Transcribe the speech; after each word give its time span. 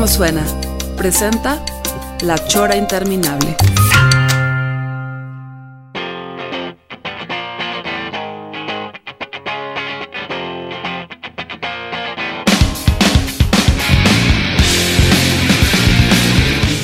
como 0.00 0.08
suena, 0.08 0.42
presenta 0.96 1.62
La 2.22 2.34
Chora 2.48 2.74
Interminable. 2.74 3.54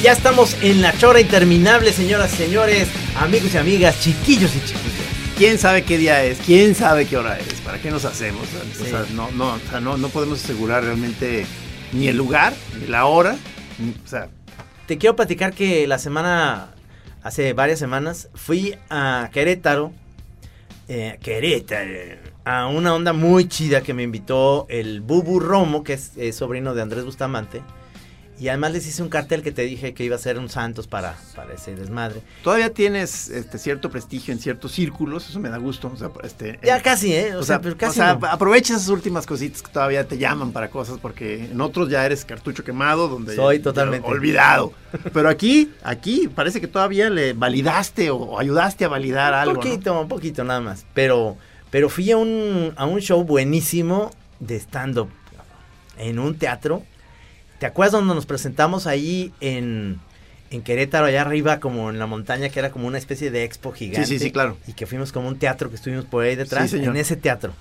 Ya 0.02 0.12
estamos 0.12 0.54
en 0.60 0.82
la 0.82 0.96
chora 0.98 1.18
interminable, 1.18 1.94
señoras 1.94 2.34
y 2.34 2.36
señores, 2.36 2.88
amigos 3.18 3.54
y 3.54 3.56
amigas, 3.56 3.98
chiquillos 3.98 4.50
y 4.54 4.60
chiquillas. 4.60 5.06
¿Quién 5.38 5.58
sabe 5.58 5.84
qué 5.84 5.96
día 5.96 6.22
es? 6.22 6.36
¿Quién 6.44 6.74
sabe 6.74 7.06
qué 7.06 7.16
hora 7.16 7.38
es? 7.38 7.60
¿Para 7.62 7.78
qué 7.80 7.90
nos 7.90 8.04
hacemos? 8.04 8.42
O 8.42 8.84
Sí. 8.84 8.90
sea, 8.90 9.06
no, 9.14 9.30
no, 9.32 9.54
o 9.54 9.60
sea, 9.70 9.80
no, 9.80 9.96
no 9.96 10.10
podemos 10.10 10.44
asegurar 10.44 10.84
realmente 10.84 11.46
ni 11.96 12.08
el 12.08 12.16
lugar, 12.16 12.52
ni 12.80 12.86
la 12.86 13.06
hora. 13.06 13.36
ni- 13.78 13.90
o 14.04 14.08
sea, 14.08 14.28
Te 14.86 14.98
quiero 14.98 15.16
platicar 15.16 15.52
que 15.52 15.86
la 15.88 15.98
semana, 15.98 16.68
hace 17.24 17.52
varias 17.54 17.78
semanas, 17.80 18.28
fui 18.34 18.76
a 18.88 19.30
Querétaro, 19.32 19.92
eh, 20.88 21.18
Querétaro, 21.20 21.90
a 22.44 22.68
una 22.68 22.94
onda 22.94 23.12
muy 23.12 23.48
chida 23.48 23.80
que 23.82 23.92
me 23.94 24.04
invitó 24.04 24.66
el 24.68 25.00
Bubu 25.00 25.40
Romo, 25.40 25.82
que 25.82 25.94
es 25.94 26.36
sobrino 26.36 26.72
de 26.74 26.82
Andrés 26.82 27.04
Bustamante. 27.04 27.62
Y 28.38 28.48
además 28.48 28.72
les 28.72 28.86
hice 28.86 29.02
un 29.02 29.08
cartel 29.08 29.42
que 29.42 29.50
te 29.50 29.62
dije 29.62 29.94
que 29.94 30.04
iba 30.04 30.14
a 30.14 30.18
ser 30.18 30.38
un 30.38 30.50
Santos 30.50 30.86
para, 30.86 31.16
para 31.34 31.54
ese 31.54 31.74
desmadre. 31.74 32.20
todavía 32.44 32.70
tienes 32.70 33.30
este, 33.30 33.56
cierto 33.58 33.88
prestigio 33.90 34.34
en 34.34 34.38
ciertos 34.40 34.72
círculos, 34.72 35.28
eso 35.30 35.40
me 35.40 35.48
da 35.48 35.56
gusto. 35.56 35.90
O 35.92 35.96
sea, 35.96 36.10
este, 36.22 36.58
Ya 36.62 36.76
eh, 36.76 36.82
casi, 36.82 37.14
¿eh? 37.14 37.34
O, 37.34 37.38
O 37.38 37.42
sea, 37.42 37.56
sea, 37.56 37.60
pero 37.62 37.74
o 37.74 37.78
casi 37.78 37.94
sea, 37.94 38.16
no. 38.16 38.26
aprovecha 38.26 38.74
esas 38.74 38.88
últimas 38.88 39.24
cositas 39.24 39.62
que 39.62 39.70
todavía 39.72 40.06
te 40.06 40.18
llaman 40.18 40.52
para 40.52 40.68
cosas, 40.68 40.98
porque 41.00 41.46
en 41.46 41.60
otros 41.62 41.88
ya 41.88 42.04
eres 42.04 42.26
cartucho 42.26 42.62
quemado, 42.62 43.08
donde 43.08 43.34
Soy 43.34 43.56
ya- 43.58 43.64
totalmente. 43.64 44.06
ya 44.06 44.12
olvidado. 44.12 44.72
Pero 45.14 45.30
aquí, 45.30 45.72
aquí 45.82 46.28
parece 46.28 46.60
que 46.60 46.66
todavía 46.68 47.08
le 47.08 47.32
validaste 47.32 48.10
o 48.10 48.38
ayudaste 48.38 48.84
a 48.84 48.88
validar 48.88 49.32
Un 49.32 49.38
algo. 49.38 49.54
¿no? 49.54 49.60
poquito, 49.60 50.00
un 50.02 50.08
poquito 50.08 50.44
nada 50.44 50.60
más. 50.60 50.84
Pero, 50.92 51.38
pero 51.70 51.88
fui 51.88 52.10
a 52.10 52.16
un, 52.18 52.72
a 52.76 52.84
un 52.84 53.00
show 53.00 53.24
buenísimo 53.24 54.10
de 54.40 54.56
stand-up 54.56 55.08
en 55.98 56.18
un 56.18 56.36
teatro. 56.38 56.82
¿Te 57.58 57.66
acuerdas 57.66 57.92
donde 57.92 58.14
nos 58.14 58.26
presentamos 58.26 58.86
ahí 58.86 59.32
en, 59.40 59.98
en 60.50 60.62
Querétaro, 60.62 61.06
allá 61.06 61.22
arriba, 61.22 61.60
como 61.60 61.90
en 61.90 61.98
la 61.98 62.06
montaña, 62.06 62.48
que 62.48 62.58
era 62.58 62.70
como 62.70 62.86
una 62.86 62.98
especie 62.98 63.30
de 63.30 63.44
expo 63.44 63.72
gigante? 63.72 64.06
Sí, 64.06 64.18
sí, 64.18 64.24
sí, 64.24 64.30
claro. 64.30 64.56
Y 64.66 64.74
que 64.74 64.86
fuimos 64.86 65.12
como 65.12 65.28
un 65.28 65.38
teatro 65.38 65.70
que 65.70 65.76
estuvimos 65.76 66.04
por 66.04 66.24
ahí 66.24 66.36
detrás. 66.36 66.70
Sí, 66.70 66.76
señor. 66.76 66.94
En 66.94 67.00
ese 67.00 67.16
teatro. 67.16 67.52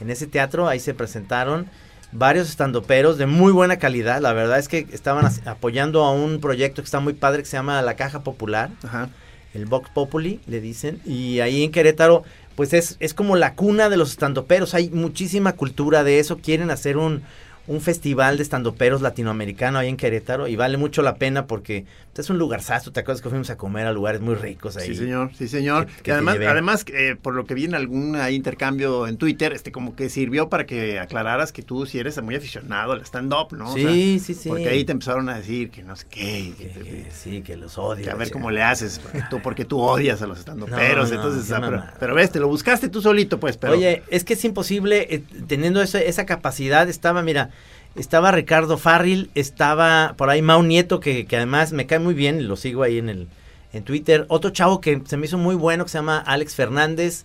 En 0.00 0.10
ese 0.10 0.26
teatro 0.26 0.68
ahí 0.68 0.80
se 0.80 0.94
presentaron 0.94 1.68
varios 2.12 2.48
estandoperos 2.48 3.18
de 3.18 3.26
muy 3.26 3.52
buena 3.52 3.78
calidad. 3.78 4.20
La 4.20 4.32
verdad 4.32 4.58
es 4.58 4.68
que 4.68 4.86
estaban 4.92 5.30
apoyando 5.46 6.04
a 6.04 6.12
un 6.12 6.40
proyecto 6.40 6.82
que 6.82 6.86
está 6.86 7.00
muy 7.00 7.12
padre 7.14 7.42
que 7.42 7.48
se 7.48 7.56
llama 7.56 7.80
La 7.82 7.94
Caja 7.96 8.20
Popular 8.22 8.70
Ajá. 8.82 9.10
el 9.54 9.66
Vox 9.66 9.90
Populi, 9.90 10.40
le 10.46 10.60
dicen. 10.60 11.00
Y 11.04 11.40
ahí 11.40 11.64
en 11.64 11.70
Querétaro, 11.70 12.24
pues 12.56 12.72
es, 12.72 12.96
es 13.00 13.14
como 13.14 13.36
la 13.36 13.54
cuna 13.54 13.88
de 13.88 13.96
los 13.96 14.10
estandoperos. 14.10 14.74
Hay 14.74 14.90
muchísima 14.90 15.52
cultura 15.52 16.02
de 16.02 16.18
eso. 16.18 16.38
Quieren 16.38 16.70
hacer 16.70 16.96
un, 16.96 17.22
un 17.66 17.80
festival 17.80 18.36
de 18.36 18.42
estandoperos 18.42 19.00
latinoamericano 19.00 19.78
ahí 19.78 19.88
en 19.88 19.96
Querétaro. 19.96 20.48
Y 20.48 20.56
vale 20.56 20.76
mucho 20.76 21.02
la 21.02 21.16
pena 21.16 21.46
porque 21.46 21.84
es 22.20 22.30
un 22.30 22.38
lugarzazo. 22.38 22.92
¿Te 22.92 23.00
acuerdas 23.00 23.22
que 23.22 23.28
fuimos 23.28 23.50
a 23.50 23.56
comer 23.56 23.86
a 23.86 23.92
lugares 23.92 24.20
muy 24.20 24.34
ricos 24.34 24.76
ahí? 24.76 24.86
Sí, 24.88 24.94
señor, 24.96 25.30
sí, 25.34 25.48
señor. 25.48 25.86
Que- 26.02 26.12
además, 26.12 26.36
además 26.36 26.84
eh, 26.92 27.16
por 27.20 27.34
lo 27.34 27.44
que 27.44 27.54
vi 27.54 27.64
en 27.64 27.74
algún 27.74 28.16
ahí 28.16 28.34
intercambio 28.34 29.06
en 29.06 29.16
Twitter, 29.16 29.52
este 29.52 29.72
como 29.72 29.96
que 29.96 30.08
sirvió 30.08 30.48
para 30.48 30.66
que 30.66 30.98
aclararas 30.98 31.52
que 31.52 31.62
tú 31.62 31.86
sí 31.86 31.98
eres 31.98 32.20
muy 32.22 32.34
aficionado 32.36 32.92
al 32.92 33.00
stand-up, 33.02 33.52
¿no? 33.56 33.70
O 33.72 33.74
sea, 33.76 33.90
Sí, 33.92 34.20
sí, 34.24 34.34
sí. 34.34 34.48
Porque 34.48 34.68
ahí 34.68 34.84
te 34.84 34.92
empezaron 34.92 35.28
a 35.28 35.36
decir 35.38 35.70
que 35.70 35.82
no 35.82 35.96
sé 35.96 36.06
qué, 36.10 36.52
que, 36.56 36.68
Que- 36.68 36.74
te- 36.74 36.80
que 37.04 37.10
sí, 37.10 37.42
que 37.42 37.56
los 37.56 37.76
odio. 37.78 38.04
que 38.04 38.10
a 38.10 38.14
ver 38.14 38.30
cómo 38.30 38.50
le 38.50 38.62
haces, 38.62 38.98
porque 38.98 39.22
tú, 39.30 39.40
porque 39.42 39.64
tú 39.64 39.80
odias 39.80 40.20
a 40.22 40.26
los 40.26 40.38
estandoperos, 40.38 41.10
No, 41.10 41.16
no, 41.16 41.22
entonces, 41.22 41.50
ah, 41.52 41.60
pero, 41.64 41.84
pero 41.98 42.14
ves, 42.14 42.30
te 42.30 42.40
lo 42.40 42.48
buscaste 42.48 42.88
tú 42.88 43.00
solito, 43.02 43.40
pues, 43.40 43.56
pero... 43.56 43.72
Oye, 43.74 44.02
es 44.08 44.24
que 44.24 44.34
es 44.34 44.44
imposible 44.44 45.06
eh, 45.10 45.22
teniendo 45.46 45.80
esa, 45.82 46.00
esa 46.00 46.26
capacidad. 46.26 46.88
Estaba, 46.88 47.22
mira, 47.22 47.50
estaba 47.94 48.30
Ricardo 48.32 48.78
Farril, 48.78 49.30
estaba 49.34 50.14
por 50.16 50.30
ahí 50.30 50.42
Mau 50.42 50.62
Nieto, 50.62 51.00
que, 51.00 51.26
que 51.26 51.36
además 51.36 51.72
me 51.72 51.86
cae 51.86 51.98
muy 51.98 52.14
bien, 52.14 52.48
lo 52.48 52.56
sigo 52.56 52.82
ahí 52.82 52.98
en 52.98 53.08
el 53.08 53.28
en 53.72 53.84
Twitter. 53.84 54.26
Otro 54.28 54.50
chavo 54.50 54.80
que 54.80 55.02
se 55.06 55.16
me 55.16 55.26
hizo 55.26 55.38
muy 55.38 55.54
bueno, 55.54 55.84
que 55.84 55.90
se 55.90 55.98
llama 55.98 56.18
Alex 56.18 56.54
Fernández. 56.54 57.24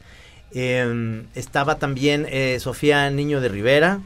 eh, 0.52 1.24
estaba 1.36 1.78
también 1.80 2.28
eh, 2.30 2.58
Sofía 2.60 3.10
Niño 3.10 3.42
de 3.42 3.50
Rivera. 3.50 4.00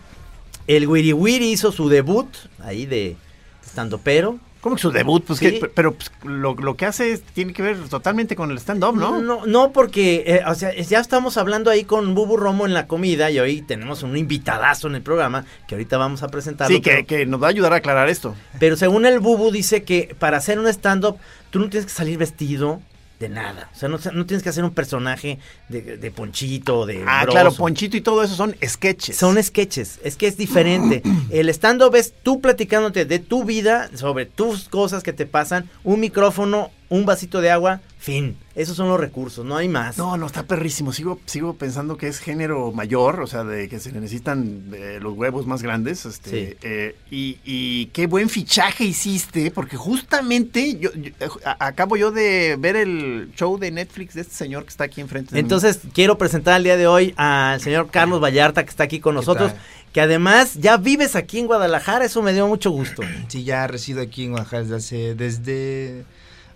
El 0.67 0.87
Wiri 0.87 1.13
Wiri 1.13 1.51
hizo 1.51 1.71
su 1.71 1.89
debut 1.89 2.27
ahí 2.59 2.85
de 2.85 3.17
estando 3.65 3.99
pero. 3.99 4.39
¿Cómo 4.61 4.75
que 4.75 4.81
su 4.81 4.91
debut? 4.91 5.23
Pues 5.25 5.39
Sí. 5.39 5.59
que, 5.59 5.69
pero 5.73 5.93
pues, 5.93 6.11
lo, 6.23 6.53
lo 6.55 6.75
que 6.75 6.85
hace 6.85 7.13
es- 7.13 7.21
tiene 7.21 7.53
que 7.53 7.61
ver 7.61 7.77
totalmente 7.89 8.35
con 8.35 8.51
el 8.51 8.57
stand-up, 8.57 8.95
¿no? 8.95 9.21
No, 9.21 9.45
no, 9.45 9.71
porque, 9.71 10.23
eh, 10.27 10.41
o 10.45 10.53
sea, 10.55 10.73
ya 10.75 10.99
estamos 10.99 11.37
hablando 11.37 11.69
ahí 11.71 11.85
con 11.85 12.13
Bubu 12.13 12.35
Romo 12.35 12.65
en 12.65 12.73
la 12.73 12.85
comida 12.87 13.31
y 13.31 13.39
hoy 13.39 13.61
tenemos 13.61 14.03
un 14.03 14.17
invitadazo 14.17 14.87
en 14.87 14.95
el 14.95 15.01
programa 15.01 15.45
que 15.67 15.75
ahorita 15.75 15.97
vamos 15.97 16.23
a 16.23 16.27
presentarlo. 16.27 16.75
Sí, 16.75 16.81
que, 16.81 16.91
pero, 16.91 17.05
que 17.07 17.25
nos 17.25 17.41
va 17.41 17.47
a 17.47 17.49
ayudar 17.51 17.71
a 17.71 17.77
aclarar 17.77 18.09
esto. 18.09 18.35
pero 18.59 18.75
según 18.75 19.05
el 19.05 19.19
Bubu 19.19 19.51
dice 19.51 19.83
que 19.83 20.13
para 20.19 20.37
hacer 20.37 20.59
un 20.59 20.67
stand-up 20.67 21.17
tú 21.51 21.59
no 21.59 21.69
tienes 21.69 21.85
que 21.85 21.93
salir 21.93 22.17
vestido 22.17 22.81
de 23.19 23.30
nada. 23.30 23.69
O 23.75 23.78
sea, 23.78 23.90
no, 23.90 24.00
no 24.13 24.25
tienes 24.25 24.44
que 24.44 24.50
hacer 24.50 24.63
un 24.63 24.72
personaje 24.74 25.40
de, 25.68 25.97
de 25.97 26.12
Ponchito, 26.12 26.85
de 26.85 27.03
Ah, 27.06 27.24
Broso. 27.24 27.31
claro, 27.34 27.52
Ponchito 27.53 27.97
y 27.97 28.02
todo 28.02 28.24
eso 28.24 28.34
son 28.35 28.56
sketches. 28.66 29.18
Son 29.18 29.41
sketches, 29.44 30.00
es 30.03 30.16
que 30.16 30.28
es 30.28 30.38
diferente. 30.38 31.02
El 31.30 31.50
stand-up 31.50 31.96
es 31.96 32.13
tú 32.24 32.40
platicándote 32.40 33.03
de 33.06 33.19
tu 33.19 33.44
vida, 33.44 33.90
sobre 33.96 34.25
tus 34.25 34.69
cosas 34.69 35.03
que 35.03 35.12
te 35.13 35.25
pasan, 35.25 35.69
un 35.84 36.00
micrófono, 36.00 36.72
un 36.89 37.05
vasito 37.05 37.39
de 37.41 37.51
agua, 37.51 37.81
fin. 38.00 38.35
Esos 38.55 38.75
son 38.75 38.88
los 38.89 39.00
recursos, 39.00 39.45
no 39.45 39.55
hay 39.55 39.69
más. 39.69 39.97
No, 39.97 40.17
no, 40.17 40.25
está 40.25 40.44
perrísimo. 40.44 40.91
Sigo, 40.91 41.19
sigo 41.25 41.53
pensando 41.53 41.97
que 41.97 42.07
es 42.07 42.19
género 42.19 42.72
mayor, 42.72 43.22
o 43.22 43.27
sea, 43.27 43.44
de 43.44 43.69
que 43.69 43.79
se 43.79 43.91
le 43.91 44.00
necesitan 44.01 44.63
eh, 44.73 45.00
los 45.01 45.16
huevos 45.16 45.45
más 45.45 45.61
grandes. 45.61 46.05
Este, 46.05 46.29
Sí. 46.29 46.57
eh, 46.63 46.95
y, 47.11 47.38
y 47.45 47.85
qué 47.88 48.07
buen 48.07 48.27
fichaje 48.29 48.85
hiciste, 48.85 49.51
porque 49.51 49.77
justamente 49.77 50.77
yo, 50.79 50.89
yo- 50.94 51.11
a- 51.45 51.67
acabo 51.67 51.95
yo 51.97 52.11
de 52.11 52.55
ver 52.59 52.75
el 52.75 53.31
show 53.35 53.57
de 53.59 53.71
Netflix 53.71 54.13
de 54.16 54.21
este 54.21 54.33
señor 54.33 54.63
que 54.63 54.69
está 54.69 54.85
aquí 54.85 55.01
enfrente. 55.01 55.29
de 55.31 55.35
mí. 55.35 55.39
Entonces, 55.41 55.79
quiero 55.94 56.17
presentar 56.17 56.57
el 56.57 56.63
día 56.63 56.75
de 56.77 56.88
hoy 56.88 57.13
al 57.17 57.61
señor 57.61 57.89
Carlos 57.91 58.21
Vallarta, 58.21 58.63
que 58.63 58.69
está 58.69 58.83
aquí 58.85 59.00
con 59.00 59.13
nosotros, 59.16 59.51
tal? 59.53 59.61
que 59.94 60.01
además 60.01 60.56
ya 60.56 60.77
vives 60.77 61.16
aquí 61.16 61.39
en 61.39 61.47
Guadalajara, 61.47 62.06
eso 62.06 62.21
me 62.21 62.33
dio 62.33 62.47
mucho 62.47 62.71
gusto. 62.71 63.03
Sí, 63.27 63.44
ya 63.44 63.67
resido 63.67 64.01
aquí 64.01 64.25
en 64.25 64.33
Oaxaca 64.33 64.59
desde 64.63 64.75
hace, 64.75 65.16
desde 65.16 66.06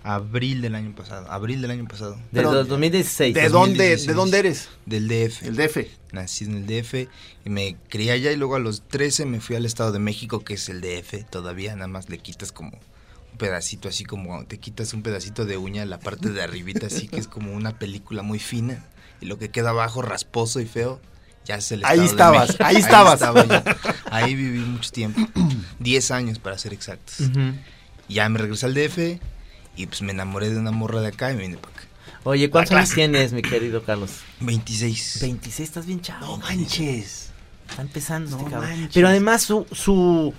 abril 0.04 0.62
del 0.62 0.76
año 0.76 0.94
pasado. 0.96 1.30
Abril 1.32 1.62
del 1.62 1.72
año 1.72 1.88
pasado. 1.88 2.18
Pero, 2.32 2.60
el 2.60 2.68
2016. 2.68 3.34
¿De 3.34 3.50
dónde, 3.50 3.84
¿De 3.84 3.90
2016. 3.92 4.16
dónde 4.16 4.40
eres? 4.40 4.70
Del 4.86 5.08
DF. 5.08 5.44
El 5.44 5.56
DF. 5.56 5.78
Nací 6.12 6.46
en 6.46 6.58
el 6.58 6.68
DF 6.68 6.94
y 7.46 7.50
me 7.50 7.78
crié 7.90 8.12
allá 8.12 8.32
y 8.32 8.36
luego 8.36 8.56
a 8.56 8.60
los 8.60 8.82
13 8.88 9.26
me 9.26 9.40
fui 9.40 9.56
al 9.56 9.66
Estado 9.66 9.92
de 9.92 10.00
México, 10.00 10.44
que 10.44 10.56
es 10.56 10.70
el 10.70 10.82
DF. 10.82 11.24
Todavía 11.30 11.74
nada 11.76 11.88
más 11.88 12.10
le 12.10 12.20
quitas 12.20 12.52
como 12.52 12.72
un 13.32 13.38
pedacito, 13.38 13.88
así 13.90 14.04
como 14.04 14.46
te 14.46 14.60
quitas 14.60 14.94
un 14.94 15.02
pedacito 15.02 15.46
de 15.46 15.58
uña, 15.58 15.86
la 15.86 16.00
parte 16.00 16.30
de 16.30 16.44
arribita, 16.44 16.88
así 16.88 17.08
que 17.08 17.18
es 17.18 17.28
como 17.28 17.54
una 17.54 17.80
película 17.80 18.22
muy 18.22 18.40
fina. 18.40 18.86
Y 19.22 19.26
lo 19.26 19.40
que 19.40 19.50
queda 19.50 19.70
abajo, 19.70 20.02
rasposo 20.02 20.60
y 20.60 20.66
feo, 20.66 21.00
ya 21.46 21.56
es 21.56 21.72
el 21.72 21.84
Ahí 21.86 22.00
de 22.00 22.06
estabas, 22.06 22.58
ahí 22.60 22.76
estabas. 22.76 23.16
estaba 23.22 23.46
yo. 23.46 23.64
Ahí 24.12 24.36
viví 24.36 24.60
mucho 24.60 24.92
tiempo. 24.92 25.20
10 25.80 26.12
años 26.12 26.40
para 26.40 26.58
ser 26.58 26.74
exactos. 26.74 27.18
Ya 28.08 28.28
me 28.30 28.38
regresé 28.38 28.66
al 28.66 28.74
DF 28.74 29.20
y 29.76 29.86
pues 29.88 30.02
me 30.02 30.12
enamoré 30.12 30.50
de 30.50 30.58
una 30.60 30.72
morra 30.72 31.02
de 31.02 31.08
acá 31.08 31.32
y 31.32 31.36
me 31.36 31.42
vine 31.44 31.58
para 31.58 31.74
acá. 31.74 31.84
Oye, 32.26 32.50
¿cuántos 32.50 32.74
años 32.76 32.92
tienes, 32.92 33.34
mi 33.34 33.42
querido 33.42 33.84
Carlos? 33.84 34.12
26. 34.40 35.20
26, 35.22 35.60
estás 35.70 35.86
bien 35.86 36.02
chavo. 36.02 36.26
No 36.26 36.38
manches. 36.38 37.32
Está 37.70 37.82
empezando 37.82 38.32
No 38.32 38.38
este 38.38 38.52
cabrón. 38.52 38.70
manches. 38.70 38.92
Pero 38.94 39.08
además 39.08 39.42
su, 39.44 39.66
su, 39.72 40.34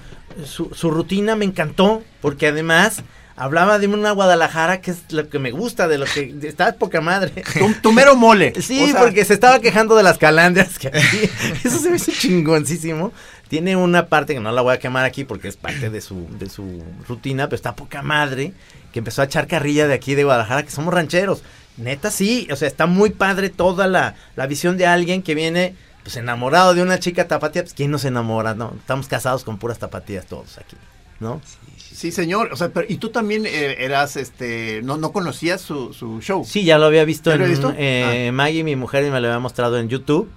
su, 0.46 0.70
su 0.74 0.90
rutina 0.90 1.36
me 1.36 1.44
encantó, 1.44 2.02
porque 2.22 2.46
además 2.48 3.02
hablaba 3.36 3.78
de 3.80 3.88
una 3.88 4.12
Guadalajara 4.12 4.80
que 4.80 4.92
es 4.92 4.98
lo 5.10 5.28
que 5.28 5.38
me 5.38 5.50
gusta, 5.50 5.88
de 5.88 5.98
lo 5.98 6.06
que 6.06 6.34
está 6.44 6.74
poca 6.76 7.00
madre. 7.02 7.42
Tu, 7.58 7.74
tu 7.82 7.92
mero 7.92 8.14
mole. 8.16 8.52
Sí, 8.62 8.82
O 8.84 8.86
sea, 8.86 9.00
porque 9.00 9.24
se 9.26 9.34
estaba 9.34 9.58
quejando 9.60 9.94
de 9.96 10.04
las 10.04 10.16
calandrias 10.18 10.78
que 10.78 10.88
aquí. 10.88 11.28
Eso 11.64 11.78
se 11.80 11.90
me 11.90 11.96
hizo 11.96 12.12
chingoncísimo. 12.12 13.12
Tiene 13.48 13.76
una 13.76 14.06
parte 14.06 14.32
que 14.34 14.40
no 14.40 14.52
la 14.52 14.62
voy 14.62 14.74
a 14.74 14.78
quemar 14.78 15.04
aquí 15.04 15.24
porque 15.24 15.48
es 15.48 15.56
parte 15.56 15.90
de 15.90 16.00
su, 16.00 16.26
de 16.38 16.48
su 16.48 16.82
rutina, 17.08 17.46
pero 17.46 17.56
está 17.56 17.74
poca 17.76 18.00
madre. 18.02 18.52
Que 18.94 19.00
empezó 19.00 19.20
a 19.20 19.26
echar 19.26 19.46
carrilla 19.46 19.86
de 19.86 19.92
aquí 19.92 20.14
de 20.14 20.24
Guadalajara, 20.24 20.62
que 20.62 20.70
somos 20.70 20.94
rancheros. 20.94 21.42
Neta, 21.76 22.10
sí. 22.10 22.48
O 22.50 22.56
sea, 22.56 22.68
está 22.68 22.86
muy 22.86 23.10
padre 23.10 23.50
toda 23.50 23.88
la, 23.88 24.14
la 24.36 24.46
visión 24.46 24.78
de 24.78 24.86
alguien 24.86 25.20
que 25.22 25.34
viene 25.34 25.74
pues 26.04 26.16
enamorado 26.16 26.74
de 26.74 26.82
una 26.82 26.98
chica 27.00 27.26
tapatía. 27.26 27.62
Pues 27.62 27.74
quién 27.74 27.90
no 27.90 27.98
se 27.98 28.08
enamora, 28.08 28.54
¿no? 28.54 28.72
Estamos 28.78 29.08
casados 29.08 29.42
con 29.42 29.58
puras 29.58 29.78
tapatías 29.80 30.26
todos 30.26 30.58
aquí, 30.58 30.76
¿no? 31.18 31.40
Sí, 31.76 32.12
señor. 32.12 32.50
O 32.52 32.56
sea, 32.56 32.68
pero, 32.68 32.86
y 32.88 32.98
tú 32.98 33.08
también 33.08 33.46
eh, 33.46 33.76
eras, 33.80 34.16
este, 34.16 34.80
no, 34.84 34.96
no 34.96 35.10
conocías 35.12 35.60
su, 35.60 35.92
su 35.92 36.20
show. 36.20 36.44
Sí, 36.44 36.62
ya 36.64 36.78
lo 36.78 36.84
había 36.86 37.04
visto 37.04 37.30
¿Ya 37.34 37.42
en 37.42 37.50
visto? 37.50 37.74
eh, 37.76 38.30
Maggie, 38.32 38.62
mi 38.62 38.76
mujer, 38.76 39.04
y 39.04 39.10
me 39.10 39.20
lo 39.20 39.26
había 39.26 39.40
mostrado 39.40 39.78
en 39.78 39.88
YouTube. 39.88 40.30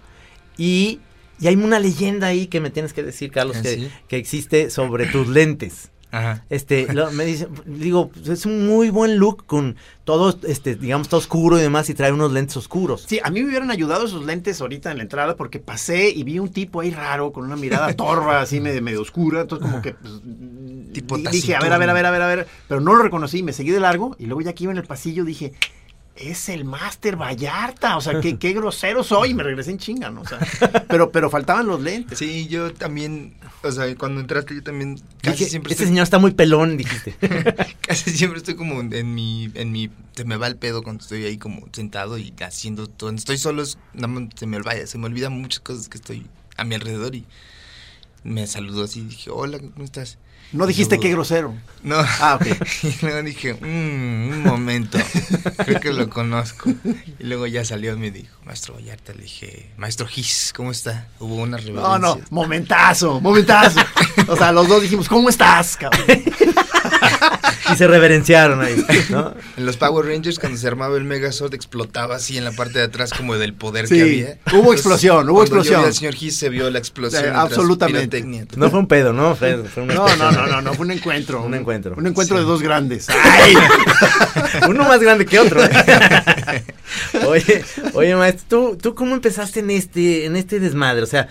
Y, 0.58 1.00
y 1.40 1.48
hay 1.48 1.56
una 1.56 1.80
leyenda 1.80 2.26
ahí 2.28 2.48
que 2.48 2.60
me 2.60 2.72
tienes 2.72 2.94
que 2.94 3.04
decir, 3.04 3.32
Carlos, 3.32 3.58
¿Ah, 3.60 3.62
que, 3.62 3.76
sí? 3.76 3.92
que 4.08 4.18
existe 4.18 4.72
sobre 4.72 5.06
tus 5.06 5.28
lentes. 5.28 5.90
Ajá. 6.12 6.46
Este, 6.50 6.92
lo- 6.94 7.12
me 7.12 7.26
dice, 7.26 7.48
digo, 7.66 8.12
es 8.26 8.46
un 8.46 8.66
muy 8.68 8.90
buen 8.90 9.18
look 9.18 9.46
con 9.46 9.76
todo, 10.06 10.38
este, 10.48 10.76
digamos, 10.76 11.08
está 11.08 11.18
oscuro 11.18 11.58
y 11.60 11.62
demás 11.62 11.90
y 11.90 11.94
trae 11.94 12.12
unos 12.14 12.32
lentes 12.32 12.56
oscuros. 12.58 13.06
Sí, 13.08 13.20
a 13.24 13.30
mí 13.30 13.42
me 13.44 13.50
hubieran 13.50 13.72
ayudado 13.72 14.06
esos 14.06 14.26
lentes 14.26 14.62
ahorita 14.62 14.90
en 14.92 14.98
la 14.98 15.04
entrada 15.04 15.36
porque 15.36 15.60
pasé 15.60 16.10
y 16.10 16.24
vi 16.24 16.40
un 16.40 16.50
tipo 16.50 16.80
ahí 16.82 16.92
raro 16.92 17.32
con 17.34 17.44
una 17.46 17.56
mirada 17.58 17.94
torva, 17.96 18.40
así 18.42 18.60
medio, 18.62 18.82
medio 18.82 19.02
oscura. 19.02 19.42
Entonces, 19.42 19.68
como 19.68 19.82
que 19.82 19.94
pues, 19.96 20.14
Tipo 20.94 21.18
di- 21.18 21.28
dije, 21.28 21.56
a 21.56 21.60
ver, 21.60 21.74
a 21.74 21.78
ver, 21.78 21.90
a 21.90 21.94
ver, 21.94 22.06
a 22.06 22.12
ver, 22.12 22.22
a 22.22 22.28
ver. 22.28 22.48
Pero 22.70 22.80
no 22.80 22.96
lo 22.96 23.04
reconocí, 23.04 23.44
me 23.44 23.52
seguí 23.54 23.72
de 23.72 23.80
largo 23.82 24.16
y 24.18 24.26
luego 24.26 24.42
ya 24.42 24.54
que 24.54 24.64
iba 24.64 24.72
en 24.72 24.78
el 24.80 24.86
pasillo 24.88 25.26
dije, 25.26 25.54
es 26.20 26.50
el 26.50 26.66
Master 26.66 27.16
Vallarta. 27.16 27.98
O 27.98 28.02
sea, 28.02 28.20
qué, 28.22 28.38
qué 28.40 28.54
grosero 28.54 29.04
soy. 29.04 29.34
Me 29.34 29.44
regresé 29.44 29.72
en 29.72 29.78
chinga, 29.78 30.10
¿no? 30.10 30.22
O 30.22 30.26
sea, 30.28 30.40
pero, 30.90 31.12
pero 31.12 31.30
faltaban 31.30 31.68
los 31.68 31.82
lentes. 31.82 32.18
Sí, 32.20 32.48
yo 32.48 32.74
también, 32.74 33.36
o 33.64 33.72
sea, 33.72 33.96
cuando 33.96 34.22
entraste 34.22 34.56
yo 34.56 34.64
también 34.64 35.00
casi 35.22 35.38
Dije, 35.40 35.50
siempre 35.52 35.72
este 35.72 35.84
estoy, 35.84 35.94
señor 35.94 36.04
está 36.04 36.20
muy 36.20 36.32
pelón, 36.32 36.78
dijiste. 36.78 37.16
casi 37.82 38.12
siempre 38.12 38.38
estoy 38.40 38.56
como 38.56 38.82
en 38.82 39.14
mi, 39.16 39.52
en 39.54 39.72
mi, 39.72 39.90
se 40.16 40.26
me 40.26 40.38
va 40.38 40.48
el 40.48 40.56
pedo 40.58 40.84
cuando 40.84 41.02
estoy 41.04 41.26
ahí 41.26 41.38
como 41.38 41.68
sentado 41.72 42.18
y 42.18 42.34
haciendo 42.42 42.88
todo, 42.88 43.08
cuando 43.10 43.20
estoy 43.20 43.38
solo 43.38 43.62
es- 43.64 43.78
nada 43.94 44.08
más 44.08 44.24
se 44.36 44.46
me 44.48 44.58
olvida, 44.58 44.86
se 44.88 44.98
me 44.98 45.06
olvidan 45.06 45.34
muchas 45.40 45.60
cosas 45.62 45.90
que 45.90 45.98
estoy 45.98 46.26
a 46.58 46.64
mi 46.64 46.76
alrededor 46.76 47.14
y 47.16 47.26
me 48.24 48.46
saludó 48.48 48.84
así, 48.84 49.02
dije, 49.02 49.30
hola, 49.30 49.60
¿cómo 49.60 49.84
estás? 49.86 50.18
No 50.54 50.66
dijiste 50.66 50.96
Luego- 50.96 51.02
qué 51.04 51.12
grosero. 51.12 51.54
No. 51.84 51.98
Ah, 52.00 52.40
ok. 52.40 52.48
Y 52.84 52.96
luego 53.02 53.22
dije, 53.24 53.54
"Mm, 53.54 53.66
un 54.32 54.44
momento, 54.44 54.98
creo 55.66 55.80
que 55.80 55.92
lo 55.94 56.10
conozco. 56.10 56.70
Y 57.20 57.24
luego 57.24 57.48
ya 57.48 57.64
salió 57.66 57.94
y 57.94 57.98
me 57.98 58.12
dijo, 58.12 58.36
maestro 58.46 58.74
Vallarta, 58.76 59.14
le 59.14 59.24
dije, 59.24 59.70
maestro 59.78 60.08
Gis, 60.08 60.54
¿cómo 60.56 60.72
está? 60.72 61.08
Hubo 61.20 61.36
una 61.36 61.58
reverencia. 61.58 61.88
No, 61.90 62.00
no, 62.00 62.20
momentazo, 62.30 63.20
momentazo. 63.22 63.80
O 64.28 64.36
sea, 64.36 64.52
los 64.52 64.68
dos 64.68 64.82
dijimos, 64.82 65.08
¿cómo 65.08 65.30
estás, 65.30 65.78
cabrón? 65.78 66.06
y 67.74 67.76
se 67.76 67.88
reverenciaron 67.88 68.62
ahí, 68.62 68.84
¿no? 69.10 69.34
En 69.58 69.66
los 69.66 69.78
Power 69.78 70.06
Rangers, 70.06 70.40
cuando 70.40 70.58
se 70.58 70.68
armaba 70.68 70.98
el 70.98 71.04
Megazord, 71.04 71.54
explotaba 71.54 72.16
así 72.16 72.38
en 72.38 72.44
la 72.46 72.52
parte 72.54 72.80
de 72.80 72.86
atrás 72.86 73.14
como 73.14 73.36
del 73.38 73.54
poder 73.54 73.88
Sí, 73.88 73.96
que 73.96 74.02
había. 74.02 74.38
hubo 74.60 74.74
explosión, 74.74 75.30
hubo 75.30 75.38
cuando 75.40 75.56
yo 75.56 75.60
explosión. 75.60 75.82
vi 75.82 75.88
al 75.88 75.94
señor 75.94 76.14
Gis 76.16 76.38
se 76.38 76.50
vio 76.50 76.70
la 76.70 76.80
explosión. 76.80 77.24
Sí, 77.24 77.30
absolutamente. 77.34 78.24
No 78.56 78.70
fue 78.70 78.80
un 78.80 78.88
pedo, 78.88 79.14
¿no? 79.14 79.36
Fue, 79.36 79.58
fue 79.66 79.84
una 79.84 79.94
No, 79.96 80.04
no, 80.06 80.10
explosión. 80.12 80.37
No, 80.38 80.48
no, 80.48 80.62
no, 80.62 80.74
fue 80.74 80.86
un 80.86 80.92
encuentro. 80.92 81.42
Un 81.46 81.54
encuentro. 81.54 81.96
Un 81.98 82.08
encuentro 82.08 82.38
Sí. 82.38 82.44
de 82.44 82.48
dos 82.48 82.62
grandes. 82.62 83.08
¡Ay! 83.24 83.54
Uno 84.70 84.84
más 84.86 85.00
grande 85.00 85.26
que 85.26 85.40
otro. 85.40 85.64
¿eh? 85.64 85.70
oye, 87.28 87.64
oye, 87.94 88.16
maestro, 88.16 88.46
¿tú, 88.72 88.78
¿tú 88.78 88.96
cómo 88.96 89.14
empezaste 89.16 89.60
en 89.60 89.70
este, 89.72 90.26
en 90.26 90.36
este 90.36 90.60
desmadre? 90.60 91.02
O 91.04 91.08
sea, 91.08 91.28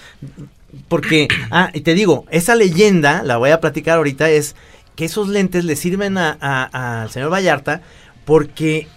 porque, 0.88 1.28
ah, 1.50 1.70
y 1.72 1.80
te 1.80 1.94
digo, 1.94 2.26
esa 2.30 2.54
leyenda, 2.54 3.22
la 3.22 3.36
voy 3.36 3.50
a 3.50 3.60
platicar 3.60 3.96
ahorita, 3.98 4.28
es 4.30 4.54
que 4.94 5.04
esos 5.06 5.28
lentes 5.28 5.64
le 5.64 5.76
sirven 5.76 6.18
a- 6.18 6.36
a- 6.40 7.02
al 7.02 7.10
señor 7.10 7.32
Vallarta 7.32 7.82
porque 8.24 8.88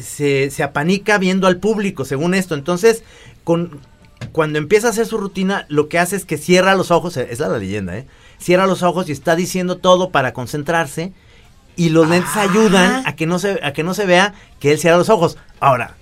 se, 0.00 0.50
se 0.50 0.62
apanica 0.62 1.18
viendo 1.18 1.46
al 1.46 1.58
público, 1.58 2.04
según 2.04 2.34
esto. 2.34 2.54
Entonces, 2.54 3.02
con, 3.44 3.80
cuando 4.32 4.58
empieza 4.58 4.88
a 4.88 4.90
hacer 4.90 5.06
su 5.06 5.18
rutina, 5.18 5.66
lo 5.68 5.88
que 5.88 5.98
hace 5.98 6.16
es 6.16 6.24
que 6.24 6.38
cierra 6.38 6.74
los 6.74 6.90
ojos, 6.90 7.16
es 7.16 7.38
la, 7.40 7.48
la 7.48 7.58
leyenda, 7.58 7.96
¿eh? 7.96 8.06
Cierra 8.40 8.66
los 8.66 8.82
ojos 8.82 9.08
y 9.08 9.12
está 9.12 9.36
diciendo 9.36 9.76
todo 9.78 10.10
para 10.10 10.32
concentrarse. 10.32 11.12
Y 11.76 11.90
los 11.90 12.08
lentes 12.08 12.32
Ah. 12.34 12.42
ayudan 12.42 13.06
a 13.06 13.14
que 13.14 13.26
no 13.26 13.38
se 13.38 13.60
a 13.62 13.72
que 13.72 13.82
no 13.82 13.94
se 13.94 14.06
vea 14.06 14.34
que 14.58 14.72
él 14.72 14.78
cierra 14.78 14.96
los 14.96 15.08
ojos. 15.08 15.38
Ahora, 15.60 15.94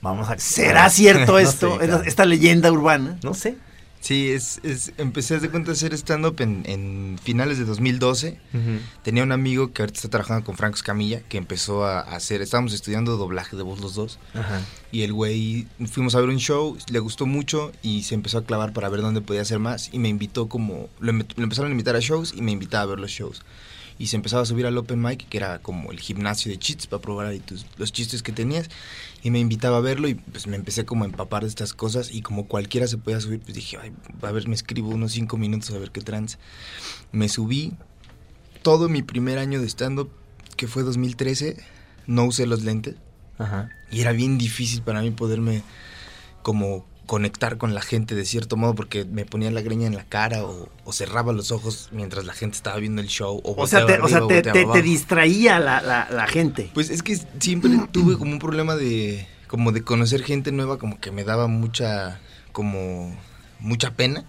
vamos 0.00 0.28
a 0.30 0.38
¿Será 0.38 0.88
cierto 0.90 1.32
No 1.32 1.38
esto? 1.38 1.80
esta 2.04 2.24
leyenda 2.24 2.70
urbana. 2.70 3.18
No 3.22 3.34
sé. 3.34 3.56
Sí, 4.06 4.30
es, 4.30 4.60
es, 4.62 4.92
empecé 4.98 5.40
de 5.40 5.50
cuenta 5.50 5.72
a 5.72 5.74
hacer 5.74 5.92
stand-up 5.92 6.40
en, 6.40 6.62
en 6.66 7.18
finales 7.20 7.58
de 7.58 7.64
2012. 7.64 8.38
Tenía 9.02 9.24
un 9.24 9.32
amigo 9.32 9.72
que 9.72 9.82
ahorita 9.82 9.96
está 9.96 10.08
trabajando 10.08 10.44
con 10.44 10.56
Franco 10.56 10.76
Escamilla, 10.76 11.22
que 11.22 11.38
empezó 11.38 11.84
a, 11.84 12.02
a 12.02 12.14
hacer, 12.14 12.40
estábamos 12.40 12.72
estudiando 12.72 13.16
doblaje 13.16 13.56
de 13.56 13.64
voz 13.64 13.80
los 13.80 13.96
dos. 13.96 14.20
Ajá. 14.32 14.60
Y 14.92 15.02
el 15.02 15.12
güey, 15.12 15.66
fuimos 15.90 16.14
a 16.14 16.20
ver 16.20 16.28
un 16.28 16.38
show, 16.38 16.78
le 16.88 17.00
gustó 17.00 17.26
mucho 17.26 17.72
y 17.82 18.04
se 18.04 18.14
empezó 18.14 18.38
a 18.38 18.44
clavar 18.44 18.72
para 18.72 18.88
ver 18.88 19.00
dónde 19.00 19.22
podía 19.22 19.42
hacer 19.42 19.58
más. 19.58 19.90
Y 19.92 19.98
me 19.98 20.08
invitó 20.08 20.48
como, 20.48 20.88
lo, 21.00 21.10
lo 21.10 21.42
empezaron 21.42 21.72
a 21.72 21.72
invitar 21.72 21.96
a 21.96 22.00
shows 22.00 22.32
y 22.32 22.42
me 22.42 22.52
invitaba 22.52 22.84
a 22.84 22.86
ver 22.86 23.00
los 23.00 23.10
shows. 23.10 23.42
Y 23.98 24.08
se 24.08 24.16
empezaba 24.16 24.42
a 24.42 24.46
subir 24.46 24.66
al 24.66 24.76
open 24.76 25.00
mic, 25.00 25.26
que 25.28 25.38
era 25.38 25.58
como 25.60 25.90
el 25.90 25.98
gimnasio 26.00 26.50
de 26.50 26.58
chistes 26.58 26.86
para 26.86 27.00
probar 27.00 27.26
ahí 27.28 27.38
tus- 27.40 27.64
los 27.78 27.92
chistes 27.92 28.22
que 28.22 28.32
tenías. 28.32 28.68
Y 29.22 29.30
me 29.30 29.38
invitaba 29.38 29.78
a 29.78 29.80
verlo 29.80 30.06
y 30.08 30.14
pues 30.14 30.46
me 30.46 30.56
empecé 30.56 30.84
como 30.84 31.04
a 31.04 31.06
empapar 31.06 31.42
de 31.44 31.48
estas 31.48 31.72
cosas. 31.72 32.10
Y 32.12 32.20
como 32.22 32.46
cualquiera 32.46 32.86
se 32.86 32.98
podía 32.98 33.20
subir, 33.20 33.40
pues 33.40 33.54
dije, 33.54 33.78
Ay, 33.80 33.92
a 34.22 34.30
ver, 34.32 34.48
me 34.48 34.54
escribo 34.54 34.90
unos 34.90 35.12
cinco 35.12 35.38
minutos 35.38 35.70
a 35.70 35.78
ver 35.78 35.90
qué 35.92 36.02
trans. 36.02 36.38
Me 37.12 37.28
subí 37.28 37.72
todo 38.62 38.88
mi 38.88 39.02
primer 39.02 39.38
año 39.38 39.60
de 39.60 39.66
stand-up, 39.68 40.10
que 40.56 40.66
fue 40.68 40.82
2013, 40.82 41.56
no 42.06 42.24
usé 42.24 42.46
los 42.46 42.62
lentes. 42.64 42.96
Ajá. 43.38 43.70
Y 43.90 44.00
era 44.00 44.12
bien 44.12 44.36
difícil 44.38 44.82
para 44.82 45.00
mí 45.02 45.10
poderme 45.10 45.62
como 46.42 46.84
conectar 47.06 47.56
con 47.56 47.74
la 47.74 47.80
gente 47.80 48.14
de 48.14 48.24
cierto 48.24 48.56
modo 48.56 48.74
porque 48.74 49.04
me 49.04 49.24
ponía 49.24 49.50
la 49.50 49.62
greña 49.62 49.86
en 49.86 49.94
la 49.94 50.04
cara 50.04 50.44
o, 50.44 50.68
o 50.84 50.92
cerraba 50.92 51.32
los 51.32 51.52
ojos 51.52 51.88
mientras 51.92 52.24
la 52.24 52.34
gente 52.34 52.56
estaba 52.56 52.76
viendo 52.76 53.00
el 53.00 53.08
show 53.08 53.40
o, 53.44 53.54
O 53.56 53.66
sea, 53.66 53.86
te, 53.86 54.00
o 54.00 54.08
sea, 54.08 54.26
te, 54.26 54.82
distraía 54.82 55.58
la, 55.58 55.80
la, 55.80 56.08
la 56.10 56.26
gente. 56.26 56.70
Pues 56.74 56.90
es 56.90 57.02
que 57.02 57.18
siempre 57.40 57.70
tuve 57.92 58.18
como 58.18 58.32
un 58.32 58.38
problema 58.38 58.76
de 58.76 59.26
como 59.46 59.70
de 59.72 59.82
conocer 59.82 60.22
gente 60.24 60.50
nueva 60.50 60.78
como 60.78 60.98
que 61.00 61.12
me 61.12 61.24
daba 61.24 61.46
mucha 61.46 62.20
como 62.52 63.16
mucha 63.60 63.92
pena. 63.92 64.24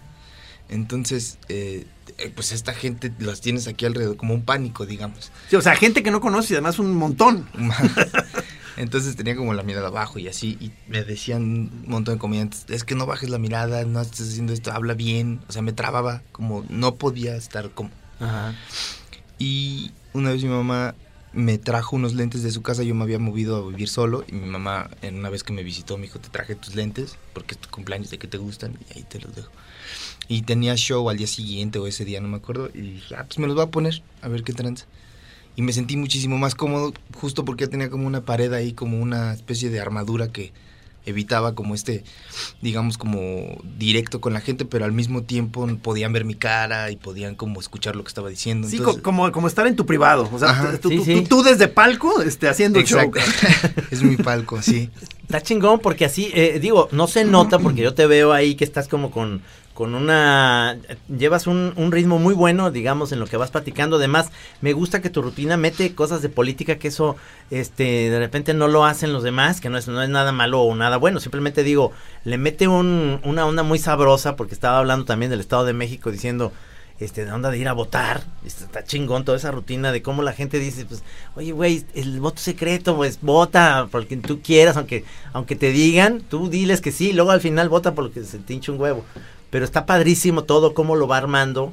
Entonces, 0.68 1.38
eh, 1.48 1.86
eh, 2.18 2.30
pues 2.34 2.52
esta 2.52 2.74
gente 2.74 3.10
los 3.18 3.40
tienes 3.40 3.66
aquí 3.68 3.86
alrededor 3.86 4.16
como 4.16 4.34
un 4.34 4.42
pánico, 4.42 4.84
digamos. 4.84 5.32
Sí, 5.48 5.56
o 5.56 5.62
sea, 5.62 5.74
gente 5.76 6.02
que 6.02 6.10
no 6.10 6.20
conoces 6.20 6.50
y 6.50 6.54
además 6.54 6.78
un 6.78 6.94
montón. 6.94 7.48
Entonces 8.78 9.16
tenía 9.16 9.34
como 9.34 9.54
la 9.54 9.64
mirada 9.64 9.88
abajo 9.88 10.20
y 10.20 10.28
así, 10.28 10.56
y 10.60 10.70
me 10.88 11.02
decían 11.02 11.42
un 11.42 11.84
montón 11.88 12.14
de 12.14 12.20
comediantes, 12.20 12.64
es 12.68 12.84
que 12.84 12.94
no 12.94 13.06
bajes 13.06 13.28
la 13.28 13.38
mirada, 13.38 13.84
no 13.84 14.00
estés 14.00 14.28
haciendo 14.28 14.52
esto, 14.52 14.70
habla 14.70 14.94
bien, 14.94 15.40
o 15.48 15.52
sea, 15.52 15.62
me 15.62 15.72
trababa, 15.72 16.22
como 16.30 16.64
no 16.68 16.94
podía 16.94 17.34
estar 17.34 17.70
como... 17.70 17.90
Ajá. 18.20 18.54
Y 19.36 19.90
una 20.12 20.30
vez 20.30 20.44
mi 20.44 20.48
mamá 20.48 20.94
me 21.32 21.58
trajo 21.58 21.96
unos 21.96 22.14
lentes 22.14 22.44
de 22.44 22.52
su 22.52 22.62
casa, 22.62 22.84
yo 22.84 22.94
me 22.94 23.02
había 23.02 23.18
movido 23.18 23.56
a 23.56 23.68
vivir 23.68 23.88
solo, 23.88 24.24
y 24.28 24.32
mi 24.32 24.46
mamá, 24.46 24.88
en 25.02 25.18
una 25.18 25.28
vez 25.28 25.42
que 25.42 25.52
me 25.52 25.64
visitó, 25.64 25.96
me 25.96 26.04
dijo, 26.04 26.20
te 26.20 26.28
traje 26.28 26.54
tus 26.54 26.76
lentes, 26.76 27.16
porque 27.34 27.56
es 27.56 27.60
tu 27.60 27.68
cumpleaños, 27.70 28.10
de 28.10 28.18
que 28.18 28.28
te 28.28 28.38
gustan, 28.38 28.78
y 28.88 28.98
ahí 28.98 29.02
te 29.02 29.18
los 29.18 29.34
dejo. 29.34 29.50
Y 30.28 30.42
tenía 30.42 30.76
show 30.76 31.10
al 31.10 31.16
día 31.16 31.26
siguiente 31.26 31.80
o 31.80 31.88
ese 31.88 32.04
día, 32.04 32.20
no 32.20 32.28
me 32.28 32.36
acuerdo, 32.36 32.70
y 32.72 32.80
dije, 32.80 33.16
ah, 33.16 33.24
pues 33.26 33.40
me 33.40 33.48
los 33.48 33.56
voy 33.56 33.64
a 33.64 33.70
poner, 33.70 34.02
a 34.22 34.28
ver 34.28 34.44
qué 34.44 34.52
trans. 34.52 34.86
Y 35.58 35.62
me 35.62 35.72
sentí 35.72 35.96
muchísimo 35.96 36.38
más 36.38 36.54
cómodo, 36.54 36.94
justo 37.20 37.44
porque 37.44 37.66
tenía 37.66 37.90
como 37.90 38.06
una 38.06 38.20
pared 38.24 38.52
ahí, 38.52 38.72
como 38.74 39.00
una 39.00 39.34
especie 39.34 39.70
de 39.70 39.80
armadura 39.80 40.28
que 40.28 40.52
evitaba 41.04 41.56
como 41.56 41.74
este, 41.74 42.04
digamos, 42.62 42.96
como 42.96 43.58
directo 43.76 44.20
con 44.20 44.34
la 44.34 44.40
gente, 44.40 44.64
pero 44.64 44.84
al 44.84 44.92
mismo 44.92 45.24
tiempo 45.24 45.66
podían 45.82 46.12
ver 46.12 46.24
mi 46.24 46.36
cara 46.36 46.92
y 46.92 46.96
podían 46.96 47.34
como 47.34 47.58
escuchar 47.58 47.96
lo 47.96 48.04
que 48.04 48.08
estaba 48.08 48.28
diciendo. 48.28 48.68
Sí, 48.68 48.76
Entonces- 48.76 49.02
como, 49.02 49.32
como 49.32 49.48
estar 49.48 49.66
en 49.66 49.74
tu 49.74 49.84
privado. 49.84 50.30
O 50.32 50.38
sea, 50.38 50.50
Ajá. 50.50 50.78
tú, 50.78 50.90
Sí, 50.90 50.96
tú- 50.98 51.04
sí. 51.04 51.14
tú- 51.22 51.24
tú 51.24 51.42
desde 51.42 51.66
palco 51.66 52.22
este, 52.22 52.48
haciendo 52.48 52.80
show. 52.82 53.00
Exacto. 53.00 53.82
es 53.90 54.00
mi 54.04 54.16
palco, 54.16 54.62
sí. 54.62 54.90
Está 55.22 55.40
chingón 55.42 55.80
porque 55.80 56.04
así, 56.04 56.30
eh, 56.34 56.60
digo, 56.62 56.88
no 56.92 57.08
se 57.08 57.24
nota 57.24 57.58
porque 57.58 57.82
yo 57.82 57.94
te 57.94 58.06
veo 58.06 58.32
ahí 58.32 58.54
que 58.54 58.62
estás 58.64 58.86
como 58.86 59.10
con, 59.10 59.42
con 59.78 59.94
una... 59.94 60.76
Llevas 61.06 61.46
un, 61.46 61.92
ritmo 61.92 62.18
muy 62.18 62.34
bueno, 62.34 62.72
digamos, 62.72 63.12
en 63.12 63.20
lo 63.20 63.28
que 63.28 63.36
vas 63.36 63.52
platicando. 63.52 63.94
Además, 63.94 64.32
me 64.60 64.72
gusta 64.72 65.00
que 65.00 65.08
tu 65.08 65.22
rutina 65.22 65.56
mete 65.56 65.94
cosas 65.94 66.20
de 66.20 66.28
política 66.28 66.80
que 66.80 66.88
eso, 66.88 67.14
este, 67.52 68.10
de 68.10 68.18
repente 68.18 68.54
no 68.54 68.66
lo 68.66 68.84
hacen 68.84 69.12
los 69.12 69.22
demás, 69.22 69.60
que 69.60 69.70
no 69.70 69.78
es, 69.78 69.86
no 69.86 70.02
es 70.02 70.08
nada 70.08 70.32
malo 70.32 70.62
o 70.62 70.74
nada 70.74 70.96
bueno. 70.96 71.20
Simplemente 71.20 71.62
digo, 71.62 71.92
le 72.24 72.38
mete 72.38 72.66
un, 72.66 73.20
una 73.22 73.46
onda 73.46 73.62
muy 73.62 73.78
sabrosa 73.78 74.34
porque 74.34 74.52
estaba 74.52 74.80
hablando 74.80 75.04
también 75.04 75.30
del 75.30 75.38
Estado 75.38 75.64
de 75.64 75.74
México 75.74 76.10
diciendo... 76.10 76.50
este, 76.98 77.24
de 77.24 77.30
onda 77.30 77.52
de 77.52 77.58
ir 77.58 77.68
a 77.68 77.72
votar, 77.72 78.24
este, 78.44 78.64
está 78.64 78.82
chingón 78.82 79.24
toda 79.24 79.38
esa 79.38 79.52
rutina 79.52 79.92
de 79.92 80.02
cómo 80.02 80.22
la 80.22 80.32
gente 80.32 80.58
dice, 80.58 80.84
pues, 80.86 81.04
oye, 81.36 81.52
güey, 81.52 81.84
el 81.94 82.18
voto 82.18 82.40
secreto, 82.40 82.96
pues, 82.96 83.20
vota 83.22 83.86
por 83.92 84.08
quien 84.08 84.20
tú 84.20 84.40
quieras, 84.42 84.76
aunque, 84.76 85.04
aunque 85.32 85.54
te 85.54 85.70
digan, 85.70 86.22
tú 86.28 86.48
diles 86.50 86.80
que 86.80 86.90
sí, 86.90 87.12
luego 87.12 87.30
al 87.30 87.40
final 87.40 87.68
vota 87.68 87.94
por 87.94 88.02
lo 88.02 88.10
que 88.10 88.24
se 88.24 88.38
te 88.38 88.54
un 88.72 88.80
huevo. 88.80 89.04
Pero 89.50 89.64
está 89.64 89.86
padrísimo 89.86 90.44
todo, 90.44 90.74
cómo 90.74 90.94
lo 90.96 91.06
va 91.08 91.16
armando 91.18 91.72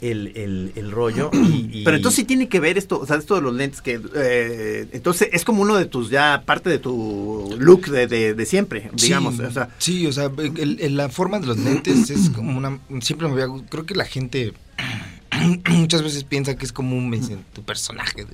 el, 0.00 0.32
el, 0.34 0.72
el 0.74 0.90
rollo. 0.90 1.30
Y, 1.32 1.70
y- 1.80 1.82
Pero 1.84 1.96
entonces 1.96 2.16
sí 2.16 2.24
tiene 2.24 2.48
que 2.48 2.58
ver 2.58 2.76
esto, 2.78 2.98
o 3.00 3.06
sea, 3.06 3.16
esto 3.16 3.36
de 3.36 3.40
los 3.42 3.54
lentes 3.54 3.80
que, 3.80 4.00
eh, 4.16 4.88
entonces 4.92 5.28
es 5.32 5.44
como 5.44 5.62
uno 5.62 5.76
de 5.76 5.86
tus, 5.86 6.10
ya 6.10 6.42
parte 6.44 6.68
de 6.70 6.78
tu 6.80 7.54
look 7.58 7.86
de, 7.86 8.08
de, 8.08 8.34
de 8.34 8.46
siempre, 8.46 8.90
digamos, 8.94 9.36
sí, 9.36 9.42
o 9.42 9.50
sea, 9.52 9.68
sí, 9.78 10.06
o 10.08 10.12
sea, 10.12 10.30
el- 10.38 10.80
el- 10.80 10.96
la 10.96 11.08
forma 11.08 11.38
de 11.38 11.46
los 11.46 11.58
lentes 11.58 12.10
es 12.10 12.30
como 12.30 12.58
una... 12.58 12.80
Siempre 13.00 13.28
me 13.28 13.40
había... 13.40 13.46
Creo 13.68 13.86
que 13.86 13.94
la 13.94 14.04
gente 14.04 14.52
muchas 15.70 16.02
veces 16.02 16.24
piensa 16.24 16.56
que 16.56 16.64
es 16.64 16.72
como 16.72 16.96
un 16.96 17.08
me 17.10 17.18
dicen, 17.18 17.44
tu 17.52 17.62
personaje. 17.62 18.26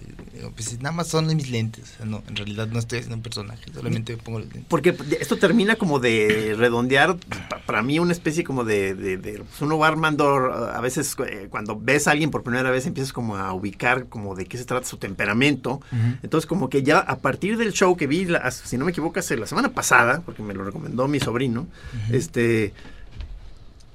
Pues 0.54 0.78
nada 0.80 0.92
más 0.94 1.08
son 1.08 1.26
mis 1.34 1.50
lentes. 1.50 1.92
O 1.94 1.96
sea, 1.98 2.06
no, 2.06 2.22
en 2.28 2.36
realidad 2.36 2.68
no 2.68 2.78
estoy 2.78 2.98
haciendo 2.98 3.16
un 3.16 3.22
personaje, 3.22 3.64
solamente 3.74 4.16
me 4.16 4.22
pongo 4.22 4.38
los 4.38 4.48
lentes. 4.48 4.64
porque 4.68 4.96
esto 5.20 5.36
termina 5.36 5.76
como 5.76 5.98
de 5.98 6.54
redondear, 6.56 7.16
pa- 7.48 7.58
para 7.66 7.82
mí 7.82 7.98
una 7.98 8.12
especie 8.12 8.44
como 8.44 8.64
de, 8.64 8.94
de, 8.94 9.16
de- 9.16 9.38
pues 9.40 9.60
uno 9.62 9.78
va 9.78 9.88
armando, 9.88 10.26
a 10.54 10.80
veces 10.80 11.14
eh, 11.26 11.48
cuando 11.50 11.78
ves 11.78 12.06
a 12.06 12.12
alguien 12.12 12.30
por 12.30 12.42
primera 12.44 12.70
vez 12.70 12.86
empiezas 12.86 13.12
como 13.12 13.36
a 13.36 13.52
ubicar 13.52 14.06
como 14.06 14.34
de 14.34 14.46
qué 14.46 14.56
se 14.58 14.64
trata 14.64 14.86
su 14.86 14.96
temperamento, 14.96 15.80
entonces 16.22 16.46
como 16.46 16.68
que 16.68 16.82
ya 16.82 16.98
a 17.00 17.18
partir 17.18 17.56
del 17.58 17.72
show 17.72 17.96
que 17.96 18.06
vi, 18.06 18.24
la- 18.26 18.50
si 18.50 18.76
no 18.78 18.84
me 18.84 18.92
equivoco, 18.92 19.18
hace 19.18 19.36
la 19.36 19.46
semana 19.46 19.72
pasada, 19.72 20.22
porque 20.24 20.42
me 20.42 20.54
lo 20.54 20.64
recomendó 20.64 21.08
mi 21.08 21.18
sobrino, 21.20 21.66
este... 22.12 22.72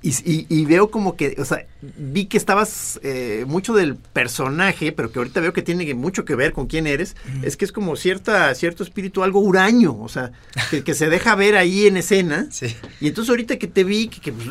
Y, 0.05 0.09
y- 0.29 0.45
y 0.49 0.65
veo 0.65 0.91
como 0.91 1.15
que, 1.15 1.35
o 1.39 1.45
sea, 1.45 1.65
vi 1.81 2.25
que 2.25 2.35
estabas 2.37 2.99
eh, 3.03 3.45
mucho 3.47 3.73
del 3.73 3.95
personaje, 3.95 4.91
pero 4.91 5.09
que 5.11 5.19
ahorita 5.19 5.39
veo 5.39 5.53
que 5.53 5.61
tiene 5.61 5.93
mucho 5.93 6.25
que 6.25 6.35
ver 6.35 6.51
con 6.51 6.67
quién 6.67 6.87
eres. 6.87 7.15
Es 7.41 7.55
que 7.55 7.63
es 7.63 7.71
como 7.71 7.95
cierta, 7.95 8.53
cierto 8.53 8.83
espíritu, 8.83 9.23
algo 9.23 9.39
huraño, 9.39 9.97
o 9.97 10.09
sea, 10.09 10.33
que, 10.69 10.83
que 10.83 10.93
se 10.93 11.09
deja 11.09 11.35
ver 11.35 11.55
ahí 11.55 11.87
en 11.87 11.95
escena. 11.97 12.47
Sí. 12.51 12.75
Y 12.99 13.07
entonces 13.07 13.29
ahorita 13.29 13.57
que 13.57 13.67
te 13.67 13.85
vi, 13.85 14.09
que, 14.09 14.19
que, 14.19 14.33
pues, 14.33 14.45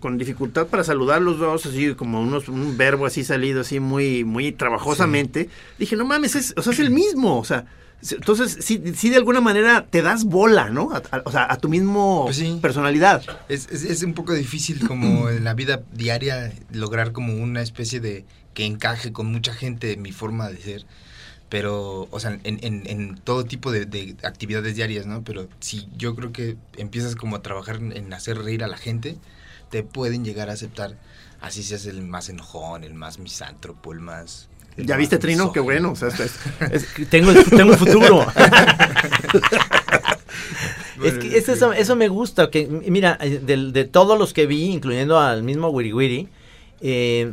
con 0.00 0.16
dificultad 0.16 0.66
para 0.68 0.82
saludar 0.84 1.20
los 1.20 1.38
dos, 1.38 1.66
así 1.66 1.94
como 1.94 2.20
unos, 2.22 2.48
un 2.48 2.76
verbo 2.78 3.04
así 3.04 3.24
salido, 3.24 3.60
así 3.60 3.80
muy, 3.80 4.24
muy 4.24 4.52
trabajosamente, 4.52 5.50
dije, 5.78 5.96
no 5.96 6.06
mames, 6.06 6.34
es, 6.34 6.54
o 6.56 6.62
sea, 6.62 6.72
es 6.72 6.78
el 6.80 6.90
mismo, 6.90 7.38
o 7.38 7.44
sea. 7.44 7.66
Entonces, 8.10 8.58
sí, 8.60 8.82
sí 8.94 9.10
de 9.10 9.16
alguna 9.16 9.40
manera 9.40 9.86
te 9.90 10.02
das 10.02 10.24
bola, 10.24 10.68
¿no? 10.70 10.92
A- 10.92 11.02
a- 11.10 11.22
o 11.24 11.30
sea, 11.32 11.50
a 11.52 11.56
tu 11.58 11.68
mismo 11.68 12.24
Pues 12.26 12.36
sí. 12.36 12.58
personalidad. 12.62 13.22
Es, 13.48 13.68
es, 13.70 13.82
es 13.84 14.02
un 14.04 14.14
poco 14.14 14.34
difícil 14.34 14.86
como 14.86 15.28
en 15.30 15.42
la 15.44 15.54
vida 15.54 15.82
diaria 15.92 16.52
lograr 16.72 17.12
como 17.12 17.34
una 17.34 17.60
especie 17.62 17.98
de 18.00 18.24
que 18.54 18.64
encaje 18.66 19.12
con 19.12 19.26
mucha 19.30 19.52
gente 19.52 19.96
mi 19.96 20.12
forma 20.12 20.48
de 20.48 20.58
ser. 20.58 20.86
Pero, 21.48 22.08
o 22.10 22.20
sea, 22.20 22.38
en, 22.44 22.58
en, 22.62 22.82
en 22.86 23.16
todo 23.16 23.44
tipo 23.44 23.72
de, 23.72 23.86
de 23.86 24.16
actividades 24.22 24.76
diarias, 24.76 25.06
¿no? 25.06 25.22
Pero 25.24 25.48
si 25.60 25.88
yo 25.96 26.14
creo 26.14 26.30
que 26.30 26.56
empiezas 26.76 27.16
como 27.16 27.36
a 27.36 27.42
trabajar 27.42 27.76
en, 27.76 27.96
en 27.96 28.12
hacer 28.12 28.36
reír 28.38 28.62
a 28.62 28.68
la 28.68 28.76
gente, 28.76 29.16
te 29.70 29.82
pueden 29.82 30.24
llegar 30.24 30.50
a 30.50 30.52
aceptar. 30.52 30.98
Así 31.40 31.62
seas 31.62 31.86
el 31.86 32.02
más 32.02 32.28
enojón, 32.28 32.84
el 32.84 32.94
más 32.94 33.18
misántropo, 33.18 33.92
el 33.92 34.00
más... 34.00 34.47
¿Ya 34.78 34.96
viste, 34.96 35.18
Trino? 35.18 35.52
Qué 35.52 35.60
bueno. 35.60 35.92
O 35.92 35.96
sea, 35.96 36.08
es- 36.08 36.38
es- 36.72 36.86
Tengo, 37.10 37.32
tengo 37.34 37.74
futuro. 37.74 38.26
es 41.04 41.14
que 41.18 41.38
es 41.38 41.48
eso, 41.48 41.72
eso 41.72 41.96
me 41.96 42.08
gusta. 42.08 42.50
que 42.50 42.66
Mira, 42.66 43.18
eh, 43.20 43.40
de, 43.44 43.84
todos 43.84 44.18
los 44.18 44.32
que 44.32 44.46
vi, 44.46 44.64
incluyendo 44.64 45.18
al 45.18 45.42
mismo 45.42 45.68
Wiri 45.68 45.92
Wiri, 45.92 46.28
eh, 46.80 47.32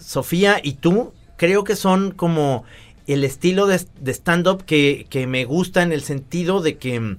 Sofía 0.00 0.60
y 0.62 0.74
tú, 0.74 1.12
creo 1.36 1.64
que 1.64 1.76
son 1.76 2.12
como 2.12 2.64
el 3.06 3.24
estilo 3.24 3.66
de, 3.66 3.80
de 4.00 4.10
stand-up 4.12 4.64
que, 4.64 5.06
que 5.10 5.26
me 5.26 5.44
gusta 5.44 5.82
en 5.82 5.92
el 5.92 6.02
sentido 6.02 6.62
de 6.62 6.76
que 6.76 7.00
mm, 7.00 7.16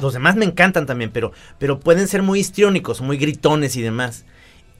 los 0.00 0.12
demás 0.12 0.36
me 0.36 0.44
encantan 0.44 0.86
también, 0.86 1.10
pero, 1.10 1.32
pero 1.58 1.80
pueden 1.80 2.06
ser 2.06 2.22
muy 2.22 2.40
histriónicos, 2.40 3.00
muy 3.00 3.16
gritones 3.16 3.76
y 3.76 3.82
demás. 3.82 4.24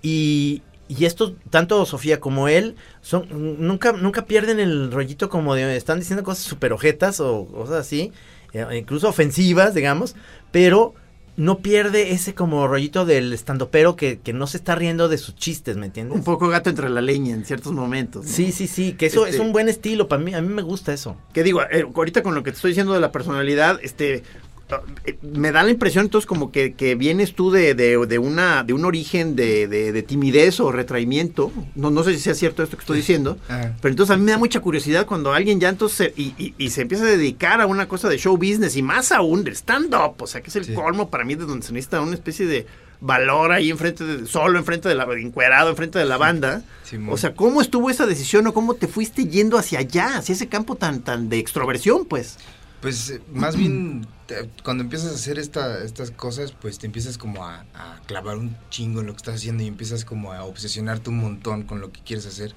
Y, 0.03 0.63
y 0.89 1.05
estos, 1.05 1.33
tanto 1.51 1.85
Sofía 1.87 2.21
como 2.21 2.49
él, 2.49 2.77
son 3.01 3.27
nunca, 3.59 3.93
nunca 3.93 4.25
pierden 4.27 4.61
el 4.61 4.91
rollito 4.93 5.29
como 5.29 5.55
de 5.55 5.77
están 5.77 5.99
diciendo 5.99 6.23
cosas 6.23 6.45
super 6.45 6.73
ojetas 6.73 7.21
o 7.21 7.47
cosas 7.47 7.77
así, 7.77 8.13
eh, 8.53 8.67
incluso 8.79 9.09
ofensivas, 9.09 9.75
digamos, 9.75 10.15
pero 10.53 10.95
no 11.37 11.59
pierde 11.59 12.13
ese 12.13 12.35
como 12.35 12.67
rollito 12.67 13.05
del 13.05 13.33
estandopero 13.35 13.95
que, 13.95 14.21
que 14.21 14.33
no 14.33 14.47
se 14.47 14.57
está 14.57 14.75
riendo 14.75 15.09
de 15.09 15.19
sus 15.19 15.35
chistes, 15.37 15.77
¿me 15.77 15.85
entiendes? 15.87 16.17
un 16.17 16.25
poco 16.25 16.49
gato 16.49 16.71
entre 16.71 16.89
la 16.89 17.03
leña 17.03 17.35
en 17.35 17.45
ciertos 17.45 17.73
momentos. 17.73 18.25
¿no? 18.25 18.31
Sí, 18.31 18.53
sí, 18.53 18.67
sí, 18.67 18.93
que 18.95 19.07
eso 19.07 19.27
Este- 19.27 19.37
es 19.37 19.43
un 19.43 19.53
buen 19.53 19.69
estilo, 19.69 20.09
para 20.09 20.23
mí, 20.23 20.33
a 20.33 20.41
mí 20.41 20.49
me 20.49 20.63
gusta 20.63 20.95
eso. 20.95 21.19
Que 21.35 21.43
digo, 21.43 21.61
eh, 21.71 21.85
ahorita 21.95 22.23
con 22.23 22.35
lo 22.35 22.43
que 22.43 22.53
te 22.53 22.57
estoy 22.57 22.71
diciendo 22.71 22.95
de 22.95 23.01
la 23.01 23.13
personalidad, 23.13 23.79
este 23.83 24.23
me 25.23 25.53
da 25.53 25.63
la 25.63 25.71
impresión 25.71 26.07
entonces 26.07 26.27
como 26.27 26.51
que, 26.51 26.75
que 26.75 26.95
vienes 26.95 27.35
tú 27.35 27.51
de, 27.51 27.75
de, 27.75 28.05
de 28.07 28.19
una 28.19 28.65
de 28.65 28.73
un 28.73 28.85
origen 28.85 29.37
de, 29.37 29.69
de- 29.69 29.93
de 29.93 30.03
timidez 30.03 30.59
o 30.61 30.73
retraimiento. 30.73 31.53
No, 31.75 31.91
no 31.91 32.03
sé 32.03 32.15
si 32.15 32.21
sea 32.21 32.35
cierto 32.35 32.63
esto 32.63 32.77
que 32.77 32.83
estoy 32.83 32.97
diciendo. 32.99 33.39
Ajá. 33.49 33.77
Pero 33.81 33.93
entonces 33.93 34.15
a 34.15 34.17
mí 34.19 34.25
me 34.25 34.33
da 34.33 34.39
mucha 34.39 34.61
curiosidad 34.61 35.07
cuando 35.07 35.33
alguien 35.33 35.61
ya 35.61 35.69
entonces 35.69 36.13
se- 36.15 36.21
y, 36.21 36.35
y- 36.39 36.55
y 36.59 36.71
se 36.71 36.83
empieza 36.83 37.05
a 37.05 37.09
dedicar 37.09 37.61
a 37.61 37.67
una 37.67 37.87
cosa 37.89 38.09
de 38.09 38.19
show 38.19 38.37
business 38.37 38.77
y 38.77 38.83
más 38.83 39.13
aún 39.13 39.45
del 39.45 39.55
stand-up. 39.55 40.15
O 40.21 40.27
sea, 40.27 40.41
que 40.41 40.51
es 40.51 40.57
el 40.57 40.65
Sí. 40.65 40.75
colmo 40.75 41.11
para 41.11 41.25
mí 41.25 41.35
de 41.35 41.45
donde 41.47 41.67
se 41.67 41.73
necesita 41.73 42.01
una 42.01 42.15
especie 42.15 42.47
de 42.47 42.67
valor 43.01 43.53
ahí 43.53 43.71
enfrente 43.71 44.05
de, 44.05 44.27
solo 44.27 44.59
enfrente 44.59 44.89
de 44.89 44.95
la, 44.95 45.05
encuerado 45.19 45.69
enfrente 45.71 45.99
de 45.99 46.07
la 46.07 46.17
banda. 46.17 46.63
O 47.09 47.17
sea, 47.17 47.35
¿cómo 47.35 47.61
estuvo 47.61 47.91
esa 47.91 48.07
decisión 48.07 48.47
o 48.47 48.55
cómo 48.55 48.75
te 48.75 48.89
fuiste 48.89 49.27
yendo 49.27 49.59
hacia 49.59 49.81
allá, 49.81 50.17
hacia 50.17 50.33
ese 50.35 50.49
campo 50.49 50.77
tan, 50.77 51.03
tan 51.03 51.29
de 51.29 51.39
extroversión, 51.39 52.07
pues? 52.07 52.39
Pues 52.81 53.11
eh, 53.11 53.23
más 53.33 53.57
bien 53.57 54.07
te- 54.27 54.51
cuando 54.63 54.85
empiezas 54.85 55.13
a 55.13 55.15
hacer 55.15 55.39
esta, 55.39 55.83
estas 55.83 56.11
cosas, 56.11 56.53
pues 56.53 56.79
te 56.79 56.87
empiezas 56.87 57.19
como 57.19 57.45
a, 57.47 57.67
a 57.75 58.01
clavar 58.07 58.37
un 58.37 58.57
chingo 58.71 59.01
en 59.01 59.07
lo 59.07 59.13
que 59.15 59.19
estás 59.19 59.37
haciendo 59.37 59.63
y 59.63 59.67
empiezas 59.67 60.05
como 60.05 60.33
a 60.33 60.45
obsesionarte 60.45 61.11
un 61.11 61.19
montón 61.19 61.65
con 61.65 61.81
lo 61.81 61.91
que 61.93 62.03
quieres 62.03 62.27
hacer. 62.27 62.55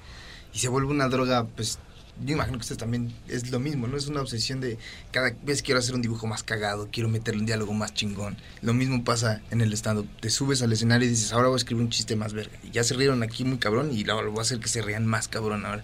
Y 0.54 0.60
se 0.60 0.68
vuelve 0.68 0.92
una 0.92 1.08
droga, 1.10 1.48
pues 1.48 1.80
yo 2.26 2.34
imagino 2.34 2.58
que 2.58 2.64
esto 2.64 2.78
también 2.78 3.14
es 3.28 3.52
lo 3.52 3.60
mismo, 3.60 3.88
¿no? 3.88 3.98
Es 3.98 4.08
una 4.08 4.22
obsesión 4.22 4.60
de 4.60 4.78
cada 5.12 5.34
vez 5.44 5.62
quiero 5.62 5.80
hacer 5.80 5.96
un 5.96 6.02
dibujo 6.02 6.28
más 6.28 6.44
cagado, 6.44 6.90
quiero 6.92 7.10
meterle 7.10 7.40
un 7.40 7.46
diálogo 7.46 7.74
más 7.74 7.94
chingón. 7.94 8.38
Lo 8.62 8.74
mismo 8.74 9.04
pasa 9.04 9.42
en 9.52 9.62
el 9.62 9.74
stand-up. 9.74 10.08
Te 10.20 10.30
subes 10.30 10.62
al 10.62 10.74
escenario 10.74 11.08
y 11.08 11.12
dices, 11.12 11.32
ahora 11.34 11.48
voy 11.48 11.56
a 11.56 11.58
escribir 11.58 11.84
un 11.84 11.90
chiste 11.90 12.16
más 12.16 12.34
verga. 12.34 12.58
Y 12.64 12.72
ya 12.72 12.84
se 12.84 12.94
rieron 12.94 13.24
aquí 13.24 13.44
muy 13.44 13.58
cabrón 13.58 13.92
y 13.94 14.08
ahora 14.10 14.26
lo 14.26 14.32
voy 14.32 14.40
a 14.40 14.42
hacer 14.42 14.60
que 14.60 14.68
se 14.68 14.82
rían 14.82 15.06
más 15.06 15.28
cabrón 15.28 15.66
ahora. 15.66 15.84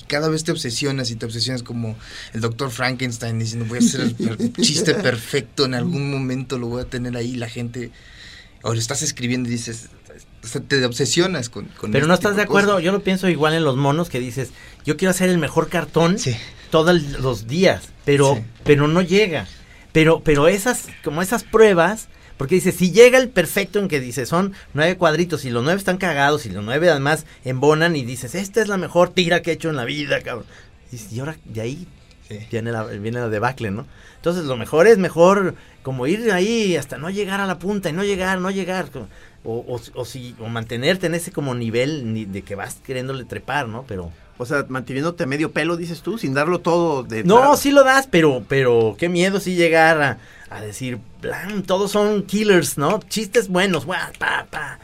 Y 0.00 0.04
cada 0.04 0.28
vez 0.28 0.44
te 0.44 0.52
obsesionas 0.52 1.10
y 1.10 1.16
te 1.16 1.26
obsesionas 1.26 1.62
como 1.62 1.96
el 2.32 2.40
doctor 2.40 2.70
Frankenstein 2.70 3.38
diciendo, 3.38 3.66
voy 3.66 3.78
a 3.78 3.80
hacer 3.80 4.00
el 4.00 4.52
chiste 4.54 4.94
perfecto, 4.94 5.64
en 5.64 5.74
algún 5.74 6.10
momento 6.10 6.58
lo 6.58 6.68
voy 6.68 6.82
a 6.82 6.86
tener 6.86 7.16
ahí, 7.16 7.36
la 7.36 7.48
gente... 7.48 7.90
O 8.62 8.72
lo 8.72 8.80
estás 8.80 9.02
escribiendo 9.02 9.48
y 9.48 9.52
dices, 9.52 9.90
o 10.42 10.46
sea, 10.48 10.60
te 10.60 10.84
obsesionas 10.84 11.48
con... 11.48 11.66
con 11.66 11.92
Pero 11.92 12.04
este 12.04 12.08
no 12.08 12.14
estás 12.14 12.36
de 12.36 12.42
acuerdo, 12.42 12.72
cosas. 12.72 12.84
yo 12.84 12.92
lo 12.92 13.02
pienso 13.02 13.28
igual 13.28 13.54
en 13.54 13.64
los 13.64 13.76
monos 13.76 14.08
que 14.08 14.18
dices, 14.18 14.50
yo 14.86 14.96
quiero 14.96 15.10
hacer 15.10 15.28
el 15.28 15.38
mejor 15.38 15.68
cartón 15.68 16.18
Sí. 16.18 16.36
todos 16.70 17.02
los 17.20 17.46
días, 17.46 17.90
pero 18.04 18.36
Sí. 18.36 18.42
pero 18.64 18.88
no 18.88 19.02
llega. 19.02 19.46
Pero 19.92 20.20
pero 20.20 20.48
esas 20.48 20.86
como 21.04 21.20
esas 21.22 21.44
pruebas, 21.44 22.08
porque 22.36 22.54
dice, 22.56 22.70
si 22.72 22.92
llega 22.92 23.18
el 23.18 23.28
perfecto 23.30 23.78
en 23.78 23.88
que 23.88 23.98
dice, 24.00 24.26
son 24.26 24.52
nueve 24.74 24.96
cuadritos 24.96 25.44
y 25.44 25.50
los 25.50 25.64
nueve 25.64 25.78
están 25.78 25.96
cagados 25.98 26.46
y 26.46 26.50
los 26.50 26.62
nueve 26.64 26.88
además 26.90 27.24
embonan 27.44 27.96
y 27.96 28.04
dices, 28.04 28.34
esta 28.34 28.60
es 28.62 28.68
la 28.68 28.76
mejor 28.76 29.10
tira 29.10 29.42
que 29.42 29.50
he 29.50 29.54
hecho 29.54 29.70
en 29.70 29.76
la 29.76 29.84
vida, 29.84 30.20
cabrón. 30.22 30.46
Y, 30.92 31.18
ahora 31.18 31.36
de 31.44 31.60
ahí 31.60 31.86
Sí. 32.28 32.38
viene 32.50 32.72
la, 32.72 32.82
viene 32.84 33.20
la 33.20 33.28
debacle, 33.28 33.70
¿no? 33.70 33.86
Entonces 34.16 34.44
lo 34.44 34.56
mejor 34.56 34.86
es 34.88 34.98
mejor 34.98 35.54
como 35.84 36.06
ir 36.08 36.32
ahí 36.32 36.76
hasta 36.76 36.98
no 36.98 37.08
llegar 37.08 37.40
a 37.40 37.46
la 37.46 37.58
punta 37.60 37.88
y 37.88 37.92
no 37.92 38.02
llegar, 38.02 38.40
no 38.40 38.50
llegar. 38.50 38.90
O, 39.44 39.64
o, 39.68 39.80
o 39.94 40.04
si, 40.04 40.34
o 40.40 40.48
mantenerte 40.48 41.06
en 41.06 41.14
ese 41.14 41.30
como 41.30 41.54
nivel 41.54 42.12
ni- 42.12 42.24
de 42.24 42.42
que 42.42 42.56
vas 42.56 42.78
queriéndole 42.84 43.24
trepar, 43.24 43.68
¿no? 43.68 43.84
Pero... 43.86 44.10
O 44.38 44.46
sea, 44.46 44.66
manteniéndote 44.68 45.24
a 45.24 45.26
medio 45.26 45.52
pelo, 45.52 45.76
dices 45.76 46.02
tú, 46.02 46.18
sin 46.18 46.34
darlo 46.34 46.60
todo 46.60 47.02
de... 47.02 47.24
No, 47.24 47.56
sí 47.56 47.70
lo 47.70 47.84
das, 47.84 48.06
pero, 48.06 48.44
pero 48.48 48.96
qué 48.98 49.08
miedo 49.08 49.40
sí 49.40 49.54
llegar 49.54 50.02
a, 50.02 50.18
a 50.50 50.60
decir, 50.60 50.98
"Blam, 51.22 51.62
todos 51.62 51.90
son 51.90 52.22
killers, 52.22 52.76
¿no? 52.76 53.00
Chistes 53.08 53.48
buenos, 53.48 53.86
guau, 53.86 54.12
pa, 54.18 54.46
pa. 54.50 54.78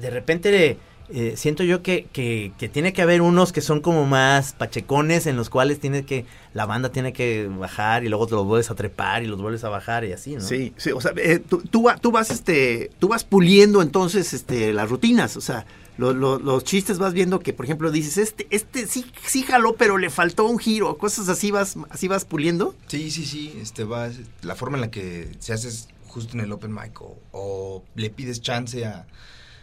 De 0.00 0.10
repente 0.10 0.78
eh, 1.10 1.34
siento 1.36 1.62
yo 1.64 1.82
que, 1.82 2.06
que, 2.12 2.52
que 2.58 2.70
tiene 2.70 2.94
que 2.94 3.02
haber 3.02 3.20
unos 3.20 3.52
que 3.52 3.60
son 3.60 3.80
como 3.80 4.06
más 4.06 4.54
pachecones 4.54 5.26
en 5.26 5.36
los 5.36 5.50
cuales 5.50 5.78
tiene 5.78 6.06
que, 6.06 6.24
la 6.54 6.64
banda 6.64 6.88
tiene 6.88 7.12
que 7.12 7.46
bajar 7.46 8.04
y 8.04 8.08
luego 8.08 8.26
te 8.26 8.34
los 8.34 8.46
vuelves 8.46 8.70
a 8.70 8.74
trepar 8.74 9.22
y 9.22 9.26
los 9.26 9.40
vuelves 9.40 9.64
a 9.64 9.68
bajar 9.68 10.04
y 10.06 10.12
así, 10.12 10.34
¿no? 10.36 10.40
Sí, 10.40 10.72
sí, 10.78 10.92
o 10.92 11.00
sea, 11.02 11.12
eh, 11.16 11.40
tú, 11.46 11.62
tú, 11.70 11.86
tú 12.00 12.10
vas, 12.10 12.30
este, 12.30 12.90
tú 12.98 13.08
vas 13.08 13.22
puliendo 13.22 13.82
entonces, 13.82 14.32
este, 14.32 14.72
las 14.72 14.88
rutinas, 14.88 15.36
o 15.36 15.42
sea, 15.42 15.66
lo- 15.96 16.12
lo- 16.12 16.38
los 16.38 16.64
chistes 16.64 16.98
vas 16.98 17.12
viendo 17.12 17.40
que, 17.40 17.52
por 17.52 17.64
ejemplo, 17.64 17.90
dices, 17.90 18.18
este, 18.18 18.46
este 18.50 18.86
sí, 18.86 19.06
sí 19.26 19.42
jaló, 19.42 19.76
pero 19.76 19.98
le 19.98 20.10
faltó 20.10 20.44
un 20.46 20.58
giro, 20.58 20.96
cosas 20.98 21.28
así 21.28 21.50
vas, 21.50 21.76
así 21.90 22.08
vas 22.08 22.24
puliendo. 22.24 22.74
Sí, 22.88 23.10
sí, 23.10 23.24
sí, 23.24 23.56
este 23.60 23.84
va, 23.84 24.10
la 24.42 24.54
forma 24.56 24.76
en 24.76 24.80
la 24.82 24.90
que 24.90 25.30
se 25.38 25.52
hace 25.52 25.68
es 25.68 25.88
justo 26.06 26.34
en 26.34 26.40
el 26.44 26.52
open 26.52 26.72
mic 26.72 27.00
o, 27.02 27.18
o 27.32 27.84
le 27.96 28.10
pides 28.10 28.40
chance 28.40 28.84
a, 28.84 29.06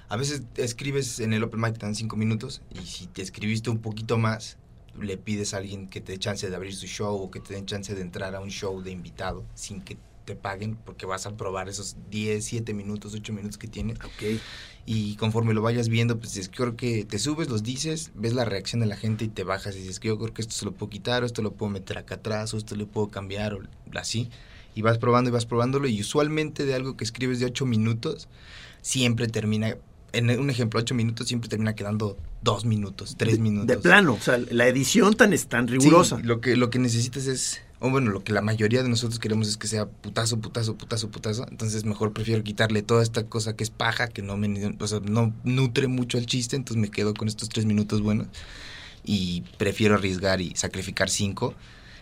A 0.09 0.17
veces 0.17 0.41
escribes 0.57 1.19
en 1.21 1.31
el 1.31 1.41
open 1.43 1.61
mic, 1.61 1.77
te 1.77 1.85
dan 1.85 1.95
cinco 1.95 2.17
minutos, 2.17 2.61
y 2.73 2.85
si 2.85 3.07
te 3.07 3.21
escribiste 3.21 3.69
un 3.69 3.79
poquito 3.79 4.17
más, 4.17 4.57
le 4.99 5.15
pides 5.17 5.53
a 5.53 5.57
alguien 5.57 5.87
que 5.87 6.01
te 6.01 6.11
dé 6.11 6.17
chance 6.19 6.49
de 6.49 6.53
abrir 6.53 6.75
su 6.75 6.85
show 6.87 7.15
o 7.15 7.31
que 7.31 7.39
te 7.39 7.53
den 7.53 7.65
chance 7.65 7.95
de 7.95 8.01
entrar 8.01 8.35
a 8.35 8.41
un 8.41 8.49
show 8.49 8.81
de 8.81 8.91
invitado 8.91 9.45
sin 9.55 9.79
que 9.81 9.97
te 10.25 10.35
paguen 10.35 10.75
porque 10.75 11.05
vas 11.05 11.25
a 11.25 11.37
probar 11.37 11.69
esos 11.69 11.95
10, 12.09 12.43
7 12.43 12.73
minutos, 12.73 13.13
8 13.13 13.31
minutos 13.31 13.57
que 13.57 13.67
tienes. 13.67 13.97
Ok. 13.99 14.41
Y 14.85 15.15
conforme 15.15 15.53
lo 15.53 15.61
vayas 15.61 15.89
viendo, 15.89 16.19
pues 16.19 16.37
es 16.37 16.49
que 16.49 16.57
creo 16.57 16.75
que 16.75 17.05
te 17.05 17.19
subes, 17.19 17.49
los 17.49 17.63
dices, 17.63 18.11
ves 18.15 18.33
la 18.33 18.45
reacción 18.45 18.81
de 18.81 18.87
la 18.87 18.97
gente 18.97 19.25
y 19.25 19.27
te 19.27 19.43
bajas 19.43 19.75
y 19.75 19.79
dices 19.79 19.99
que 19.99 20.07
yo 20.07 20.17
creo 20.17 20.33
que 20.33 20.41
esto 20.41 20.53
se 20.53 20.65
lo 20.65 20.71
puedo 20.71 20.89
quitar 20.89 21.23
o 21.23 21.25
esto 21.25 21.41
lo 21.41 21.51
puedo 21.53 21.69
meter 21.69 21.97
acá 21.97 22.15
atrás 22.15 22.53
o 22.53 22.57
esto 22.57 22.75
lo 22.75 22.87
puedo 22.87 23.09
cambiar 23.09 23.53
o 23.53 23.61
así. 23.95 24.29
Y 24.73 24.81
vas 24.81 24.97
probando 24.97 25.29
y 25.29 25.33
vas 25.33 25.45
probándolo 25.45 25.87
y 25.87 26.01
usualmente 26.01 26.65
de 26.65 26.73
algo 26.73 26.97
que 26.97 27.03
escribes 27.03 27.39
de 27.39 27.45
8 27.45 27.65
minutos, 27.65 28.27
siempre 28.81 29.27
termina, 29.27 29.77
en 30.13 30.39
un 30.39 30.49
ejemplo, 30.49 30.79
8 30.79 30.95
minutos 30.95 31.27
siempre 31.27 31.49
termina 31.49 31.75
quedando 31.75 32.17
2 32.41 32.65
minutos, 32.65 33.15
3 33.17 33.39
minutos. 33.39 33.67
De 33.67 33.77
plano, 33.77 34.13
o 34.13 34.19
sea, 34.19 34.39
la 34.49 34.67
edición 34.67 35.13
tan 35.13 35.33
es 35.33 35.47
tan 35.47 35.67
rigurosa. 35.67 36.17
Sí, 36.17 36.23
lo 36.23 36.41
que, 36.41 36.55
lo 36.55 36.69
que 36.69 36.79
necesitas 36.79 37.27
es, 37.27 37.61
o 37.81 37.89
bueno, 37.89 38.11
lo 38.11 38.23
que 38.23 38.31
la 38.31 38.41
mayoría 38.41 38.83
de 38.83 38.89
nosotros 38.89 39.19
queremos 39.19 39.47
es 39.47 39.57
que 39.57 39.65
sea 39.67 39.87
putazo, 39.87 40.39
putazo, 40.39 40.77
putazo, 40.77 41.09
putazo. 41.09 41.47
Entonces 41.49 41.83
mejor 41.83 42.13
prefiero 42.13 42.43
quitarle 42.43 42.83
toda 42.83 43.01
esta 43.01 43.25
cosa 43.25 43.55
que 43.55 43.63
es 43.63 43.71
paja, 43.71 44.07
que 44.07 44.21
no 44.21 44.37
me, 44.37 44.75
o 44.79 44.87
sea, 44.87 44.99
no 44.99 45.33
nutre 45.43 45.87
mucho 45.87 46.19
el 46.19 46.27
chiste, 46.27 46.55
entonces 46.55 46.79
me 46.79 46.91
quedo 46.91 47.15
con 47.15 47.27
estos 47.27 47.49
tres 47.49 47.65
minutos 47.65 48.01
buenos. 48.01 48.27
Y 49.03 49.41
prefiero 49.57 49.95
arriesgar 49.95 50.41
y 50.41 50.53
sacrificar 50.55 51.09
cinco, 51.09 51.55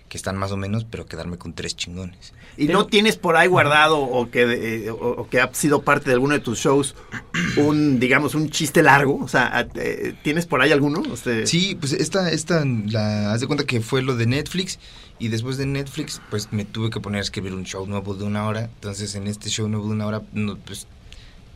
que 0.09 0.17
están 0.17 0.35
más 0.35 0.51
o 0.51 0.57
menos, 0.57 0.85
pero 0.89 1.05
quedarme 1.05 1.37
con 1.37 1.53
tres 1.53 1.75
chingones. 1.75 2.33
Y 2.57 2.67
no 2.67 2.87
tienes 2.87 3.15
por 3.15 3.37
ahí 3.37 3.47
guardado 3.47 3.99
o 3.99 4.29
que, 4.29 4.41
eh, 4.41 4.89
o, 4.89 4.95
o 4.95 5.29
que 5.29 5.39
ha 5.39 5.53
sido 5.53 5.83
parte 5.83 6.09
de 6.09 6.15
alguno 6.15 6.33
de 6.33 6.39
tus 6.39 6.59
shows 6.59 6.95
un, 7.57 7.99
digamos, 7.99 8.35
un 8.35 8.49
chiste 8.49 8.81
largo. 8.81 9.19
O 9.23 9.27
sea, 9.27 9.67
eh, 9.75 10.15
¿tienes 10.23 10.47
por 10.47 10.61
ahí 10.61 10.71
alguno? 10.71 11.03
Sí, 11.45 11.77
pues 11.79 11.93
esta, 11.93 12.31
esta, 12.31 12.65
la, 12.65 13.31
haz 13.31 13.41
de 13.41 13.47
cuenta 13.47 13.65
que 13.65 13.81
fue 13.81 14.01
lo 14.01 14.15
de 14.15 14.25
Netflix 14.25 14.79
y 15.19 15.27
después 15.27 15.57
de 15.57 15.67
Netflix, 15.67 16.21
pues 16.29 16.51
me 16.51 16.65
tuve 16.65 16.89
que 16.89 16.99
poner 16.99 17.19
a 17.19 17.21
escribir 17.21 17.53
un 17.53 17.65
show 17.65 17.85
nuevo 17.85 18.15
de 18.15 18.23
una 18.23 18.47
hora. 18.47 18.63
Entonces 18.63 19.13
en 19.15 19.27
este 19.27 19.49
show 19.49 19.69
nuevo 19.69 19.87
de 19.87 19.93
una 19.93 20.07
hora, 20.07 20.23
no, 20.33 20.57
pues 20.57 20.87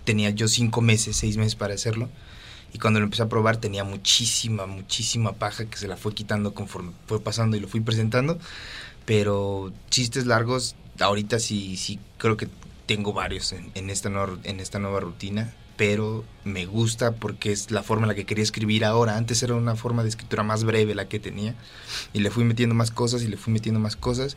tenía 0.03 0.29
yo 0.29 0.47
cinco 0.47 0.81
meses, 0.81 1.17
seis 1.17 1.37
meses 1.37 1.55
para 1.55 1.73
hacerlo. 1.73 2.09
Y 2.73 2.79
cuando 2.79 2.99
lo 2.99 3.05
empecé 3.05 3.21
a 3.21 3.29
probar 3.29 3.57
tenía 3.57 3.83
muchísima, 3.83 4.65
muchísima 4.65 5.33
paja 5.33 5.65
que 5.65 5.77
se 5.77 5.87
la 5.87 5.95
fue 5.95 6.13
quitando 6.13 6.53
conforme 6.53 6.91
fue 7.05 7.19
pasando 7.19 7.55
y 7.55 7.59
lo 7.59 7.67
fui 7.67 7.81
presentando. 7.81 8.39
Pero 9.05 9.71
chistes 9.89 10.25
largos, 10.25 10.75
ahorita 10.99 11.39
sí, 11.39 11.77
sí 11.77 11.99
creo 12.17 12.35
que 12.35 12.47
tengo 12.87 13.13
varios 13.13 13.53
en, 13.53 13.71
en 13.75 13.89
esta, 13.89 14.09
nueva, 14.09 14.37
en 14.43 14.59
esta 14.59 14.79
nueva 14.79 14.99
rutina. 14.99 15.53
Pero 15.77 16.23
me 16.43 16.65
gusta 16.65 17.13
porque 17.13 17.51
es 17.51 17.71
la 17.71 17.83
forma 17.83 18.03
en 18.03 18.09
la 18.09 18.15
que 18.15 18.25
quería 18.25 18.43
escribir 18.43 18.85
ahora. 18.85 19.17
Antes 19.17 19.41
era 19.43 19.55
una 19.55 19.75
forma 19.75 20.03
de 20.03 20.09
escritura 20.09 20.43
más 20.43 20.63
breve 20.63 20.95
la 20.95 21.07
que 21.07 21.19
tenía. 21.19 21.55
Y 22.11 22.19
le 22.19 22.31
fui 22.31 22.43
metiendo 22.43 22.75
más 22.75 22.91
cosas 22.91 23.23
y 23.23 23.27
le 23.27 23.37
fui 23.37 23.53
metiendo 23.53 23.79
más 23.79 23.95
cosas. 23.95 24.35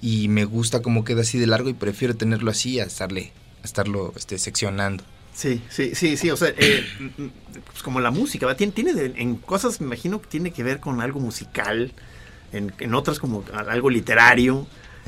Y 0.00 0.28
me 0.28 0.44
gusta 0.44 0.82
cómo 0.82 1.04
queda 1.04 1.22
así 1.22 1.38
de 1.38 1.46
largo 1.46 1.68
y 1.68 1.74
prefiero 1.74 2.16
tenerlo 2.16 2.50
así 2.50 2.80
a 2.80 2.84
estarle, 2.84 3.32
a 3.62 3.66
estarlo 3.66 4.12
este, 4.16 4.38
seccionando. 4.38 5.04
Sí, 5.38 5.62
sí, 5.70 5.92
sí, 5.94 6.16
sí, 6.16 6.30
o 6.32 6.36
sea, 6.36 6.52
eh, 6.56 6.84
pues 7.70 7.82
como 7.84 8.00
la 8.00 8.10
música, 8.10 8.44
¿va? 8.46 8.56
Tiene, 8.56 8.72
tiene 8.72 8.92
de- 8.92 9.12
en 9.22 9.36
cosas, 9.36 9.80
me 9.80 9.86
imagino 9.86 10.20
que 10.20 10.26
tiene 10.26 10.50
que 10.50 10.64
ver 10.64 10.80
con 10.80 11.00
algo 11.00 11.20
musical, 11.20 11.92
en, 12.52 12.72
en 12.80 12.92
otras 12.94 13.20
como 13.20 13.44
algo 13.68 13.88
literario, 13.88 14.66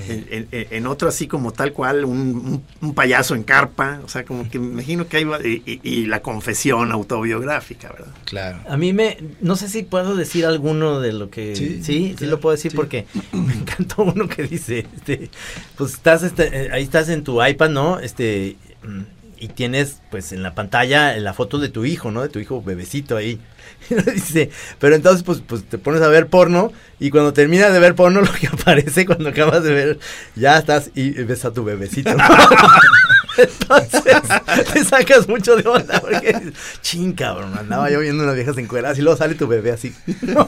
en, 0.09 0.49
en- 0.53 0.67
en 0.71 0.87
otras 0.87 1.15
así 1.17 1.27
como 1.27 1.53
tal 1.53 1.73
cual, 1.73 2.05
un, 2.05 2.17
un- 2.21 2.63
un 2.81 2.95
payaso 2.95 3.35
en 3.35 3.43
carpa, 3.43 4.01
o 4.05 4.09
sea, 4.09 4.25
como 4.25 4.49
que 4.49 4.61
me 4.61 4.69
imagino 4.69 5.09
que 5.09 5.17
hay, 5.17 5.25
va- 5.25 5.45
y, 5.45 5.63
y- 5.67 5.81
y 5.83 6.07
la 6.07 6.23
confesión 6.23 6.93
autobiográfica, 6.93 7.89
¿verdad? 7.91 8.15
Claro. 8.25 8.61
A 8.69 8.77
mí 8.77 8.93
me, 8.93 9.19
no 9.41 9.57
sé 9.57 9.69
si 9.69 9.83
puedo 9.83 10.15
decir 10.15 10.47
alguno 10.47 11.01
de 11.01 11.13
lo 11.13 11.29
que, 11.29 11.57
sí, 11.57 11.83
Sí, 11.83 12.15
sí, 12.17 12.27
lo 12.27 12.39
puedo 12.39 12.55
decir 12.55 12.71
sí. 12.71 12.77
porque 12.77 13.07
me 13.33 13.53
encantó 13.53 14.05
uno 14.05 14.29
que 14.29 14.45
dice, 14.45 14.87
este, 14.95 15.29
pues 15.77 15.95
estás, 15.95 16.23
este, 16.23 16.45
eh, 16.67 16.71
ahí 16.73 16.85
estás 16.85 17.09
en 17.09 17.25
tu 17.25 17.45
iPad, 17.45 17.71
¿no? 17.71 17.99
Este, 17.99 18.57
mm, 18.85 19.01
y 19.41 19.49
tienes, 19.49 20.01
pues, 20.11 20.33
en 20.33 20.43
la 20.43 20.55
pantalla 20.55 21.17
la 21.17 21.33
foto 21.33 21.59
de 21.59 21.71
tu 21.71 21.85
hijo, 21.85 22.11
¿no? 22.11 22.23
De 22.23 22.29
tu 22.29 22.39
hijo 22.39 22.63
bebecito 22.63 23.17
ahí. 23.17 23.41
Dice, 24.15 24.51
pero 24.79 24.95
entonces, 24.95 25.23
pues, 25.23 25.43
pues, 25.45 25.65
te 25.65 25.79
pones 25.79 26.03
a 26.03 26.09
ver 26.09 26.29
porno 26.29 26.73
y 27.01 27.11
cuando 27.11 27.33
terminas 27.33 27.73
de 27.73 27.81
ver 27.81 27.95
porno, 27.95 28.21
lo 28.23 28.33
que 28.33 28.47
aparece 28.47 29.07
cuando 29.07 29.31
acabas 29.31 29.65
de 29.65 29.73
ver, 29.73 29.99
ya 30.37 30.59
estás 30.59 30.91
y 30.95 31.11
ves 31.11 31.45
a 31.45 31.53
tu 31.53 31.65
bebecito. 31.65 32.11
Entonces, 33.39 34.03
te 34.73 34.85
sacas 34.85 35.29
mucho 35.29 35.57
de 35.57 35.69
onda 35.69 36.01
porque 36.01 36.33
dices, 36.33 36.53
ching, 36.83 37.13
cabrón, 37.15 37.57
andaba 37.57 37.91
yo 37.91 38.01
viendo 38.01 38.23
unas 38.25 38.35
viejas 38.35 38.57
encueradas 38.59 38.99
y 38.99 39.03
luego 39.03 39.17
sale 39.17 39.35
tu 39.35 39.47
bebé 39.47 39.73
así. 39.73 39.95
No, 40.23 40.47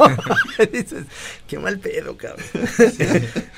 dices, 0.72 1.04
qué 1.48 1.58
mal 1.58 1.78
pedo, 1.78 2.16
cabrón. 2.16 2.44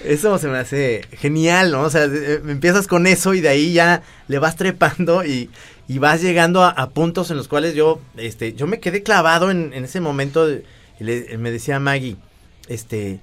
Eso 0.04 0.38
se 0.38 0.48
me 0.48 0.58
hace 0.58 1.04
genial, 1.18 1.72
¿no? 1.72 1.82
O 1.82 1.90
sea, 1.90 2.04
eh, 2.04 2.40
empiezas 2.46 2.87
con 2.87 3.06
eso 3.06 3.34
y 3.34 3.40
de 3.40 3.48
ahí 3.48 3.72
ya 3.72 4.02
le 4.28 4.38
vas 4.38 4.56
trepando 4.56 5.24
y, 5.24 5.50
y 5.88 5.98
vas 5.98 6.22
llegando 6.22 6.62
a, 6.62 6.70
a 6.70 6.90
puntos 6.90 7.30
en 7.30 7.37
los 7.37 7.48
cuales 7.48 7.74
yo, 7.74 8.00
este, 8.16 8.52
yo 8.54 8.66
me 8.66 8.80
quedé 8.80 9.02
clavado 9.02 9.50
en, 9.50 9.72
en 9.72 9.84
ese 9.84 10.00
momento. 10.00 10.50
y 10.50 10.62
le- 10.98 11.37
me 11.38 11.50
decía 11.50 11.78
Maggie, 11.80 12.16
este, 12.68 13.20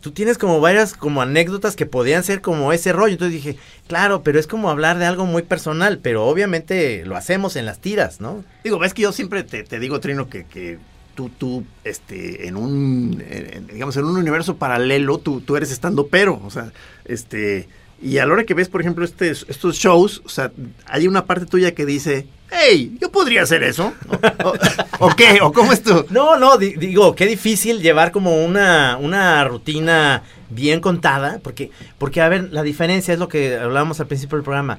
tú 0.00 0.10
tienes 0.12 0.38
como 0.38 0.60
varias 0.60 0.94
como 0.94 1.22
anécdotas 1.22 1.76
que 1.76 1.86
podían 1.86 2.24
ser 2.24 2.40
como 2.40 2.72
ese 2.72 2.92
rollo. 2.92 3.12
Entonces 3.12 3.34
dije, 3.42 3.58
claro, 3.86 4.22
pero 4.22 4.38
es 4.40 4.46
como 4.46 4.70
hablar 4.70 4.98
de 4.98 5.06
algo 5.06 5.26
muy 5.26 5.42
personal, 5.42 5.98
pero 6.02 6.26
obviamente 6.26 7.04
lo 7.04 7.16
hacemos 7.16 7.56
en 7.56 7.66
las 7.66 7.78
tiras, 7.80 8.20
¿no? 8.20 8.44
Digo, 8.64 8.78
ves 8.78 8.94
que 8.94 9.02
yo 9.02 9.12
siempre 9.12 9.42
te, 9.42 9.62
te 9.62 9.78
digo, 9.78 10.00
Trino, 10.00 10.28
que, 10.28 10.44
que 10.44 10.78
tú, 11.14 11.28
tú, 11.28 11.64
este, 11.84 12.46
en 12.48 12.56
un, 12.56 13.22
en- 13.28 13.66
digamos, 13.66 13.96
en 13.96 14.04
un 14.04 14.16
universo 14.16 14.56
paralelo, 14.56 15.18
tú, 15.18 15.40
tú 15.40 15.56
eres 15.56 15.70
estando 15.70 16.06
pero, 16.06 16.40
o 16.44 16.50
sea, 16.50 16.72
este, 17.04 17.68
y 18.02 18.18
a 18.18 18.26
la 18.26 18.32
hora 18.32 18.44
que 18.44 18.54
ves, 18.54 18.68
por 18.68 18.80
ejemplo, 18.80 19.04
este, 19.04 19.30
estos 19.30 19.76
shows, 19.76 20.22
o 20.24 20.28
sea, 20.28 20.52
hay 20.86 21.06
una 21.06 21.24
parte 21.26 21.46
tuya 21.46 21.74
que 21.74 21.84
dice, 21.86 22.26
hey, 22.50 22.96
yo 23.00 23.10
podría 23.12 23.42
hacer 23.42 23.62
eso, 23.62 23.92
o, 24.08 24.14
o- 24.48 25.06
¿o 25.10 25.16
qué, 25.16 25.38
o 25.42 25.52
cómo 25.52 25.72
es 25.72 25.82
tú. 25.82 26.06
No, 26.10 26.38
no, 26.38 26.56
di- 26.58 26.74
digo, 26.74 27.14
qué 27.14 27.26
difícil 27.26 27.80
llevar 27.80 28.10
como 28.12 28.44
una, 28.44 28.96
una 28.98 29.44
rutina 29.44 30.22
bien 30.48 30.80
contada, 30.80 31.38
porque, 31.42 31.70
porque, 31.98 32.20
a 32.20 32.28
ver, 32.28 32.48
la 32.52 32.62
diferencia 32.62 33.12
es 33.14 33.20
lo 33.20 33.28
que 33.28 33.56
hablábamos 33.56 34.00
al 34.00 34.06
principio 34.06 34.36
del 34.36 34.44
programa. 34.44 34.78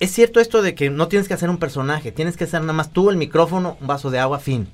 Es 0.00 0.10
cierto 0.12 0.40
esto 0.40 0.60
de 0.62 0.74
que 0.74 0.90
no 0.90 1.08
tienes 1.08 1.28
que 1.28 1.34
hacer 1.34 1.48
un 1.50 1.58
personaje, 1.58 2.10
tienes 2.12 2.36
que 2.36 2.44
hacer 2.44 2.60
nada 2.60 2.72
más 2.72 2.92
tú, 2.92 3.10
el 3.10 3.16
micrófono, 3.16 3.76
un 3.80 3.86
vaso 3.86 4.10
de 4.10 4.18
agua, 4.18 4.38
fin. 4.38 4.68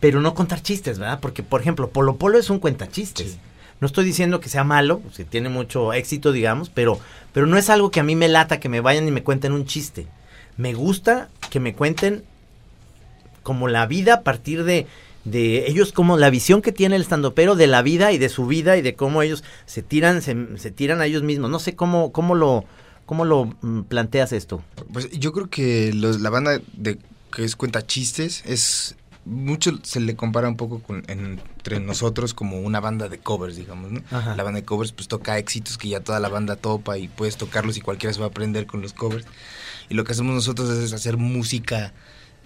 Pero 0.00 0.20
no 0.20 0.34
contar 0.34 0.62
chistes, 0.62 0.98
¿verdad? 0.98 1.18
Porque, 1.20 1.42
por 1.42 1.60
ejemplo, 1.60 1.90
Polo 1.90 2.16
Polo 2.16 2.38
es 2.38 2.50
un 2.50 2.58
cuentachistes. 2.60 3.32
Sí. 3.32 3.38
No 3.80 3.86
estoy 3.86 4.04
diciendo 4.04 4.40
que 4.40 4.48
sea 4.48 4.64
malo, 4.64 5.02
que 5.16 5.24
tiene 5.24 5.48
mucho 5.48 5.92
éxito, 5.92 6.32
digamos, 6.32 6.68
pero, 6.68 6.98
pero 7.32 7.46
no 7.46 7.56
es 7.56 7.70
algo 7.70 7.90
que 7.90 8.00
a 8.00 8.04
mí 8.04 8.16
me 8.16 8.28
lata 8.28 8.60
que 8.60 8.68
me 8.68 8.80
vayan 8.80 9.06
y 9.06 9.12
me 9.12 9.22
cuenten 9.22 9.52
un 9.52 9.66
chiste. 9.66 10.06
Me 10.56 10.74
gusta 10.74 11.28
que 11.50 11.60
me 11.60 11.74
cuenten 11.74 12.24
como 13.42 13.68
la 13.68 13.86
vida 13.86 14.14
a 14.14 14.22
partir 14.22 14.64
de, 14.64 14.86
de 15.24 15.68
ellos, 15.68 15.92
como 15.92 16.16
la 16.16 16.30
visión 16.30 16.60
que 16.60 16.72
tiene 16.72 16.96
el 16.96 17.02
estandopero 17.02 17.54
de 17.54 17.66
la 17.66 17.82
vida 17.82 18.12
y 18.12 18.18
de 18.18 18.28
su 18.28 18.46
vida 18.46 18.76
y 18.76 18.82
de 18.82 18.94
cómo 18.94 19.22
ellos 19.22 19.44
se 19.66 19.82
tiran, 19.82 20.22
se, 20.22 20.34
tiran 20.70 21.00
a 21.00 21.06
ellos 21.06 21.22
mismos. 21.22 21.50
No 21.50 21.60
sé 21.60 21.76
cómo, 21.76 22.12
cómo 22.12 22.34
lo, 22.34 22.64
cómo 23.06 23.24
lo 23.24 23.54
mm, 23.60 23.82
planteas 23.82 24.32
esto. 24.32 24.62
Pues 24.92 25.10
yo 25.12 25.32
creo 25.32 25.48
que 25.48 25.92
la 25.94 26.30
banda 26.30 26.60
de 26.72 26.98
que 27.32 27.44
es 27.44 27.56
cuenta 27.56 27.86
chistes 27.86 28.42
es 28.46 28.96
mucho 29.28 29.78
se 29.82 30.00
le 30.00 30.16
compara 30.16 30.48
un 30.48 30.56
poco 30.56 30.80
con 30.80 31.04
entre 31.08 31.80
nosotros 31.80 32.34
como 32.34 32.60
una 32.60 32.80
banda 32.80 33.08
de 33.08 33.18
covers, 33.18 33.56
digamos, 33.56 33.92
¿no? 33.92 34.02
Ajá. 34.10 34.34
La 34.34 34.42
banda 34.42 34.60
de 34.60 34.66
covers 34.66 34.92
pues 34.92 35.08
toca 35.08 35.38
éxitos 35.38 35.78
que 35.78 35.88
ya 35.88 36.00
toda 36.00 36.18
la 36.18 36.28
banda 36.28 36.56
topa 36.56 36.98
y 36.98 37.08
puedes 37.08 37.36
tocarlos 37.36 37.76
y 37.76 37.80
cualquiera 37.80 38.12
se 38.12 38.20
va 38.20 38.26
a 38.26 38.30
aprender 38.30 38.66
con 38.66 38.80
los 38.82 38.92
covers. 38.92 39.26
Y 39.88 39.94
lo 39.94 40.04
que 40.04 40.12
hacemos 40.12 40.34
nosotros 40.34 40.70
es 40.70 40.92
hacer 40.92 41.16
música 41.16 41.92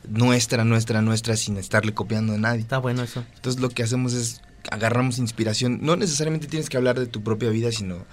nuestra, 0.08 0.64
nuestra, 0.64 1.02
nuestra 1.02 1.36
sin 1.36 1.56
estarle 1.56 1.94
copiando 1.94 2.34
a 2.34 2.38
nadie. 2.38 2.60
Está 2.60 2.78
bueno 2.78 3.02
eso. 3.02 3.24
Entonces 3.36 3.60
lo 3.60 3.68
que 3.68 3.82
hacemos 3.82 4.12
es 4.12 4.42
agarramos 4.70 5.18
inspiración. 5.18 5.78
No 5.82 5.96
necesariamente 5.96 6.46
tienes 6.46 6.68
que 6.68 6.76
hablar 6.76 6.98
de 6.98 7.06
tu 7.06 7.22
propia 7.22 7.50
vida, 7.50 7.72
sino 7.72 8.04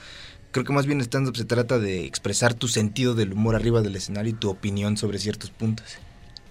creo 0.52 0.66
que 0.66 0.74
más 0.74 0.86
bien 0.86 1.02
stand-up 1.02 1.38
se 1.38 1.46
trata 1.46 1.80
de 1.80 2.06
expresar 2.06 2.54
tu 2.54 2.68
sentido 2.68 3.16
del 3.16 3.34
humor 3.34 3.56
arriba 3.56 3.82
del 3.82 3.96
escenario 3.96 4.32
y 4.32 4.36
tu 4.36 4.50
opinión 4.50 4.98
sobre 4.98 5.20
ciertos 5.20 5.52
puntos. 5.52 5.86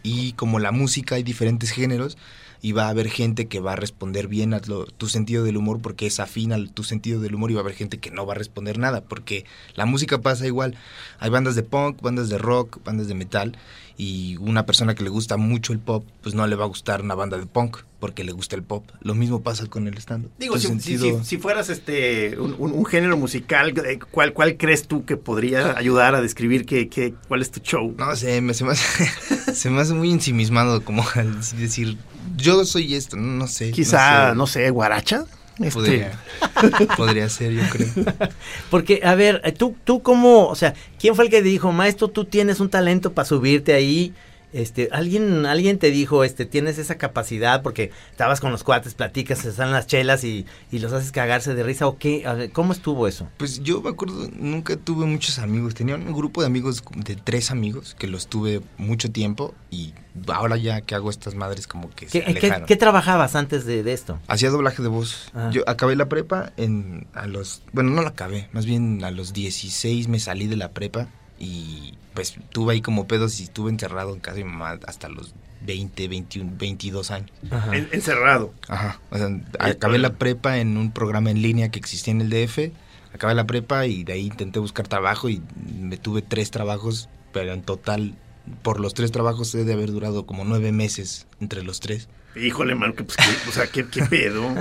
Y 0.08 0.32
como 0.32 0.58
la 0.58 0.72
música 0.72 1.16
hay 1.16 1.22
diferentes 1.22 1.70
géneros 1.70 2.16
y 2.62 2.72
va 2.72 2.86
a 2.86 2.88
haber 2.88 3.08
gente 3.10 3.46
que 3.46 3.60
va 3.60 3.74
a 3.74 3.76
responder 3.76 4.26
bien 4.26 4.54
a 4.54 4.60
lo- 4.66 4.86
tu 4.86 5.06
sentido 5.08 5.44
del 5.44 5.56
humor 5.58 5.80
porque 5.82 6.06
es 6.06 6.18
afín 6.18 6.52
a 6.52 6.66
tu 6.66 6.82
sentido 6.82 7.20
del 7.20 7.34
humor 7.34 7.50
y 7.50 7.54
va 7.54 7.60
a 7.60 7.64
haber 7.64 7.74
gente 7.76 7.98
que 7.98 8.10
no 8.10 8.24
va 8.26 8.32
a 8.32 8.36
responder 8.36 8.78
nada 8.78 9.02
porque 9.02 9.44
la 9.74 9.84
música 9.84 10.18
pasa 10.22 10.46
igual. 10.46 10.76
Hay 11.20 11.30
bandas 11.30 11.54
de 11.56 11.62
punk, 11.62 12.00
bandas 12.00 12.30
de 12.30 12.38
rock, 12.38 12.82
bandas 12.84 13.06
de 13.06 13.14
metal 13.14 13.56
y 14.00 14.36
una 14.36 14.64
persona 14.64 14.94
que 14.94 15.02
le 15.02 15.10
gusta 15.10 15.36
mucho 15.36 15.72
el 15.72 15.80
pop 15.80 16.06
pues 16.22 16.32
no 16.34 16.46
le 16.46 16.54
va 16.54 16.64
a 16.64 16.68
gustar 16.68 17.02
una 17.02 17.14
banda 17.16 17.36
de 17.36 17.46
punk 17.46 17.78
porque 17.98 18.22
le 18.22 18.30
gusta 18.30 18.54
el 18.54 18.62
pop. 18.62 18.84
Lo 19.00 19.14
mismo 19.16 19.42
pasa 19.42 19.66
con 19.66 19.88
el 19.88 19.98
stand-up. 19.98 20.30
Digo, 20.38 20.56
si, 20.56 20.68
ese 20.68 20.80
si- 20.80 20.96
sentido- 20.98 21.18
si- 21.18 21.24
si 21.30 21.38
fueras 21.38 21.68
este 21.68 22.38
un, 22.38 22.54
un- 22.58 22.70
un 22.72 22.84
género 22.86 23.16
musical, 23.16 23.74
eh, 23.84 23.98
¿cuál, 24.12 24.32
¿cuál 24.32 24.56
crees 24.56 24.86
tú 24.86 25.04
que 25.04 25.16
podría 25.16 25.76
ayudar 25.76 26.14
a 26.14 26.20
describir 26.20 26.64
qué, 26.64 26.88
qué, 26.88 27.12
cuál 27.26 27.42
es 27.42 27.50
tu 27.50 27.58
show? 27.60 27.92
No 27.98 28.14
sé, 28.14 28.40
me, 28.40 28.54
se, 28.54 28.64
me 28.64 28.70
hace, 28.70 29.04
se 29.54 29.68
me 29.68 29.80
hace 29.80 29.94
muy 29.94 30.12
ensimismado 30.12 30.84
como 30.84 31.04
al 31.16 31.34
decir, 31.58 31.98
yo 32.36 32.64
soy 32.64 32.94
esto, 32.94 33.16
no, 33.16 33.22
no 33.32 33.46
sé. 33.48 33.72
Quizá, 33.72 34.30
sé. 34.30 34.36
no 34.36 34.46
sé, 34.46 34.70
guaracha. 34.70 35.24
Este, 35.60 35.72
Podría, 35.72 36.12
podría 36.96 37.28
ser, 37.28 37.52
yo 37.52 37.62
creo. 37.70 37.88
Porque, 38.70 39.00
a 39.02 39.14
ver, 39.14 39.40
eh, 39.44 39.52
tú, 39.52 39.74
tú 39.84 40.02
cómo, 40.02 40.46
o 40.46 40.54
sea, 40.54 40.74
¿quién 41.00 41.16
fue 41.16 41.24
el 41.24 41.30
que 41.30 41.42
dijo, 41.42 41.72
maestro, 41.72 42.08
tú 42.08 42.24
tienes 42.24 42.60
un 42.60 42.68
talento 42.68 43.12
para 43.12 43.26
subirte 43.26 43.72
ahí? 43.74 44.14
Este, 44.52 44.88
alguien, 44.92 45.44
alguien 45.44 45.78
te 45.78 45.90
dijo, 45.90 46.24
este, 46.24 46.46
tienes 46.46 46.78
esa 46.78 46.96
capacidad 46.96 47.62
porque 47.62 47.90
estabas 48.10 48.40
con 48.40 48.50
los 48.50 48.64
cuates, 48.64 48.94
platicas, 48.94 49.40
se 49.40 49.50
están 49.50 49.72
las 49.72 49.86
chelas 49.86 50.24
y, 50.24 50.46
y 50.72 50.78
los 50.78 50.92
haces 50.92 51.12
cagarse 51.12 51.54
de 51.54 51.62
risa 51.62 51.86
o 51.86 51.98
qué, 51.98 52.24
ver, 52.24 52.50
¿cómo 52.52 52.72
estuvo 52.72 53.06
eso? 53.06 53.28
Pues 53.36 53.62
yo 53.62 53.82
me 53.82 53.90
acuerdo, 53.90 54.28
nunca 54.36 54.76
tuve 54.76 55.04
muchos 55.06 55.38
amigos. 55.38 55.74
Tenía 55.74 55.96
un 55.96 56.12
grupo 56.14 56.40
de 56.40 56.46
amigos, 56.46 56.82
de 56.96 57.16
tres 57.16 57.50
amigos, 57.50 57.94
que 57.98 58.06
los 58.06 58.26
tuve 58.28 58.62
mucho 58.78 59.10
tiempo 59.10 59.54
y 59.70 59.92
ahora 60.28 60.56
ya 60.56 60.80
que 60.80 60.94
hago 60.94 61.10
estas 61.10 61.34
madres 61.34 61.66
como 61.66 61.90
que 61.90 62.06
¿Qué, 62.06 62.10
se 62.10 62.20
qué- 62.24 62.30
alejaron. 62.30 62.66
qué 62.66 62.76
trabajabas 62.76 63.36
antes 63.36 63.66
de, 63.66 63.82
de 63.82 63.92
esto? 63.92 64.18
Hacía 64.28 64.48
doblaje 64.50 64.82
de 64.82 64.88
voz. 64.88 65.30
Ah. 65.34 65.50
Yo 65.52 65.62
acabé 65.66 65.94
la 65.94 66.08
prepa 66.08 66.52
en 66.56 67.06
a 67.12 67.26
los, 67.26 67.62
bueno, 67.72 67.90
no 67.90 68.02
la 68.02 68.08
acabé, 68.08 68.48
más 68.52 68.64
bien 68.64 69.04
a 69.04 69.10
los 69.10 69.32
16 69.34 70.08
me 70.08 70.18
salí 70.20 70.46
de 70.46 70.56
la 70.56 70.70
prepa 70.72 71.08
y 71.38 71.94
pues 72.14 72.34
tuve 72.50 72.74
ahí 72.74 72.80
como 72.80 73.06
pedos 73.06 73.38
y 73.40 73.44
estuve 73.44 73.70
encerrado 73.70 74.12
en 74.14 74.20
casa 74.20 74.36
de 74.38 74.44
mi 74.44 74.50
mamá 74.50 74.78
hasta 74.86 75.08
los 75.08 75.34
20, 75.66 76.08
21, 76.08 76.52
22 76.58 77.10
años. 77.10 77.30
Ajá. 77.50 77.76
en- 77.76 77.88
encerrado. 77.92 78.52
Ajá. 78.68 79.00
O 79.10 79.18
sea, 79.18 79.28
acabé 79.60 79.98
la 79.98 80.14
prepa 80.14 80.58
en 80.58 80.76
un 80.76 80.90
programa 80.92 81.30
en 81.30 81.42
línea 81.42 81.70
que 81.70 81.78
existía 81.78 82.12
en 82.12 82.20
el 82.20 82.30
DF. 82.30 82.72
Acabé 83.14 83.34
la 83.34 83.46
prepa 83.46 83.86
y 83.86 84.04
de 84.04 84.12
ahí 84.14 84.26
intenté 84.26 84.58
buscar 84.58 84.86
trabajo 84.88 85.28
y 85.28 85.42
me 85.80 85.96
tuve 85.96 86.22
tres 86.22 86.50
trabajos, 86.50 87.08
pero 87.32 87.52
en 87.52 87.62
total, 87.62 88.14
por 88.62 88.80
los 88.80 88.94
tres 88.94 89.10
trabajos 89.12 89.54
he 89.54 89.64
de 89.64 89.72
haber 89.72 89.90
durado 89.90 90.26
como 90.26 90.44
nueve 90.44 90.72
meses 90.72 91.26
entre 91.40 91.62
los 91.62 91.80
tres. 91.80 92.08
Híjole, 92.36 92.74
man, 92.74 92.92
que, 92.92 93.04
pues, 93.04 93.16
qué- 93.16 93.48
o 93.48 93.52
sea, 93.52 93.66
¿qué, 93.66 93.86
qué 93.86 94.04
pedo? 94.04 94.46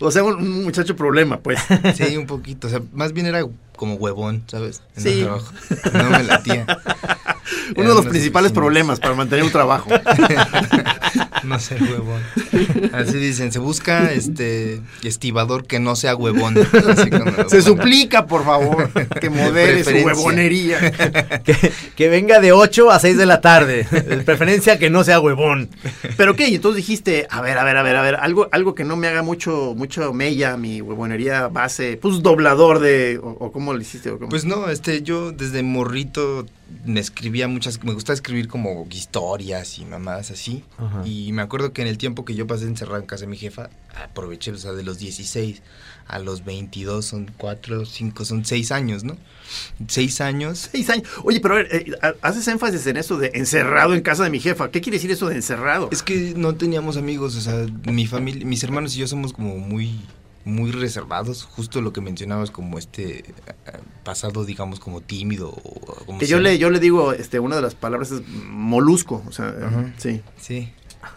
o 0.00 0.10
sea, 0.10 0.24
un, 0.24 0.34
un 0.36 0.64
muchacho 0.64 0.96
problema, 0.96 1.40
pues. 1.40 1.60
Sí, 1.96 2.16
un 2.16 2.26
poquito. 2.26 2.68
O 2.68 2.70
sea, 2.70 2.80
más 2.92 3.12
bien 3.12 3.26
era 3.26 3.44
como 3.76 3.94
huevón, 3.94 4.44
¿sabes? 4.46 4.82
En 4.96 5.02
Sí. 5.02 5.08
el 5.20 5.24
trabajo. 5.24 5.52
No 5.92 6.10
me 6.10 6.22
latía. 6.24 6.66
Uno 7.76 7.88
de 7.88 7.94
los 7.94 8.06
principales 8.06 8.52
problemas 8.52 9.00
para 9.00 9.14
mantener 9.14 9.44
un 9.44 9.50
trabajo. 9.50 9.90
no 11.44 11.58
ser 11.58 11.82
huevón. 11.82 12.22
Así 12.92 13.18
dicen, 13.18 13.52
se 13.52 13.58
busca 13.58 14.12
este 14.12 14.80
estibador 15.02 15.66
que 15.66 15.80
no 15.80 15.96
sea 15.96 16.14
huevón. 16.14 16.56
Así 16.88 17.10
Se 17.48 17.62
suplica, 17.62 18.26
por 18.26 18.44
favor, 18.44 18.90
que 19.20 19.30
modere 19.30 19.84
su 19.84 19.90
huevonería. 19.90 20.92
que, 21.42 21.72
que 21.96 22.08
venga 22.08 22.40
de 22.40 22.52
8 22.52 22.90
a 22.90 22.98
6 22.98 23.16
de 23.16 23.26
la 23.26 23.40
tarde, 23.40 23.84
de 23.90 24.18
preferencia 24.18 24.78
que 24.78 24.90
no 24.90 25.04
sea 25.04 25.20
huevón. 25.20 25.68
Pero 26.16 26.36
qué, 26.36 26.48
y 26.48 26.56
entonces 26.56 26.76
dijiste, 26.76 27.26
a 27.30 27.40
ver, 27.40 27.58
a 27.58 27.64
ver, 27.64 27.76
a 27.76 27.82
ver, 27.82 27.96
a 27.96 28.02
ver, 28.02 28.14
algo, 28.16 28.48
algo 28.52 28.74
que 28.74 28.84
no 28.84 28.96
me 28.96 29.08
haga 29.08 29.22
mucho, 29.22 29.74
mucho 29.76 30.12
mella, 30.12 30.56
mi 30.56 30.80
huevonería 30.80 31.48
base, 31.48 31.98
pues 32.00 32.22
doblador 32.22 32.78
de, 32.78 33.18
o, 33.22 33.28
o 33.28 33.52
cómo 33.52 33.72
lo 33.72 33.80
hiciste, 33.80 34.10
o 34.10 34.18
cómo. 34.18 34.28
Pues 34.28 34.44
no, 34.44 34.68
este, 34.68 35.02
yo 35.02 35.32
desde 35.32 35.62
morrito 35.62 36.46
me 36.84 37.00
escribía 37.00 37.48
muchas, 37.48 37.82
me 37.84 37.92
gusta 37.92 38.12
escribir 38.12 38.48
como 38.48 38.86
historias 38.90 39.78
y 39.78 39.84
mamadas 39.84 40.30
así. 40.30 40.64
Ajá. 40.78 41.02
Y 41.06 41.32
me 41.32 41.42
acuerdo 41.42 41.72
que 41.72 41.82
en 41.82 41.88
el 41.88 41.98
tiempo 41.98 42.24
que 42.24 42.34
yo 42.34 42.46
pasé 42.46 42.64
encerrado 42.64 43.00
en 43.00 43.06
casa 43.06 43.22
de 43.22 43.28
mi 43.28 43.36
jefa, 43.36 43.70
aproveché, 44.02 44.50
o 44.52 44.56
sea, 44.58 44.72
de 44.72 44.82
los 44.82 44.98
16 44.98 45.62
a 46.08 46.18
los 46.18 46.44
22 46.44 47.04
son 47.04 47.30
4, 47.36 47.86
5, 47.86 48.24
son 48.24 48.44
6 48.44 48.72
años, 48.72 49.04
¿no? 49.04 49.16
6 49.86 50.20
años. 50.20 50.68
Seis 50.72 50.90
años. 50.90 51.06
Oye, 51.24 51.40
pero 51.40 51.54
a 51.54 51.56
ver, 51.58 51.68
eh, 51.74 51.92
ha- 52.02 52.14
haces 52.26 52.46
énfasis 52.48 52.86
en 52.86 52.96
eso 52.96 53.18
de 53.18 53.30
encerrado 53.34 53.94
en 53.94 54.00
casa 54.02 54.24
de 54.24 54.30
mi 54.30 54.40
jefa. 54.40 54.70
¿Qué 54.70 54.80
quiere 54.80 54.96
decir 54.98 55.10
eso 55.10 55.28
de 55.28 55.36
encerrado? 55.36 55.88
Es 55.92 56.02
que 56.02 56.34
no 56.36 56.54
teníamos 56.54 56.96
amigos, 56.96 57.36
o 57.36 57.40
sea, 57.40 57.66
mi 57.90 58.06
familia, 58.06 58.44
mis 58.46 58.62
hermanos 58.64 58.96
y 58.96 58.98
yo 59.00 59.06
somos 59.06 59.32
como 59.32 59.56
muy 59.58 60.00
muy 60.44 60.70
reservados, 60.72 61.44
justo 61.44 61.80
lo 61.80 61.92
que 61.92 62.00
mencionabas 62.00 62.50
como 62.50 62.78
este 62.78 63.20
eh, 63.20 63.24
pasado 64.04 64.44
digamos 64.44 64.80
como 64.80 65.00
tímido 65.00 65.50
o 65.50 66.04
como 66.04 66.18
que 66.18 66.26
yo 66.26 66.40
le, 66.40 66.58
yo 66.58 66.70
le 66.70 66.80
digo, 66.80 67.12
este, 67.12 67.38
una 67.38 67.56
de 67.56 67.62
las 67.62 67.74
palabras 67.74 68.10
es 68.10 68.22
molusco, 68.26 69.22
o 69.26 69.32
sea, 69.32 69.48
Ajá. 69.48 69.92
sí. 69.98 70.22
Sí. 70.40 70.72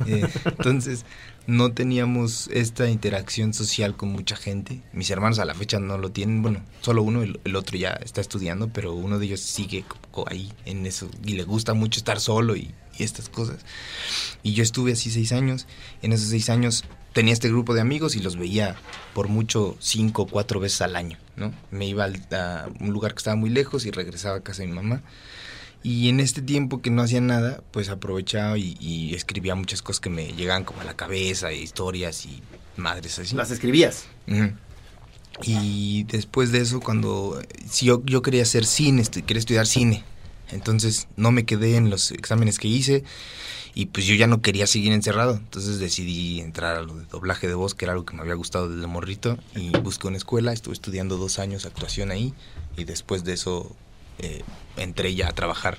Eh, 0.07 0.27
entonces, 0.45 1.05
no 1.47 1.71
teníamos 1.73 2.47
esta 2.51 2.89
interacción 2.89 3.53
social 3.53 3.95
con 3.95 4.09
mucha 4.09 4.35
gente. 4.35 4.81
Mis 4.93 5.09
hermanos 5.11 5.37
a 5.39 5.45
la 5.45 5.53
fecha 5.53 5.79
no 5.79 5.97
lo 5.97 6.11
tienen. 6.11 6.41
Bueno, 6.41 6.61
solo 6.81 7.03
uno, 7.03 7.21
el, 7.21 7.39
el 7.43 7.55
otro 7.55 7.77
ya 7.77 7.91
está 7.91 8.19
estudiando, 8.19 8.69
pero 8.69 8.93
uno 8.93 9.19
de 9.19 9.27
ellos 9.27 9.41
sigue 9.41 9.85
ahí 10.27 10.51
en 10.65 10.85
eso 10.85 11.07
y 11.23 11.33
le 11.33 11.43
gusta 11.43 11.73
mucho 11.73 11.99
estar 11.99 12.19
solo 12.19 12.55
y, 12.55 12.73
y 12.97 13.03
estas 13.03 13.29
cosas. 13.29 13.57
Y 14.41 14.53
yo 14.53 14.63
estuve 14.63 14.93
así 14.93 15.11
seis 15.11 15.31
años. 15.31 15.67
En 16.01 16.13
esos 16.13 16.29
seis 16.29 16.49
años 16.49 16.83
tenía 17.15 17.31
este 17.33 17.47
grupo 17.47 17.73
de 17.73 17.79
amigos 17.81 18.15
y 18.15 18.19
los 18.19 18.35
veía 18.35 18.75
por 19.13 19.29
mucho 19.29 19.77
cinco 19.79 20.23
o 20.23 20.27
cuatro 20.27 20.59
veces 20.59 20.81
al 20.81 20.97
año, 20.97 21.17
¿no? 21.37 21.53
Me 21.71 21.87
iba 21.87 22.03
al- 22.03 22.27
a 22.31 22.67
un 22.81 22.91
lugar 22.91 23.13
que 23.13 23.19
estaba 23.19 23.37
muy 23.37 23.49
lejos 23.49 23.85
y 23.85 23.91
regresaba 23.91 24.35
a 24.35 24.41
casa 24.43 24.63
de 24.63 24.67
mi 24.67 24.73
mamá. 24.75 25.01
Y 25.81 26.09
en 26.09 26.19
este 26.19 26.41
tiempo 26.41 26.81
que 26.81 26.89
no 26.89 27.03
hacía 27.03 27.21
nada, 27.21 27.63
pues 27.71 27.87
aprovechaba 27.89 28.57
y, 28.57 28.75
y 28.81 29.15
escribía 29.15 29.55
muchas 29.55 29.81
cosas 29.81 30.01
que 30.01 30.09
me 30.09 30.33
llegaban 30.33 30.65
como 30.65 30.81
a 30.81 30.83
la 30.83 30.95
cabeza, 30.97 31.53
historias 31.53 32.25
y 32.25 32.41
madres 32.75 33.17
así. 33.17 33.33
Las 33.35 33.49
escribías. 33.51 34.05
Y 35.43 36.03
después 36.03 36.51
de 36.51 36.59
eso, 36.61 36.79
cuando 36.79 37.41
si 37.69 37.85
yo, 37.85 38.01
yo 38.05 38.21
quería 38.21 38.41
hacer 38.43 38.65
cine, 38.65 39.01
estu- 39.03 39.23
quería 39.25 39.39
estudiar 39.39 39.67
cine, 39.67 40.03
entonces 40.51 41.07
no 41.17 41.31
me 41.31 41.45
quedé 41.45 41.75
en 41.77 41.89
los 41.89 42.11
exámenes 42.11 42.57
que 42.59 42.67
hice 42.67 43.03
y 43.77 43.87
pues 43.87 44.05
yo 44.05 44.15
ya 44.15 44.25
no 44.25 44.41
quería 44.41 44.67
seguir 44.67 44.93
encerrado, 44.93 45.35
entonces 45.35 45.79
decidí 45.79 46.39
entrar 46.39 46.77
a 46.77 46.81
lo 46.81 46.95
de 46.95 47.05
doblaje 47.05 47.45
de 47.45 47.55
voz, 47.55 47.75
que 47.75 47.83
era 47.83 47.91
algo 47.91 48.05
que 48.05 48.15
me 48.15 48.21
había 48.21 48.33
gustado 48.33 48.69
desde 48.69 48.87
morrito, 48.87 49.37
y 49.53 49.69
busqué 49.79 50.07
una 50.07 50.15
escuela, 50.15 50.53
estuve 50.53 50.73
estudiando 50.73 51.17
dos 51.17 51.39
años 51.39 51.65
actuación 51.65 52.09
ahí 52.09 52.33
y 52.77 52.85
después 52.85 53.25
de 53.25 53.33
eso 53.33 53.75
eh, 54.19 54.43
entré 54.77 55.13
ya 55.13 55.27
a 55.27 55.33
trabajar, 55.33 55.77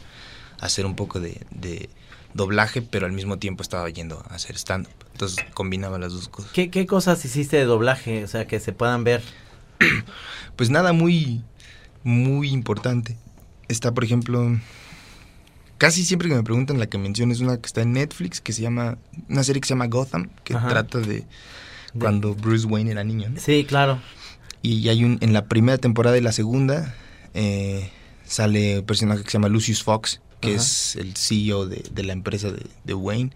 a 0.61 0.67
hacer 0.67 0.85
un 0.85 0.95
poco 0.95 1.21
de, 1.21 1.41
de 1.51 1.89
doblaje, 2.35 2.83
pero 2.83 3.07
al 3.07 3.13
mismo 3.13 3.39
tiempo 3.39 3.63
estaba 3.63 3.89
yendo 3.89 4.23
a 4.29 4.35
hacer 4.35 4.57
stand-up, 4.57 4.93
entonces 5.13 5.43
combinaba 5.55 5.99
las 5.99 6.13
dos 6.13 6.29
cosas. 6.29 6.53
¿Qué, 6.53 6.71
¿Qué 6.71 6.85
cosas 6.85 7.25
hiciste 7.25 7.57
de 7.57 7.65
doblaje? 7.65 8.23
O 8.25 8.29
sea, 8.29 8.47
que 8.47 8.61
se 8.61 8.73
puedan 8.73 9.03
ver. 9.05 9.23
Pues 10.57 10.71
nada 10.71 10.95
muy, 10.95 11.43
muy 12.03 12.49
importante. 12.49 13.19
Está, 13.69 13.93
por 13.93 14.05
ejemplo, 14.05 14.59
casi 15.79 16.05
siempre 16.05 16.29
que 16.29 16.35
me 16.35 16.43
preguntan 16.43 16.79
la 16.79 16.87
que 16.87 16.99
menciono 16.99 17.33
es 17.33 17.41
una 17.41 17.57
que 17.59 17.67
está 17.67 17.83
en 17.83 17.93
Netflix, 17.93 18.41
que 18.41 18.53
se 18.53 18.63
llama, 18.63 18.99
una 19.29 19.45
serie 19.45 19.61
que 19.61 19.69
se 19.69 19.75
llama 19.75 19.87
Gotham, 19.87 20.29
que 20.45 20.55
Ajá. 20.55 20.69
trata 20.69 20.99
de 21.01 21.25
cuando 21.99 22.35
Bruce 22.35 22.67
Wayne 22.67 22.91
era 22.91 23.05
niño. 23.05 23.31
¿no? 23.31 23.41
Sí, 23.41 23.65
claro. 23.65 24.01
Y 24.63 24.89
hay 24.89 25.05
un, 25.05 25.19
en 25.21 25.33
la 25.33 25.47
primera 25.47 25.79
temporada 25.79 26.19
y 26.19 26.21
la 26.21 26.33
segunda, 26.33 26.95
eh, 27.35 27.91
sale 28.25 28.81
un 28.81 28.87
personaje 28.87 29.23
que 29.23 29.31
se 29.31 29.35
llama 29.35 29.49
Lucius 29.49 29.83
Fox, 29.83 30.21
que 30.41 30.55
Ajá. 30.55 30.57
es 30.63 30.97
el 30.97 31.17
CEO 31.17 31.67
de, 31.67 31.85
de 31.91 32.03
la 32.03 32.13
empresa 32.13 32.51
de, 32.51 32.67
de 32.85 32.95
Wayne. 32.95 33.31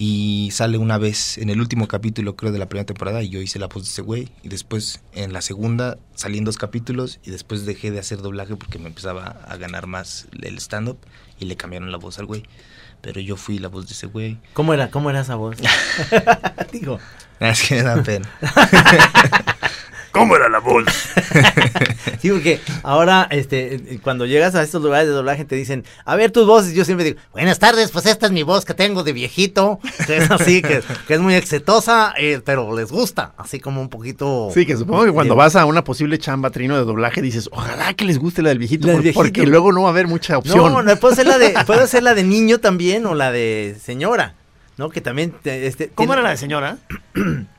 Y 0.00 0.50
sale 0.52 0.78
una 0.78 0.96
vez 0.96 1.38
en 1.38 1.50
el 1.50 1.60
último 1.60 1.88
capítulo, 1.88 2.36
creo, 2.36 2.52
de 2.52 2.60
la 2.60 2.68
primera 2.68 2.86
temporada, 2.86 3.20
y 3.20 3.30
yo 3.30 3.40
hice 3.40 3.58
la 3.58 3.66
voz 3.66 3.82
de 3.82 3.90
ese 3.90 4.02
güey. 4.02 4.28
Y 4.44 4.48
después, 4.48 5.02
en 5.12 5.32
la 5.32 5.42
segunda, 5.42 5.98
salí 6.14 6.38
en 6.38 6.44
dos 6.44 6.56
capítulos, 6.56 7.18
y 7.24 7.32
después 7.32 7.66
dejé 7.66 7.90
de 7.90 7.98
hacer 7.98 8.22
doblaje 8.22 8.54
porque 8.54 8.78
me 8.78 8.86
empezaba 8.86 9.26
a 9.46 9.56
ganar 9.56 9.88
más 9.88 10.28
el 10.40 10.56
stand-up, 10.58 10.98
y 11.40 11.46
le 11.46 11.56
cambiaron 11.56 11.90
la 11.90 11.98
voz 11.98 12.20
al 12.20 12.26
güey. 12.26 12.44
Pero 13.00 13.20
yo 13.20 13.36
fui 13.36 13.58
la 13.58 13.66
voz 13.66 13.88
de 13.88 13.94
ese 13.94 14.06
güey. 14.06 14.38
¿Cómo 14.52 14.72
era? 14.72 14.88
¿Cómo 14.92 15.10
era 15.10 15.20
esa 15.20 15.34
voz? 15.34 15.56
Digo, 16.72 17.00
Es 17.40 17.62
que 17.62 17.76
me 17.76 17.82
da 17.82 18.02
pena. 18.02 18.30
¿Cómo 20.18 20.36
era 20.36 20.48
la 20.48 20.58
voz? 20.58 20.84
sí, 22.20 22.30
porque 22.30 22.60
ahora, 22.82 23.26
este, 23.30 23.98
cuando 24.02 24.26
llegas 24.26 24.54
a 24.54 24.62
estos 24.62 24.82
lugares 24.82 25.06
de 25.08 25.14
doblaje 25.14 25.44
te 25.44 25.54
dicen, 25.56 25.84
a 26.04 26.16
ver 26.16 26.30
tus 26.30 26.46
voces, 26.46 26.74
yo 26.74 26.84
siempre 26.84 27.04
digo, 27.04 27.18
buenas 27.32 27.58
tardes, 27.58 27.90
pues 27.90 28.06
esta 28.06 28.26
es 28.26 28.32
mi 28.32 28.42
voz 28.42 28.64
que 28.64 28.74
tengo 28.74 29.04
de 29.04 29.12
viejito, 29.12 29.78
que 30.06 30.16
es 30.18 30.30
así, 30.30 30.62
que, 30.62 30.82
que 31.06 31.14
es 31.14 31.20
muy 31.20 31.34
exitosa, 31.34 32.14
eh, 32.18 32.40
pero 32.44 32.74
les 32.76 32.90
gusta, 32.90 33.32
así 33.36 33.60
como 33.60 33.80
un 33.80 33.88
poquito... 33.88 34.50
Sí, 34.52 34.66
que 34.66 34.76
supongo 34.76 35.04
que 35.04 35.12
cuando 35.12 35.36
vas 35.36 35.56
a 35.56 35.64
una 35.66 35.84
posible 35.84 36.18
chamba 36.18 36.50
trino 36.50 36.76
de 36.76 36.84
doblaje 36.84 37.22
dices, 37.22 37.48
ojalá 37.52 37.94
que 37.94 38.04
les 38.04 38.18
guste 38.18 38.42
la 38.42 38.48
del 38.50 38.58
viejito, 38.58 38.86
La 38.86 38.94
del 38.94 39.02
viejito. 39.02 39.20
porque 39.22 39.46
luego 39.46 39.72
no 39.72 39.82
va 39.82 39.88
a 39.88 39.90
haber 39.92 40.06
mucha 40.08 40.38
opción. 40.38 40.58
No, 40.72 40.82
no, 40.82 40.96
puede 40.96 41.16
ser 41.16 41.26
la 41.26 41.38
de, 41.38 41.54
puede 41.66 41.86
ser 41.86 42.02
la 42.02 42.14
de 42.14 42.24
niño 42.24 42.58
también 42.58 43.06
o 43.06 43.14
la 43.14 43.30
de 43.32 43.76
señora, 43.82 44.34
¿no? 44.76 44.90
Que 44.90 45.00
también, 45.00 45.32
te- 45.42 45.66
este, 45.66 45.88
¿Cómo 45.88 46.08
tiene- 46.08 46.12
era 46.14 46.22
la 46.22 46.30
de 46.30 46.36
señora? 46.36 46.78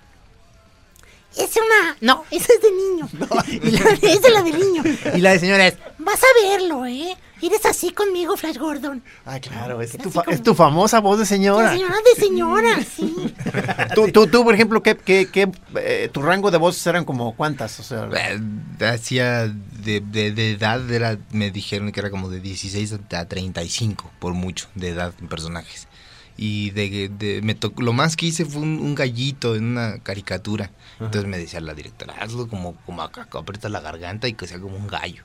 Es 1.37 1.51
una. 1.55 1.95
No, 2.01 2.23
esa 2.31 2.47
es 2.53 2.61
de 2.61 2.71
niño. 2.71 3.09
Y 3.67 3.71
la- 3.71 3.91
esa 3.91 4.27
es 4.27 4.33
la 4.33 4.43
de 4.43 4.51
niño. 4.51 4.83
Y 5.15 5.21
la 5.21 5.31
de 5.31 5.39
señora 5.39 5.67
es, 5.67 5.77
Vas 5.99 6.19
a 6.23 6.47
verlo, 6.49 6.85
¿eh? 6.85 7.15
Eres 7.41 7.65
así 7.65 7.91
conmigo, 7.91 8.35
Flash 8.35 8.57
Gordon. 8.57 9.01
Ah, 9.25 9.39
claro, 9.39 9.81
es 9.81 9.97
tu, 9.97 10.09
fa- 10.11 10.23
como- 10.23 10.35
es 10.35 10.43
tu 10.43 10.53
famosa 10.55 10.99
voz 10.99 11.17
de 11.19 11.23
La 11.23 11.27
señora. 11.27 11.71
señora 11.71 11.95
de 12.13 12.21
señora, 12.21 12.79
sí. 12.83 13.33
Tú, 13.95 14.11
tú, 14.11 14.27
tú, 14.27 14.43
por 14.43 14.53
ejemplo, 14.53 14.83
¿qué, 14.83 14.97
qué, 14.97 15.29
qué, 15.31 15.49
eh, 15.77 16.09
tu 16.11 16.21
rango 16.21 16.51
de 16.51 16.57
voces 16.57 16.85
eran 16.87 17.05
como 17.05 17.35
cuántas? 17.37 17.79
O 17.79 17.83
sea, 17.83 18.09
Eh, 18.13 18.39
Hacía 18.85 19.47
de, 19.47 20.01
de, 20.01 20.31
de 20.33 20.51
edad, 20.51 20.89
era, 20.91 21.17
me 21.31 21.49
dijeron 21.51 21.91
que 21.93 21.99
era 22.01 22.09
como 22.09 22.29
de 22.29 22.41
16 22.41 22.95
a 23.13 23.25
35, 23.25 24.11
por 24.19 24.33
mucho, 24.33 24.67
de 24.75 24.89
edad 24.89 25.13
en 25.21 25.27
personajes. 25.29 25.87
Y 26.35 26.71
de, 26.71 27.09
de- 27.09 27.41
me 27.41 27.55
tocó, 27.55 27.81
lo 27.81 27.93
más 27.93 28.15
que 28.17 28.25
hice 28.25 28.45
fue 28.45 28.61
un, 28.61 28.79
un 28.79 28.95
gallito 28.95 29.55
en 29.55 29.63
una 29.65 29.99
caricatura. 29.99 30.71
Entonces 30.99 31.25
me 31.29 31.37
decía 31.37 31.61
la 31.61 31.73
directora, 31.73 32.13
hazlo 32.19 32.47
como, 32.47 32.75
como 32.85 33.01
acá, 33.01 33.27
aprieta 33.31 33.69
la 33.69 33.79
garganta 33.79 34.27
y 34.27 34.33
que 34.33 34.47
sea 34.47 34.59
como 34.59 34.75
un 34.77 34.87
gallo. 34.87 35.23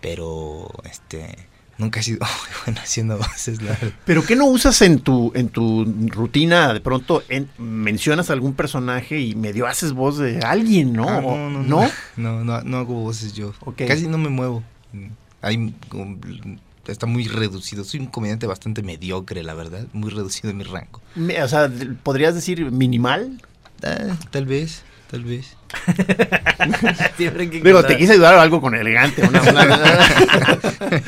Pero, 0.00 0.70
este, 0.84 1.36
nunca 1.78 2.00
he 2.00 2.02
sido 2.02 2.20
muy 2.20 2.56
bueno 2.64 2.80
haciendo 2.82 3.18
voces, 3.18 3.60
la 3.62 3.72
verdad. 3.72 3.92
¿Pero 4.06 4.24
qué 4.24 4.36
no 4.36 4.46
usas 4.46 4.80
en 4.82 5.00
tu, 5.00 5.32
en 5.34 5.48
tu 5.48 5.84
rutina? 6.08 6.72
De 6.72 6.80
pronto 6.80 7.22
en- 7.28 7.50
mencionas 7.58 8.30
algún 8.30 8.54
personaje 8.54 9.20
y 9.20 9.34
medio 9.34 9.66
haces 9.66 9.92
voz 9.92 10.18
de 10.18 10.38
alguien, 10.40 10.92
¿no? 10.92 11.08
Ah, 11.08 11.20
no, 11.20 11.50
no, 11.50 11.62
¿No? 11.62 11.90
no, 12.16 12.44
no, 12.44 12.62
no 12.62 12.76
hago 12.78 12.94
voces 12.94 13.32
yo. 13.34 13.52
Ok. 13.60 13.82
Casi 13.88 14.06
no 14.08 14.18
me 14.18 14.28
muevo. 14.30 14.62
Hay, 15.42 15.74
está 16.86 17.06
muy 17.06 17.24
reducido. 17.26 17.84
Soy 17.84 18.00
un 18.00 18.06
comediante 18.06 18.46
bastante 18.46 18.82
mediocre, 18.82 19.42
la 19.42 19.54
verdad. 19.54 19.86
Muy 19.92 20.10
reducido 20.10 20.50
en 20.50 20.56
mi 20.58 20.64
rango. 20.64 21.00
O 21.42 21.48
sea, 21.48 21.70
¿podrías 22.02 22.34
decir 22.34 22.70
minimal? 22.70 23.40
Ah, 23.82 24.16
tal 24.30 24.46
vez, 24.46 24.82
tal 25.10 25.24
vez. 25.24 25.56
Digo, 27.62 27.84
te 27.84 27.96
quise 27.96 28.12
ayudar 28.14 28.34
a 28.34 28.42
algo 28.42 28.60
con 28.60 28.74
elegante. 28.74 29.22
una- 29.26 29.42
una- 29.50 29.68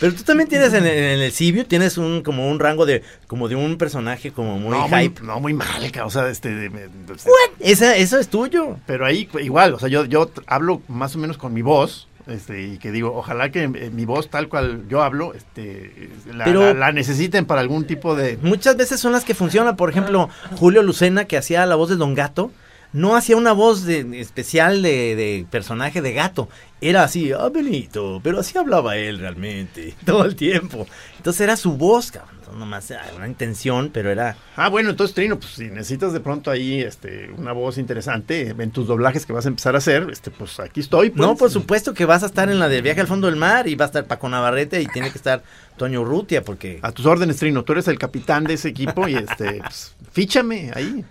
Pero 0.00 0.14
tú 0.14 0.22
también 0.24 0.48
tienes 0.48 0.72
en, 0.74 0.84
el- 0.84 0.98
en 0.98 1.20
el 1.20 1.32
Cibio, 1.32 1.64
tienes 1.66 1.96
un 1.98 2.22
como 2.22 2.48
un 2.50 2.58
rango 2.58 2.84
de 2.86 3.02
como 3.26 3.48
de 3.48 3.56
un 3.56 3.78
personaje 3.78 4.32
como 4.32 4.58
muy 4.58 4.70
no, 4.70 4.88
muy, 4.88 5.02
hype. 5.02 5.22
no, 5.22 5.40
muy 5.40 5.54
mal, 5.54 5.90
o 6.04 6.10
sea, 6.10 6.28
este... 6.28 6.50
de- 6.50 6.68
de- 6.68 6.88
de- 6.88 7.14
Esa, 7.60 7.96
eso 7.96 8.18
es 8.18 8.28
tuyo. 8.28 8.76
Pero 8.86 9.06
ahí 9.06 9.28
igual, 9.40 9.74
o 9.74 9.78
sea, 9.78 9.88
yo, 9.88 10.04
yo 10.04 10.30
hablo 10.46 10.82
más 10.88 11.14
o 11.16 11.18
menos 11.18 11.38
con 11.38 11.54
mi 11.54 11.62
voz, 11.62 12.08
este, 12.26 12.62
y 12.62 12.78
que 12.78 12.90
digo, 12.90 13.14
ojalá 13.14 13.50
que 13.50 13.64
eh, 13.64 13.90
mi 13.92 14.04
voz 14.04 14.30
tal 14.30 14.48
cual 14.48 14.84
yo 14.88 15.02
hablo, 15.02 15.34
este, 15.34 16.10
la, 16.32 16.44
Pero- 16.44 16.72
la- 16.72 16.74
la 16.74 16.92
necesiten 16.92 17.44
para 17.46 17.60
algún 17.60 17.86
tipo 17.86 18.14
de... 18.16 18.38
Muchas 18.42 18.76
veces 18.76 19.00
son 19.00 19.12
las 19.12 19.24
que 19.24 19.34
funcionan. 19.34 19.76
Por 19.76 19.90
ejemplo, 19.90 20.28
Julio 20.56 20.82
Lucena, 20.82 21.24
que 21.26 21.36
hacía 21.36 21.66
la 21.66 21.74
voz 21.74 21.88
de 21.90 21.96
Don 21.96 22.14
Gato, 22.14 22.50
no 22.94 23.16
hacía 23.16 23.36
una 23.36 23.52
voz 23.52 23.84
de, 23.84 24.20
especial 24.20 24.80
de, 24.80 25.16
de 25.16 25.46
personaje 25.50 26.00
de 26.00 26.12
gato. 26.12 26.48
Era 26.80 27.02
así, 27.02 27.32
ah, 27.32 27.48
Benito, 27.52 28.20
pero 28.22 28.38
así 28.38 28.56
hablaba 28.56 28.96
él 28.96 29.18
realmente, 29.18 29.94
todo 30.06 30.24
el 30.24 30.36
tiempo. 30.36 30.86
Entonces 31.16 31.40
era 31.40 31.56
su 31.56 31.76
voz, 31.76 32.12
cabrón. 32.12 32.34
No 32.52 32.60
nomás 32.60 32.88
era 32.92 33.04
una 33.16 33.26
intención, 33.26 33.90
pero 33.92 34.12
era... 34.12 34.36
Ah, 34.54 34.68
bueno, 34.68 34.90
entonces 34.90 35.12
Trino, 35.12 35.40
pues 35.40 35.54
si 35.54 35.64
necesitas 35.64 36.12
de 36.12 36.20
pronto 36.20 36.52
ahí 36.52 36.82
este, 36.82 37.30
una 37.36 37.52
voz 37.52 37.78
interesante 37.78 38.54
en 38.56 38.70
tus 38.70 38.86
doblajes 38.86 39.26
que 39.26 39.32
vas 39.32 39.46
a 39.46 39.48
empezar 39.48 39.74
a 39.74 39.78
hacer, 39.78 40.08
este, 40.12 40.30
pues 40.30 40.60
aquí 40.60 40.78
estoy. 40.78 41.10
pues. 41.10 41.20
No, 41.20 41.34
por 41.34 41.50
supuesto 41.50 41.94
que 41.94 42.04
vas 42.04 42.22
a 42.22 42.26
estar 42.26 42.48
en 42.48 42.60
la 42.60 42.68
del 42.68 42.82
viaje 42.82 43.00
al 43.00 43.08
fondo 43.08 43.26
del 43.26 43.36
mar 43.36 43.66
y 43.66 43.74
va 43.74 43.86
a 43.86 43.88
estar 43.88 44.06
Paco 44.06 44.28
Navarrete 44.28 44.80
y 44.80 44.86
tiene 44.86 45.10
que 45.10 45.18
estar 45.18 45.42
Toño 45.76 46.02
Urrutia 46.02 46.44
porque... 46.44 46.78
A 46.82 46.92
tus 46.92 47.06
órdenes, 47.06 47.38
Trino, 47.38 47.64
tú 47.64 47.72
eres 47.72 47.88
el 47.88 47.98
capitán 47.98 48.44
de 48.44 48.54
ese 48.54 48.68
equipo 48.68 49.08
y 49.08 49.16
este, 49.16 49.54
pues, 49.60 49.96
fíchame 50.12 50.70
ahí. 50.74 51.04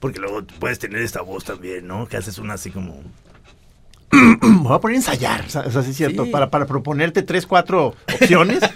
Porque 0.00 0.18
luego 0.18 0.42
puedes 0.58 0.78
tener 0.78 1.00
esta 1.02 1.20
voz 1.22 1.44
también, 1.44 1.86
¿no? 1.86 2.08
Que 2.08 2.16
haces 2.16 2.38
una 2.38 2.54
así 2.54 2.70
como... 2.70 3.00
Me 4.12 4.36
voy 4.40 4.74
a 4.74 4.80
poner 4.80 4.94
a 4.96 4.98
ensayar, 4.98 5.44
o 5.46 5.48
sea, 5.48 5.70
sí 5.84 5.90
es 5.90 5.96
cierto, 5.96 6.24
Sí. 6.24 6.30
para, 6.30 6.50
para 6.50 6.66
proponerte 6.66 7.22
tres, 7.22 7.46
cuatro 7.46 7.94
opciones. 8.20 8.60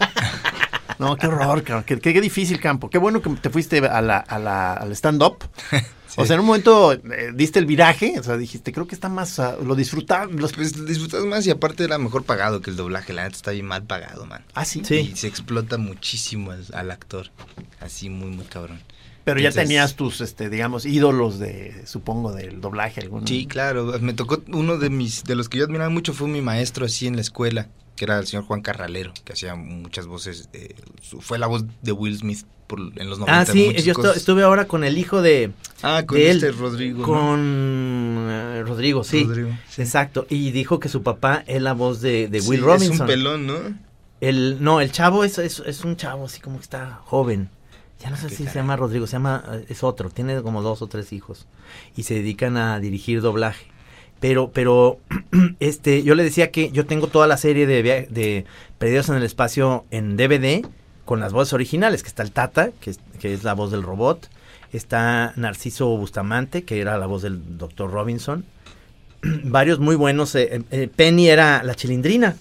No, 0.97 1.17
qué 1.17 1.27
horror, 1.27 1.65
cabrón, 1.65 1.83
qué, 1.85 1.99
qué- 1.99 2.13
qué 2.15 2.21
difícil 2.21 2.61
campo. 2.61 2.89
Qué 2.89 2.99
bueno 2.99 3.21
que 3.21 3.29
te 3.31 3.51
fuiste 3.51 3.79
a 3.79 4.01
la, 4.01 4.17
a 4.19 4.39
la- 4.39 4.75
al 4.75 4.93
stand-up. 4.93 5.39
O 6.17 6.25
sea, 6.25 6.35
en 6.35 6.41
un 6.43 6.47
momento 6.47 6.93
eh, 6.93 7.33
diste 7.35 7.59
el 7.59 7.67
viraje, 7.67 8.15
o 8.21 8.23
sea, 8.23 8.37
dijiste, 8.37 8.71
creo 8.73 8.87
que 8.87 8.95
está 8.95 9.09
más, 9.09 9.41
ah, 9.41 9.57
lo 9.61 9.75
disfrutar, 9.75 10.31
los... 10.31 10.53
Pues 10.53 10.87
disfrutas 10.87 11.25
más 11.25 11.45
y 11.45 11.51
aparte 11.51 11.83
era 11.83 11.99
mejor 11.99 12.23
pagado 12.23 12.61
que 12.61 12.71
el 12.71 12.77
doblaje. 12.77 13.13
La 13.13 13.25
neta 13.25 13.35
está 13.35 13.51
bien 13.51 13.67
mal 13.67 13.83
pagado, 13.83 14.25
man. 14.25 14.45
Ah, 14.55 14.65
sí. 14.65 14.83
Sí. 14.85 15.11
Y 15.13 15.17
se 15.17 15.27
explota 15.27 15.77
muchísimo 15.77 16.53
al, 16.53 16.65
al 16.73 16.93
actor. 16.93 17.31
Así 17.81 18.09
muy, 18.11 18.29
muy 18.31 18.45
cabrón. 18.45 18.81
Pero 19.25 19.41
ya 19.41 19.49
Entonces- 19.49 19.69
tenías 19.69 19.95
tus, 19.97 20.21
este, 20.21 20.51
digamos, 20.51 20.85
ídolos 20.85 21.39
de, 21.39 21.83
supongo, 21.87 22.33
del 22.33 22.61
doblaje. 22.61 23.01
Algún... 23.01 23.27
Sí, 23.27 23.47
claro. 23.47 23.99
Me 24.01 24.13
tocó 24.13 24.43
uno 24.53 24.77
de 24.77 24.91
mis, 24.91 25.25
de 25.25 25.35
los 25.35 25.49
que 25.49 25.59
yo 25.59 25.65
admiraba 25.65 25.89
mucho 25.91 26.13
fue 26.13 26.29
mi 26.29 26.43
maestro 26.43 26.85
así 26.87 27.07
en 27.07 27.17
la 27.17 27.23
escuela, 27.23 27.69
que 27.97 28.05
era 28.05 28.19
el 28.19 28.27
señor 28.27 28.45
Juan 28.45 28.61
Carralero, 28.61 29.13
que 29.25 29.33
hacía 29.33 29.55
muchas 29.55 30.07
voces. 30.07 30.49
eh, 30.53 30.75
su- 31.03 31.21
fue 31.23 31.39
la 31.39 31.47
voz 31.47 31.65
de 31.83 31.93
Will 31.93 32.19
Smith 32.19 32.45
por, 32.67 32.79
en 32.81 33.09
los 33.09 33.19
90. 33.19 33.41
Ah, 33.41 33.47
sí, 33.47 33.73
yo 33.83 33.93
estu- 33.93 33.97
cosas. 33.97 34.17
estuve 34.19 34.43
ahora 34.43 34.67
con 34.67 34.85
el 34.85 34.99
hijo 34.99 35.23
de... 35.23 35.53
Ah, 35.83 36.03
con 36.07 36.19
de 36.19 36.31
él, 36.31 36.37
este 36.39 36.53
Rodrigo. 36.53 36.99
¿no? 37.01 37.05
Con 37.07 38.27
eh, 38.31 38.63
Rodrigo, 38.67 39.05
sí. 39.05 39.25
Rodrigo, 39.25 39.51
sí. 39.71 39.81
Exacto. 39.83 40.27
Y 40.29 40.51
dijo 40.51 40.81
que 40.81 40.89
su 40.91 41.03
papá 41.03 41.45
es 41.47 41.63
la 41.63 41.73
voz 41.73 42.01
de, 42.03 42.29
de 42.29 42.41
Sí, 42.43 42.49
Will 42.51 42.61
Robinson. 42.63 42.93
Es 42.95 43.01
un 43.01 43.07
pelón, 43.07 43.47
¿no? 43.47 43.55
El, 44.21 44.63
no, 44.63 44.81
el 44.81 44.91
chavo 44.93 45.25
es, 45.25 45.39
es, 45.39 45.63
es 45.67 45.85
un 45.85 45.97
chavo 45.97 46.27
así 46.27 46.41
como 46.41 46.57
que 46.59 46.63
está 46.65 47.01
joven. 47.05 47.49
Ya 48.05 48.11
no 48.11 48.19
sé 48.19 48.29
si 48.29 48.45
se 48.45 48.53
llama 48.53 48.77
Rodrigo, 48.77 49.07
se 49.07 49.15
llama, 49.15 49.43
es 49.67 49.83
otro, 49.83 50.11
tiene 50.11 50.43
como 50.43 50.61
dos 50.61 50.83
o 50.83 50.89
tres 50.89 51.11
hijos. 51.15 51.47
Y 51.97 52.03
se 52.03 52.13
dedican 52.13 52.59
a 52.59 52.79
dirigir 52.79 53.23
doblaje. 53.23 53.65
Pero, 54.21 54.51
pero, 54.53 54.99
este, 55.59 56.03
yo 56.03 56.15
le 56.15 56.23
decía 56.23 56.51
que 56.51 56.71
yo 56.71 56.85
tengo 56.85 57.07
toda 57.07 57.27
la 57.27 57.39
serie 57.39 57.67
de, 57.67 57.83
de 57.83 58.45
Perdidos 58.77 59.09
en 59.09 59.15
el 59.15 59.23
Espacio 59.23 59.87
en 59.91 60.19
DVD 60.19 60.67
con 61.07 61.19
las 61.19 61.33
voces 61.33 61.55
originales, 61.55 62.03
que 62.03 62.11
está 62.11 62.23
el 62.23 62.31
Tata, 62.31 62.73
que 62.79 62.91
es, 62.91 63.01
que 63.21 63.33
es 63.33 63.43
la 63.43 63.55
voz 63.55 63.71
del 63.71 63.83
robot, 63.83 64.29
está 64.71 65.33
Narciso 65.37 65.87
Bustamante, 65.97 66.65
que 66.65 66.83
era 66.83 66.99
la 66.99 67.07
voz 67.07 67.23
del 67.23 67.57
Dr. 67.57 67.91
Robinson, 67.91 68.45
varios 69.45 69.79
muy 69.79 69.97
buenos, 69.97 70.35
eh, 70.35 70.63
eh, 70.71 70.91
Penny 70.95 71.31
era 71.31 71.63
la 71.63 71.75
chilindrina, 71.75 72.37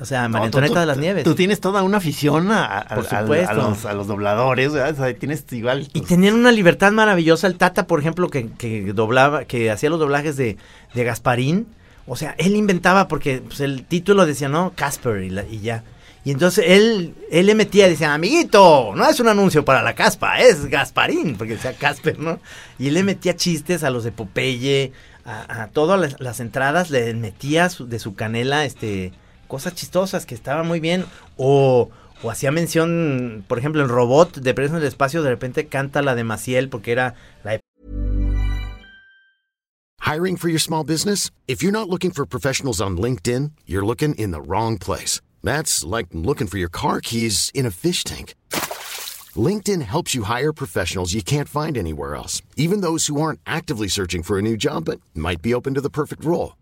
o 0.00 0.04
sea, 0.04 0.28
María 0.28 0.46
No, 0.48 0.50
tú- 0.68 0.74
de 0.74 0.86
las 0.86 0.98
Nieves. 0.98 1.24
Tú 1.24 1.34
tienes 1.34 1.60
toda 1.60 1.82
una 1.82 1.98
afición 1.98 2.50
a, 2.50 2.64
a- 2.78 2.94
Por 2.96 3.06
a- 3.14 3.52
los, 3.54 3.84
a 3.86 3.92
los 3.94 4.06
dobladores, 4.06 4.72
¿verdad? 4.72 4.92
O 4.98 5.04
sea, 5.04 5.14
tienes 5.14 5.44
igual... 5.52 5.88
Y 5.92 5.98
pues, 6.00 6.08
tenían 6.08 6.34
una 6.34 6.52
libertad 6.52 6.92
maravillosa. 6.92 7.46
El 7.46 7.56
Tata, 7.56 7.86
por 7.86 8.00
ejemplo, 8.00 8.28
que, 8.30 8.48
que 8.52 8.92
doblaba, 8.92 9.44
que 9.44 9.70
hacía 9.70 9.90
los 9.90 10.00
doblajes 10.00 10.36
de, 10.36 10.56
de 10.94 11.04
Gasparín. 11.04 11.66
O 12.06 12.16
sea, 12.16 12.34
él 12.38 12.56
inventaba 12.56 13.06
porque 13.08 13.42
pues, 13.46 13.60
el 13.60 13.84
título 13.84 14.26
decía, 14.26 14.48
¿no? 14.48 14.72
Casper 14.74 15.22
y, 15.22 15.30
la- 15.30 15.44
y 15.44 15.60
ya. 15.60 15.84
Y 16.24 16.30
entonces 16.30 16.64
él, 16.68 17.14
él 17.32 17.46
le 17.46 17.54
metía, 17.56 17.88
decía, 17.88 18.14
amiguito, 18.14 18.92
no 18.94 19.08
es 19.08 19.18
un 19.18 19.26
anuncio 19.28 19.64
para 19.64 19.82
la 19.82 19.94
caspa, 19.96 20.38
es 20.40 20.66
Gasparín, 20.66 21.36
porque 21.36 21.54
decía 21.54 21.72
Casper, 21.74 22.18
¿no? 22.20 22.38
Y 22.78 22.86
él 22.88 22.94
le 22.94 23.02
metía 23.02 23.34
chistes 23.34 23.82
a 23.82 23.90
los 23.90 24.04
de 24.04 24.12
Popeye, 24.12 24.92
a, 25.24 25.62
a 25.62 25.66
todas 25.68 25.98
las, 26.00 26.20
las 26.20 26.38
entradas, 26.38 26.90
le 26.90 27.12
metía 27.14 27.68
su- 27.70 27.88
de 27.88 27.98
su 27.98 28.14
canela, 28.14 28.64
este, 28.64 29.12
cosas 29.52 29.74
chistosas 29.74 30.24
que 30.24 30.34
estaban 30.34 30.66
muy 30.66 30.80
bien. 30.80 31.04
O, 31.36 31.90
o 32.22 32.30
hacía 32.30 32.50
mención, 32.50 33.44
por 33.46 33.58
ejemplo, 33.58 33.82
el 33.82 33.90
robot 33.90 34.38
de 34.38 34.54
Preso 34.54 34.76
en 34.76 34.80
el 34.80 34.88
Espacio, 34.88 35.22
de 35.22 35.28
repente 35.28 35.66
canta 35.66 36.00
la 36.00 36.14
de 36.14 36.24
Maciel, 36.24 36.70
porque 36.70 36.90
era 36.90 37.14
la 37.44 37.60
Hiring 40.00 40.38
for 40.38 40.48
your 40.48 40.58
small 40.58 40.84
business? 40.84 41.30
If 41.46 41.62
you're 41.62 41.70
not 41.70 41.88
looking 41.90 42.12
for 42.12 42.24
professionals 42.26 42.80
on 42.80 42.96
LinkedIn, 42.96 43.52
you're 43.66 43.84
looking 43.84 44.14
in 44.14 44.32
the 44.32 44.40
wrong 44.40 44.78
place. 44.78 45.20
That's 45.44 45.84
like 45.84 46.08
looking 46.12 46.48
for 46.48 46.58
your 46.58 46.70
car 46.70 47.00
keys 47.02 47.50
in 47.54 47.66
a 47.66 47.70
fish 47.70 48.04
tank. 48.04 48.34
LinkedIn 49.36 49.82
helps 49.82 50.14
you 50.14 50.24
hire 50.24 50.52
professionals 50.52 51.14
you 51.14 51.22
can't 51.22 51.48
find 51.48 51.76
anywhere 51.76 52.14
else, 52.14 52.42
even 52.56 52.80
those 52.80 53.06
who 53.06 53.20
aren't 53.20 53.40
actively 53.46 53.88
searching 53.88 54.22
for 54.22 54.38
a 54.38 54.42
new 54.42 54.56
job 54.56 54.86
but 54.86 55.00
might 55.14 55.42
be 55.42 55.54
open 55.54 55.74
to 55.74 55.82
the 55.82 55.90
perfect 55.90 56.24
role. 56.24 56.54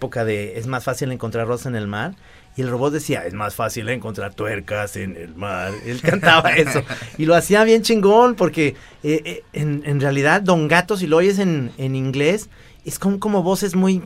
Época 0.00 0.24
de 0.24 0.58
es 0.58 0.66
más 0.66 0.82
fácil 0.84 1.12
encontrar 1.12 1.46
rosas 1.46 1.66
en 1.66 1.76
el 1.76 1.86
mar. 1.86 2.14
Y 2.56 2.62
el 2.62 2.68
robot 2.70 2.92
decía, 2.92 3.24
es 3.26 3.32
más 3.34 3.54
fácil 3.54 3.88
encontrar 3.90 4.34
tuercas 4.34 4.96
en 4.96 5.16
el 5.16 5.34
mar. 5.36 5.72
Él 5.86 6.00
cantaba 6.02 6.50
eso. 6.50 6.82
Y 7.18 7.26
lo 7.26 7.34
hacía 7.36 7.62
bien 7.64 7.82
chingón 7.82 8.34
porque 8.34 8.74
eh, 9.04 9.22
eh, 9.24 9.42
en, 9.52 9.82
en 9.84 10.00
realidad 10.00 10.40
Don 10.42 10.66
Gato, 10.66 10.96
si 10.96 11.06
lo 11.06 11.18
oyes 11.18 11.38
en, 11.38 11.70
en 11.78 11.94
inglés, 11.94 12.48
es 12.84 12.98
como, 12.98 13.20
como 13.20 13.42
voces 13.42 13.76
muy 13.76 14.02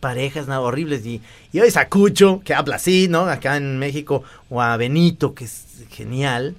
parejas, 0.00 0.46
¿no? 0.46 0.62
horribles. 0.62 1.04
Y, 1.04 1.20
y 1.52 1.60
oyes 1.60 1.76
a 1.76 1.88
Cucho, 1.88 2.40
que 2.44 2.54
habla 2.54 2.76
así, 2.76 3.06
¿no? 3.08 3.22
Acá 3.26 3.56
en 3.56 3.78
México. 3.78 4.22
O 4.48 4.62
a 4.62 4.76
Benito, 4.76 5.34
que 5.34 5.44
es 5.44 5.84
genial. 5.90 6.54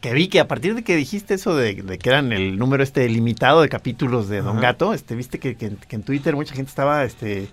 Que 0.00 0.12
vi 0.12 0.28
que 0.28 0.38
a 0.38 0.46
partir 0.46 0.76
de 0.76 0.84
que 0.84 0.94
dijiste 0.94 1.34
eso 1.34 1.56
de, 1.56 1.74
de 1.74 1.98
que 1.98 2.08
eran 2.08 2.32
el 2.32 2.56
número 2.56 2.84
este 2.84 3.08
limitado 3.08 3.62
de 3.62 3.68
capítulos 3.68 4.28
de 4.28 4.42
Don 4.42 4.58
Ajá. 4.58 4.68
Gato, 4.68 4.94
este, 4.94 5.16
viste 5.16 5.40
que, 5.40 5.56
que- 5.56 5.72
que 5.88 5.96
en 5.96 6.02
Twitter 6.04 6.36
mucha 6.36 6.54
gente 6.54 6.68
estaba 6.68 7.02
este, 7.04 7.48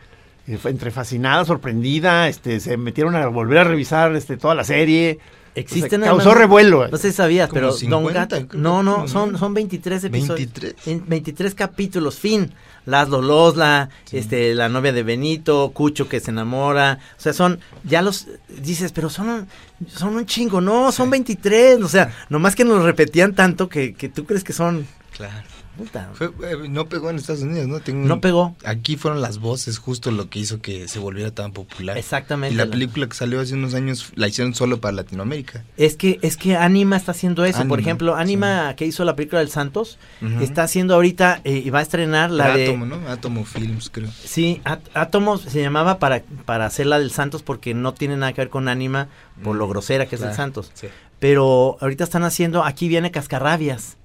eh, 0.47 0.59
entre 0.65 0.91
fascinada, 0.91 1.45
sorprendida, 1.45 2.27
este, 2.27 2.59
se 2.59 2.77
metieron 2.77 3.15
a 3.15 3.27
volver 3.27 3.59
a 3.59 3.63
revisar 3.63 4.15
este, 4.15 4.37
toda 4.37 4.55
la 4.55 4.63
serie. 4.63 5.19
Existen 5.55 6.01
O 6.01 6.05
sea, 6.05 6.13
causó 6.13 6.33
revuelo. 6.33 6.87
No 6.89 6.97
sé 6.97 7.11
si 7.11 7.17
sabías, 7.17 7.49
pero 7.51 7.69
Don 7.69 7.77
50, 7.77 8.13
Gato. 8.13 8.47
creo 8.49 8.61
No, 8.61 8.83
no, 8.83 9.07
son, 9.07 9.37
son 9.37 9.53
23 9.53 10.03
episodios. 10.03 10.53
23. 10.53 10.87
En 10.87 11.07
23 11.07 11.55
capítulos, 11.55 12.19
fin. 12.19 12.51
Laszlo 12.85 13.21
Losla, 13.21 13.89
este, 14.11 14.53
la 14.53 14.69
novia 14.69 14.91
de 14.91 15.01
Benito, 15.01 15.71
Cucho 15.73 16.09
que 16.09 16.19
se 16.19 16.31
enamora. 16.31 16.99
O 17.17 17.21
sea, 17.21 17.31
son, 17.31 17.59
ya 17.85 18.01
los 18.01 18.27
dices, 18.61 18.91
pero 18.91 19.09
son 19.09 19.29
un, 19.29 19.47
son 19.87 20.15
un 20.17 20.25
chingo. 20.25 20.59
No, 20.59 20.91
son 20.91 21.09
23. 21.09 21.81
O 21.81 21.87
sea, 21.87 22.13
nomás 22.29 22.55
que 22.55 22.65
nos 22.65 22.83
repetían 22.83 23.33
tanto 23.33 23.69
que, 23.69 23.93
que 23.93 24.09
tú 24.09 24.25
crees 24.25 24.43
que 24.43 24.53
son. 24.53 24.85
Claro. 25.15 25.54
Puta, 25.77 26.09
Fue- 26.13 26.27
eh, 26.27 26.67
no 26.69 26.87
pegó 26.87 27.09
en 27.09 27.17
Estados 27.17 27.41
Unidos, 27.43 27.67
¿no? 27.67 27.79
Tengo 27.79 28.07
No 28.07 28.21
pegó. 28.21 28.55
Aquí 28.65 28.95
fueron 28.97 29.21
las 29.21 29.39
voces 29.39 29.77
justo 29.77 30.11
lo 30.11 30.29
que 30.29 30.39
hizo 30.39 30.61
que 30.61 30.87
se 30.87 30.99
volviera 30.99 31.31
tan 31.31 31.51
popular. 31.51 31.97
Exactamente. 31.97 32.53
Y 32.53 32.57
la 32.57 32.65
La- 32.65 32.71
película 32.71 33.07
que 33.07 33.15
salió 33.15 33.39
hace 33.41 33.53
unos 33.53 33.73
años 33.73 34.11
la 34.15 34.27
hicieron 34.27 34.53
solo 34.55 34.79
para 34.81 34.93
Latinoamérica. 34.93 35.63
Es 35.77 35.95
que, 35.95 36.19
es 36.21 36.37
que 36.37 36.55
Anima 36.55 36.95
está 36.97 37.11
haciendo 37.11 37.45
eso. 37.45 37.67
Por 37.67 37.79
ejemplo, 37.79 38.15
Anima, 38.15 38.75
que 38.75 38.85
hizo 38.85 39.03
la 39.05 39.15
película 39.15 39.39
del 39.39 39.49
Santos, 39.49 39.97
está 40.41 40.63
haciendo 40.63 40.95
ahorita 40.95 41.41
eh, 41.43 41.61
y 41.65 41.69
va 41.69 41.79
a 41.79 41.81
estrenar 41.83 42.31
la 42.31 42.55
de. 42.55 42.67
Átomo, 42.67 42.85
¿no? 42.85 42.95
Átomo 43.09 43.45
Films, 43.45 43.89
creo. 43.91 44.09
Sí, 44.23 44.61
At- 44.63 44.79
Átomos 44.93 45.41
se 45.41 45.61
llamaba 45.61 45.99
para, 45.99 46.23
para 46.45 46.65
hacer 46.65 46.85
la 46.87 46.99
del 46.99 47.11
Santos 47.11 47.43
porque 47.43 47.73
no 47.73 47.93
tiene 47.93 48.17
nada 48.17 48.33
que 48.33 48.41
ver 48.41 48.49
con 48.49 48.67
Anima 48.67 49.07
por 49.43 49.55
lo 49.55 49.67
grosera 49.67 50.05
que 50.07 50.15
es 50.15 50.21
el 50.21 50.29
Mm, 50.29 50.35
Santos. 50.35 50.71
sí. 50.73 50.87
Pero 51.19 51.77
ahorita 51.79 52.03
están 52.03 52.23
haciendo 52.23 52.63
Aquí 52.63 52.87
viene 52.87 53.09
Cascarrabias. 53.11 53.97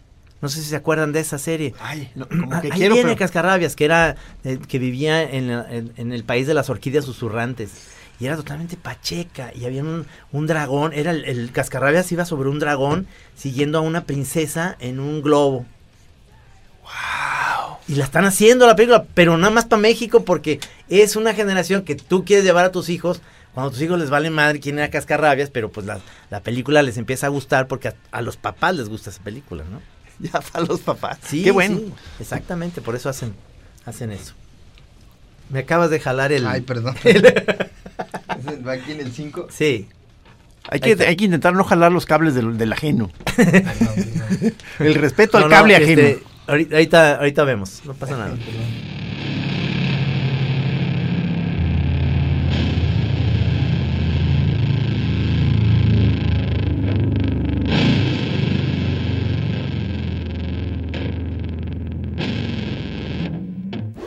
No 0.42 0.48
sé 0.48 0.60
si 0.62 0.68
se 0.70 0.76
acuerdan 0.76 1.12
de 1.12 1.20
esa 1.20 1.38
serie. 1.38 1.74
Ay, 1.80 2.10
no, 2.14 2.26
como 2.28 2.60
que 2.60 2.68
Ahí 2.72 2.78
quiero, 2.78 2.94
viene 2.94 3.10
pero- 3.10 3.18
Cascarrabias, 3.18 3.76
que 3.76 3.84
era 3.84 4.16
eh, 4.44 4.58
que 4.68 4.78
vivía 4.78 5.22
en, 5.22 5.50
en- 5.50 5.92
en 5.96 6.12
el 6.12 6.24
país 6.24 6.46
de 6.46 6.54
las 6.54 6.70
orquídeas 6.70 7.04
susurrantes. 7.04 7.70
Y 8.18 8.26
era 8.26 8.36
totalmente 8.36 8.76
pacheca. 8.76 9.50
Y 9.54 9.64
había 9.64 9.82
un, 9.82 10.06
un 10.32 10.46
dragón. 10.46 10.92
Era 10.92 11.10
el, 11.10 11.24
el 11.24 11.52
Cascarrabias 11.52 12.10
iba 12.12 12.24
sobre 12.26 12.48
un 12.50 12.58
dragón 12.58 13.06
siguiendo 13.34 13.78
a 13.78 13.80
una 13.80 14.04
princesa 14.04 14.76
en 14.80 15.00
un 15.00 15.22
globo. 15.22 15.64
Y 17.88 17.94
la 17.94 18.04
están 18.04 18.24
haciendo 18.24 18.66
la 18.66 18.76
película, 18.76 19.04
pero 19.14 19.36
nada 19.36 19.52
más 19.52 19.64
para 19.64 19.80
México 19.82 20.24
porque 20.24 20.60
es 20.88 21.16
una 21.16 21.34
generación 21.34 21.82
que 21.82 21.94
tú 21.96 22.24
quieres 22.24 22.44
llevar 22.44 22.64
a 22.64 22.72
tus 22.72 22.88
hijos. 22.88 23.20
Cuando 23.54 23.70
a 23.70 23.72
tus 23.72 23.82
hijos 23.82 23.98
les 23.98 24.10
vale 24.10 24.30
madre 24.30 24.60
quién 24.60 24.78
era 24.78 24.90
Cascarrabias, 24.90 25.50
pero 25.50 25.70
pues 25.72 25.84
la, 25.86 25.98
la 26.30 26.40
película 26.40 26.82
les 26.82 26.98
empieza 26.98 27.26
a 27.26 27.30
gustar 27.30 27.66
porque 27.66 27.88
a, 27.88 27.94
a 28.12 28.22
los 28.22 28.36
papás 28.36 28.76
les 28.76 28.88
gusta 28.88 29.10
esa 29.10 29.22
película, 29.22 29.64
¿no? 29.68 29.80
Ya 30.32 30.40
para 30.40 30.64
los 30.66 30.80
papás. 30.80 31.18
Sí, 31.26 31.42
Qué 31.42 31.50
bueno. 31.50 31.78
sí, 31.78 31.92
exactamente, 32.20 32.80
por 32.82 32.94
eso 32.94 33.08
hacen, 33.08 33.32
hacen 33.86 34.12
eso. 34.12 34.34
Me 35.48 35.60
acabas 35.60 35.90
de 35.90 35.98
jalar 35.98 36.30
el... 36.32 36.46
Ay, 36.46 36.60
perdón. 36.60 36.94
¿Va 38.66 38.72
aquí 38.72 38.92
en 38.92 39.00
el 39.00 39.12
5? 39.12 39.48
Sí. 39.50 39.88
Hay 40.68 40.78
que, 40.80 40.92
hay 41.04 41.16
que 41.16 41.24
intentar 41.24 41.54
no 41.54 41.64
jalar 41.64 41.90
los 41.90 42.04
cables 42.06 42.34
del, 42.34 42.56
del 42.58 42.72
ajeno. 42.72 43.10
El 44.78 44.94
respeto 44.94 45.38
No, 45.38 45.44
al 45.46 45.50
no, 45.50 45.56
cable 45.56 45.76
este, 45.76 45.92
ajeno. 45.92 46.18
ahorita, 46.46 46.74
ahorita, 46.76 47.14
ahorita 47.16 47.44
vemos, 47.44 47.80
no 47.84 47.94
pasa 47.94 48.16
nada. 48.16 48.36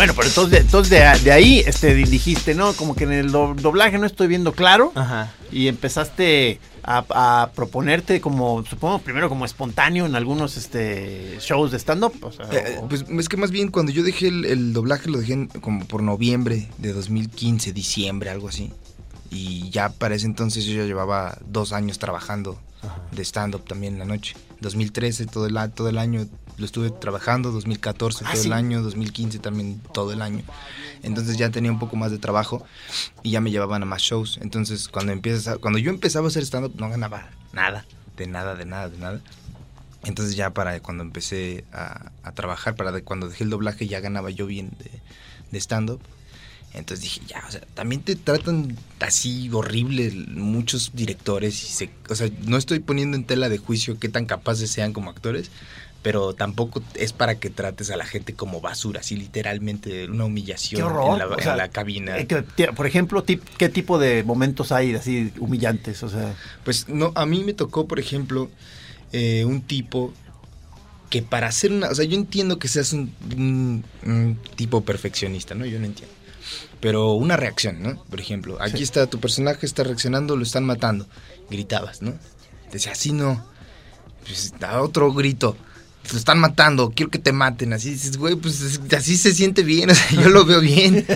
Bueno, 0.00 0.14
pero 0.16 0.28
entonces, 0.28 0.50
de, 0.52 0.58
entonces 0.58 0.90
de, 0.90 1.24
de 1.24 1.32
ahí 1.32 1.58
este, 1.66 1.94
di- 1.94 2.04
dijiste, 2.04 2.54
¿no? 2.54 2.72
Como 2.72 2.94
que 2.96 3.04
en 3.04 3.12
el 3.12 3.30
do- 3.30 3.54
doblaje 3.54 3.98
no 3.98 4.06
estoy 4.06 4.28
viendo 4.28 4.52
claro. 4.52 4.92
Ajá. 4.94 5.32
Y 5.52 5.68
empezaste 5.68 6.58
a, 6.82 7.04
a 7.42 7.50
proponerte 7.52 8.20
como, 8.22 8.64
supongo, 8.64 9.00
primero 9.00 9.28
como 9.28 9.44
espontáneo 9.44 10.06
en 10.06 10.14
algunos 10.14 10.56
este, 10.56 11.36
shows 11.40 11.70
de 11.70 11.78
stand-up. 11.78 12.14
o 12.22 12.32
sea, 12.32 12.46
Eh, 12.50 12.78
o- 12.80 12.88
pues 12.88 13.04
es 13.08 13.28
que 13.28 13.36
más 13.36 13.50
bien 13.50 13.68
cuando 13.70 13.92
yo 13.92 14.02
dejé 14.02 14.28
el, 14.28 14.46
el 14.46 14.72
doblaje 14.72 15.10
lo 15.10 15.18
dejé 15.18 15.34
en- 15.34 15.46
como 15.48 15.84
por 15.86 16.02
noviembre 16.02 16.68
de 16.78 16.92
2015, 16.94 17.72
diciembre, 17.74 18.30
algo 18.30 18.48
así. 18.48 18.72
Y 19.30 19.68
ya 19.70 19.90
para 19.90 20.14
ese 20.14 20.24
entonces 20.26 20.64
yo 20.64 20.74
ya 20.76 20.84
llevaba 20.84 21.36
dos 21.46 21.72
años 21.74 21.98
trabajando 21.98 22.58
de 23.12 23.22
stand-up 23.22 23.64
también 23.66 23.92
en 23.94 23.98
la 23.98 24.04
noche. 24.06 24.34
2013 24.60 25.26
todo 25.26 25.46
el, 25.46 25.56
a- 25.58 25.68
todo 25.68 25.88
el 25.90 25.98
año 25.98 26.26
lo 26.60 26.66
estuve 26.66 26.90
trabajando, 26.90 27.50
2014 27.50 28.24
Ah, 28.24 28.30
todo 28.32 28.42
sí. 28.42 28.46
el 28.48 28.52
año, 28.52 28.82
2015 28.82 29.38
también 29.40 29.80
todo 29.92 30.12
el 30.12 30.22
año. 30.22 30.42
Entonces 31.02 31.36
ya 31.38 31.50
tenía 31.50 31.72
un 31.72 31.78
poco 31.78 31.96
más 31.96 32.10
de 32.10 32.18
trabajo 32.18 32.64
y 33.22 33.30
ya 33.30 33.40
me 33.40 33.50
llevaban 33.50 33.82
a 33.82 33.86
más 33.86 34.02
shows. 34.02 34.38
Entonces 34.42 34.88
cuando 34.88 35.12
empiezas 35.12 35.48
a- 35.48 35.56
cuando 35.58 35.78
yo 35.78 35.90
empezaba 35.90 36.26
a 36.26 36.28
hacer 36.28 36.42
stand-up 36.44 36.74
no 36.78 36.88
ganaba 36.90 37.30
nada, 37.52 37.86
de 38.16 38.26
nada, 38.26 38.54
de 38.54 38.64
nada, 38.66 38.88
de 38.88 38.98
nada. 38.98 39.20
Entonces 40.04 40.36
ya 40.36 40.50
para 40.50 40.80
cuando 40.80 41.02
empecé 41.02 41.64
a, 41.72 42.10
a 42.22 42.32
trabajar, 42.32 42.74
para 42.76 42.92
de- 42.92 43.02
cuando 43.02 43.28
dejé 43.28 43.44
el 43.44 43.50
doblaje 43.50 43.86
ya 43.86 44.00
ganaba 44.00 44.30
yo 44.30 44.46
bien 44.46 44.70
de, 44.78 44.90
de 45.50 45.58
stand-up. 45.60 46.00
Entonces 46.72 47.02
dije, 47.02 47.20
ya, 47.26 47.42
o 47.48 47.50
sea, 47.50 47.62
también 47.74 48.00
te 48.02 48.14
tratan 48.14 48.76
así 49.00 49.50
horrible 49.52 50.12
muchos 50.28 50.92
directores. 50.94 51.64
Y 51.64 51.66
se, 51.66 51.90
o 52.08 52.14
sea, 52.14 52.30
no 52.46 52.56
estoy 52.56 52.78
poniendo 52.78 53.16
en 53.16 53.24
tela 53.24 53.48
de 53.48 53.58
juicio 53.58 53.98
qué 53.98 54.08
tan 54.08 54.24
capaces 54.24 54.70
sean 54.70 54.92
como 54.92 55.10
actores, 55.10 55.50
pero 56.02 56.34
tampoco 56.34 56.82
es 56.94 57.12
para 57.12 57.38
que 57.38 57.50
trates 57.50 57.90
a 57.90 57.96
la 57.96 58.06
gente 58.06 58.34
como 58.34 58.60
basura, 58.60 59.00
así 59.00 59.16
literalmente 59.16 60.06
una 60.08 60.24
humillación 60.24 60.80
en, 60.88 61.18
la, 61.18 61.26
o 61.26 61.36
en 61.36 61.42
sea, 61.44 61.56
la 61.56 61.68
cabina. 61.68 62.16
eh, 62.18 62.26
por 62.74 62.86
ejemplo, 62.86 63.22
tip- 63.24 63.42
¿qué 63.58 63.68
tipo 63.68 63.98
de 63.98 64.22
momentos 64.24 64.72
hay 64.72 64.94
así 64.94 65.32
humillantes? 65.38 66.02
O 66.02 66.08
sea, 66.08 66.34
Pues 66.64 66.88
no, 66.88 67.12
a 67.14 67.26
mí 67.26 67.44
me 67.44 67.52
tocó, 67.52 67.86
por 67.86 67.98
ejemplo, 68.00 68.50
eh, 69.12 69.44
un 69.44 69.60
tipo 69.62 70.12
que 71.10 71.20
para 71.22 71.48
hacer 71.48 71.72
una... 71.72 71.88
O 71.90 71.94
sea, 71.94 72.04
yo 72.04 72.14
entiendo 72.16 72.58
que 72.58 72.68
seas 72.68 72.92
un, 72.92 73.12
un- 73.36 73.84
un 74.06 74.38
tipo 74.56 74.82
perfeccionista, 74.82 75.54
¿no? 75.54 75.66
Yo 75.66 75.78
no 75.80 75.86
entiendo. 75.86 76.14
Pero 76.80 77.12
una 77.12 77.36
reacción, 77.36 77.82
¿no? 77.82 78.02
Por 78.04 78.20
ejemplo, 78.20 78.56
aquí 78.60 78.78
Sí. 78.78 78.84
está 78.84 79.06
tu 79.06 79.20
personaje, 79.20 79.66
está 79.66 79.82
reaccionando, 79.84 80.34
lo 80.36 80.44
están 80.44 80.64
matando. 80.64 81.06
Gritabas, 81.50 82.00
¿no? 82.00 82.14
Decía, 82.72 82.92
así 82.92 83.12
no. 83.12 83.44
Pues 84.24 84.54
da 84.58 84.80
otro 84.80 85.12
grito. 85.12 85.56
Te 86.10 86.16
están 86.16 86.38
matando, 86.40 86.92
quiero 86.94 87.10
que 87.10 87.18
te 87.18 87.32
maten. 87.32 87.72
Así 87.72 87.90
dices, 87.90 88.16
güey, 88.16 88.34
pues 88.36 88.60
es- 88.60 88.80
así 88.96 89.16
se 89.16 89.32
siente 89.32 89.62
bien, 89.62 89.90
o 89.90 89.94
sea, 89.94 90.20
yo 90.22 90.28
lo 90.28 90.44
veo 90.44 90.60
bien. 90.60 91.06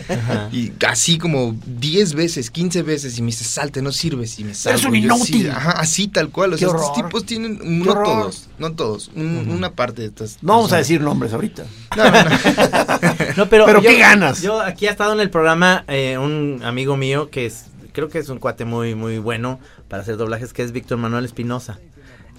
Y 0.53 0.73
así 0.87 1.19
como 1.19 1.57
10 1.67 2.15
veces, 2.15 2.51
15 2.51 2.83
veces, 2.83 3.19
y 3.19 3.23
me 3.23 3.27
dice, 3.27 3.45
salte, 3.45 3.83
no 3.83 3.91
sirves, 3.93 4.39
y 4.39 4.45
me 4.45 4.55
salgo. 4.55 4.89
un 4.89 4.95
yo, 4.95 5.17
sí, 5.17 5.33
inútil. 5.37 5.51
ajá, 5.51 5.73
así 5.73 6.09
tal 6.09 6.31
cual. 6.31 6.55
O 6.55 6.57
Qué 6.57 6.65
estos 6.65 6.81
horror. 6.83 6.95
tipos 7.05 7.27
tienen, 7.27 7.59
Qué 7.59 7.65
no 7.69 7.91
horror. 7.93 8.05
todos, 8.05 8.49
no 8.59 8.73
todos, 8.73 9.11
un- 9.17 9.49
una 9.51 9.73
parte 9.73 10.03
de 10.03 10.09
estas. 10.09 10.39
no 10.43 10.55
vamos 10.55 10.73
a 10.73 10.77
decir 10.77 11.01
nombres 11.01 11.33
ahorita. 11.33 11.65
No, 11.97 12.05
no, 12.05 12.25
no. 12.25 12.31
No, 13.37 13.49
pero, 13.49 13.67
Pero 13.67 13.83
yo- 13.83 13.91
qué 13.91 13.99
ganas. 13.99 14.43
Yo 14.43 14.61
aquí 14.61 14.87
ha 14.87 14.91
estado 14.91 15.13
en 15.13 15.21
el 15.21 15.31
programa 15.31 15.85
eh, 15.89 16.19
un 16.19 16.61
amigo 16.65 16.97
mío 16.97 17.31
que 17.31 17.47
es, 17.47 17.65
creo 17.93 18.09
que 18.09 18.19
es 18.19 18.29
un 18.29 18.39
cuate 18.39 18.65
muy, 18.65 18.95
muy 18.95 19.19
bueno 19.19 19.59
para 19.89 20.03
hacer 20.03 20.17
doblajes, 20.17 20.53
que 20.53 20.63
es 20.63 20.71
Víctor 20.73 20.99
Manuel 20.99 21.25
Espinosa. 21.25 21.79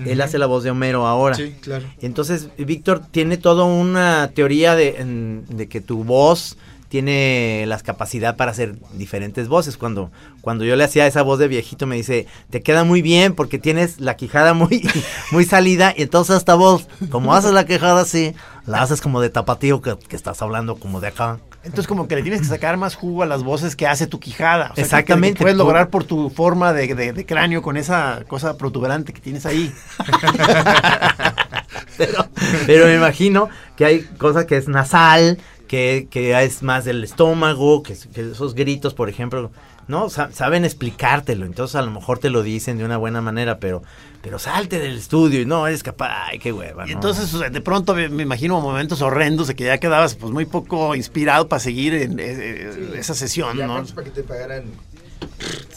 Él 0.05 0.21
hace 0.21 0.37
la 0.37 0.45
voz 0.45 0.63
de 0.63 0.71
Homero 0.71 1.07
ahora. 1.07 1.35
Sí, 1.35 1.55
claro. 1.61 1.85
Entonces, 2.01 2.49
Víctor 2.57 3.01
tiene 3.11 3.37
toda 3.37 3.63
una 3.63 4.31
teoría 4.33 4.75
de, 4.75 5.43
de 5.47 5.67
que 5.67 5.81
tu 5.81 6.03
voz 6.03 6.57
tiene 6.95 7.65
las 7.67 7.83
capacidad 7.83 8.37
para 8.37 8.51
hacer 8.51 8.75
diferentes 8.93 9.47
voces. 9.47 9.75
Cuando, 9.75 10.11
cuando 10.41 10.63
yo 10.63 10.75
le 10.75 10.83
hacía 10.83 11.07
esa 11.07 11.23
voz 11.23 11.39
de 11.39 11.47
viejito, 11.47 11.87
me 11.87 11.95
dice, 11.97 12.27
te 12.49 12.61
queda 12.61 12.83
muy 12.83 13.01
bien 13.01 13.33
porque 13.33 13.59
tienes 13.59 13.99
la 13.99 14.15
quijada 14.15 14.53
muy, 14.53 14.87
muy 15.31 15.45
salida. 15.45 15.93
Y 15.97 16.03
entonces 16.03 16.37
esta 16.37 16.55
voz, 16.55 16.87
como 17.09 17.33
haces 17.33 17.51
la 17.51 17.65
quijada 17.65 18.01
así, 18.01 18.33
la 18.65 18.81
haces 18.81 19.01
como 19.01 19.21
de 19.21 19.29
tapatío 19.29 19.81
que, 19.81 19.97
que 19.97 20.15
estás 20.15 20.41
hablando 20.41 20.75
como 20.75 20.99
de 20.99 21.07
acá. 21.09 21.39
Entonces 21.63 21.87
como 21.87 22.07
que 22.07 22.15
le 22.15 22.21
tienes 22.21 22.41
que 22.41 22.47
sacar 22.47 22.77
más 22.77 22.95
jugo 22.95 23.23
a 23.23 23.25
las 23.25 23.43
voces 23.43 23.75
que 23.75 23.87
hace 23.87 24.05
tu 24.07 24.19
quijada. 24.19 24.65
O 24.65 24.67
sea, 24.67 24.75
que- 24.75 24.81
Exactamente. 24.81 25.37
Que 25.39 25.43
puedes 25.45 25.57
lograr 25.57 25.89
por 25.89 26.03
tu 26.03 26.29
forma 26.29 26.73
de, 26.73 26.93
de- 26.93 27.13
de 27.13 27.25
cráneo 27.25 27.61
con 27.63 27.75
esa 27.77 28.23
cosa 28.27 28.55
protuberante 28.57 29.13
que 29.13 29.21
tienes 29.21 29.45
ahí. 29.47 29.73
pero, 31.97 32.27
pero 32.67 32.85
me 32.85 32.95
imagino 32.95 33.49
que 33.75 33.85
hay 33.85 34.03
cosas 34.03 34.45
que 34.45 34.57
es 34.57 34.67
nasal, 34.67 35.39
que, 35.67 36.07
que 36.09 36.41
es 36.43 36.63
más 36.63 36.85
del 36.85 37.03
estómago, 37.03 37.83
que, 37.83 37.95
que 38.13 38.31
esos 38.31 38.53
gritos, 38.55 38.93
por 38.93 39.09
ejemplo, 39.09 39.51
¿no? 39.87 40.09
Sa- 40.09 40.31
saben 40.31 40.65
explicártelo, 40.65 41.45
entonces 41.45 41.75
a 41.75 41.81
lo 41.81 41.91
mejor 41.91 42.19
te 42.19 42.29
lo 42.29 42.41
dicen 42.43 42.77
de 42.77 42.85
una 42.85 42.97
buena 42.97 43.21
manera, 43.21 43.59
pero, 43.59 43.83
pero 44.21 44.39
salte 44.39 44.79
del 44.79 44.97
estudio 44.97 45.41
y 45.41 45.45
no 45.45 45.67
eres 45.67 45.83
capaz, 45.83 46.27
ay, 46.29 46.39
qué 46.39 46.51
hueva, 46.51 46.87
Y 46.87 46.91
entonces, 46.91 47.33
o 47.33 47.39
sea, 47.39 47.49
de 47.49 47.61
pronto 47.61 47.93
me, 47.95 48.09
me 48.09 48.23
imagino 48.23 48.59
momentos 48.61 49.01
horrendos 49.01 49.47
de 49.47 49.55
que 49.55 49.65
ya 49.65 49.77
quedabas 49.77 50.15
pues 50.15 50.31
muy 50.31 50.45
poco 50.45 50.95
inspirado 50.95 51.47
para 51.47 51.59
seguir 51.59 51.93
en 51.93 52.19
eh, 52.19 52.23
eh, 52.27 52.91
esa 52.97 53.13
sesión, 53.13 53.57
Ya 53.57 53.67
¿no? 53.67 53.83
para 53.85 54.05
que 54.05 54.11
te 54.11 54.23
pagaran 54.23 54.63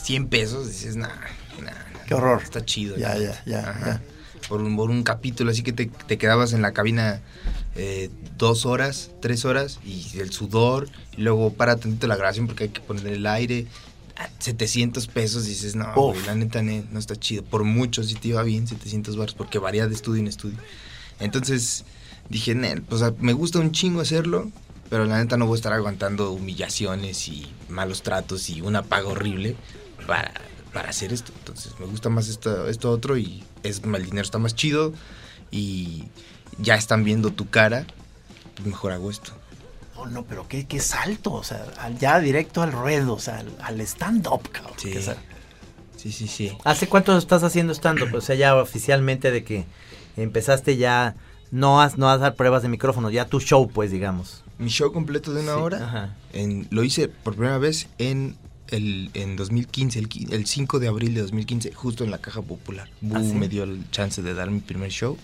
100 0.03 0.29
pesos, 0.29 0.67
dices, 0.69 0.97
nah, 0.97 1.09
nah, 1.63 1.73
Qué 2.07 2.15
horror. 2.15 2.41
Está 2.43 2.65
chido. 2.65 2.97
Ya, 2.97 3.17
ya, 3.19 3.43
ya, 3.45 3.61
Ajá. 3.71 3.87
ya. 3.87 4.49
Por 4.49 4.63
un, 4.63 4.77
por 4.77 4.89
un 4.89 5.03
capítulo, 5.03 5.51
así 5.51 5.63
que 5.63 5.73
te, 5.73 5.87
te 6.07 6.17
quedabas 6.17 6.53
en 6.55 6.63
la 6.63 6.73
cabina 6.73 7.21
eh, 7.79 8.11
dos 8.37 8.67
horas, 8.67 9.11
tres 9.23 9.45
horas, 9.47 9.79
y 9.87 10.19
el 10.19 10.31
sudor, 10.33 10.91
y 11.17 11.23
luego 11.23 11.53
para 11.55 11.77
tantito 11.77 12.07
la 12.09 12.17
grabación 12.17 12.47
porque 12.47 12.65
hay 12.65 12.71
que 12.71 12.81
poner 12.83 13.07
el 13.07 13.27
aire. 13.27 13.67
a 14.17 14.29
700 14.41 15.07
pesos 15.07 15.47
dices, 15.47 15.77
no, 15.77 15.95
güey, 15.95 16.21
la 16.27 16.35
neta 16.35 16.61
ne- 16.61 16.85
no 16.91 16.99
está 16.99 17.15
chido. 17.15 17.45
Por 17.45 17.63
mucho 17.63 18.03
sí 18.03 18.15
te 18.17 18.29
iba 18.29 18.43
bien 18.43 18.67
700 18.67 19.17
baros 19.17 19.35
porque 19.35 19.61
varía 19.61 19.87
de 19.87 19.95
estudio 19.95 20.21
en 20.21 20.27
estudio. 20.27 20.59
Entonces 21.21 21.85
dije, 22.29 22.55
"Nel, 22.57 22.83
pues 22.83 23.03
a- 23.03 23.15
me 23.21 23.33
gusta 23.33 23.61
un 23.61 23.71
chingo 23.71 24.01
hacerlo, 24.01 24.51
pero 24.91 25.05
la 25.05 25.19
neta 25.19 25.37
no 25.37 25.47
voy 25.47 25.55
a 25.55 25.59
estar 25.59 25.73
aguantando 25.73 26.33
humillaciones 26.33 27.29
y 27.29 27.47
malos 27.69 28.03
tratos 28.03 28.51
y 28.51 28.61
una 28.61 28.83
paga 28.83 29.07
horrible 29.09 29.55
para, 30.09 30.33
para 30.73 30.89
hacer 30.91 31.13
esto. 31.13 31.33
Entonces 31.39 31.75
me 31.79 31.87
gusta 31.87 32.09
más 32.09 32.27
esto, 32.29 32.69
esto 32.69 32.91
otro 32.91 33.17
y 33.19 33.45
es, 33.63 33.83
el 33.85 34.05
dinero 34.05 34.23
está 34.25 34.39
más 34.39 34.57
chido 34.57 34.93
y 35.53 36.05
ya 36.59 36.75
están 36.75 37.05
viendo 37.05 37.31
tu 37.31 37.49
cara, 37.49 37.85
pues 38.55 38.67
mejor 38.67 38.93
hago 38.93 39.11
esto. 39.11 39.33
No, 39.97 40.07
no, 40.07 40.25
pero 40.25 40.47
qué, 40.47 40.67
qué 40.67 40.79
salto, 40.81 41.33
o 41.33 41.43
sea, 41.43 41.65
al- 41.79 41.99
ya 41.99 42.21
directo 42.21 42.63
al 42.63 42.73
ruedo, 42.73 43.15
o 43.15 43.19
sea, 43.19 43.39
al, 43.39 43.49
al 43.63 43.81
stand-up, 43.81 44.49
cabrón. 44.51 44.75
Sí. 44.77 44.91
que, 44.93 45.03
Sí, 45.97 46.13
sí, 46.13 46.29
sí. 46.29 46.53
¿Hace 46.65 46.87
cuánto 46.89 47.19
estás 47.19 47.43
haciendo 47.43 47.73
estando? 47.73 48.07
O 48.17 48.21
sea, 48.21 48.37
ya 48.37 48.55
oficialmente 48.55 49.33
de 49.33 49.43
que 49.43 49.65
empezaste 50.17 50.77
ya 50.77 51.17
no 51.51 51.81
has 51.81 51.99
no 51.99 52.09
has 52.09 52.21
dar 52.21 52.37
pruebas 52.37 52.63
de 52.63 52.69
micrófono, 52.69 53.11
ya 53.11 53.25
tu 53.27 53.41
show, 53.41 53.69
pues, 53.69 53.91
digamos. 53.91 54.45
Mi 54.59 54.69
show 54.71 54.93
completo 54.93 55.33
de 55.35 55.43
una 55.43 55.55
Sí, 55.55 55.61
hora 55.61 55.85
ajá. 55.85 56.17
en- 56.33 56.69
lo 56.71 56.85
hice 56.85 57.09
por 57.09 57.35
primera 57.35 57.59
vez 57.59 57.89
en 57.99 58.37
el 58.69 59.11
en 59.15 59.35
2015, 59.35 59.99
el, 59.99 60.09
el 60.31 60.47
5 60.47 60.79
de 60.79 60.87
abril 60.87 61.15
de 61.15 61.23
2015, 61.23 61.73
justo 61.73 62.05
en 62.05 62.13
la 62.13 62.19
Caja 62.19 62.43
Popular. 62.43 62.89
¿Ah, 63.13 63.21
sí? 63.21 63.33
me 63.35 63.49
dio 63.49 63.65
el 63.65 63.91
chance 63.91 64.23
de 64.23 64.35
dar 64.35 64.51
mi 64.51 64.61
primer 64.61 64.91
show. 64.93 65.17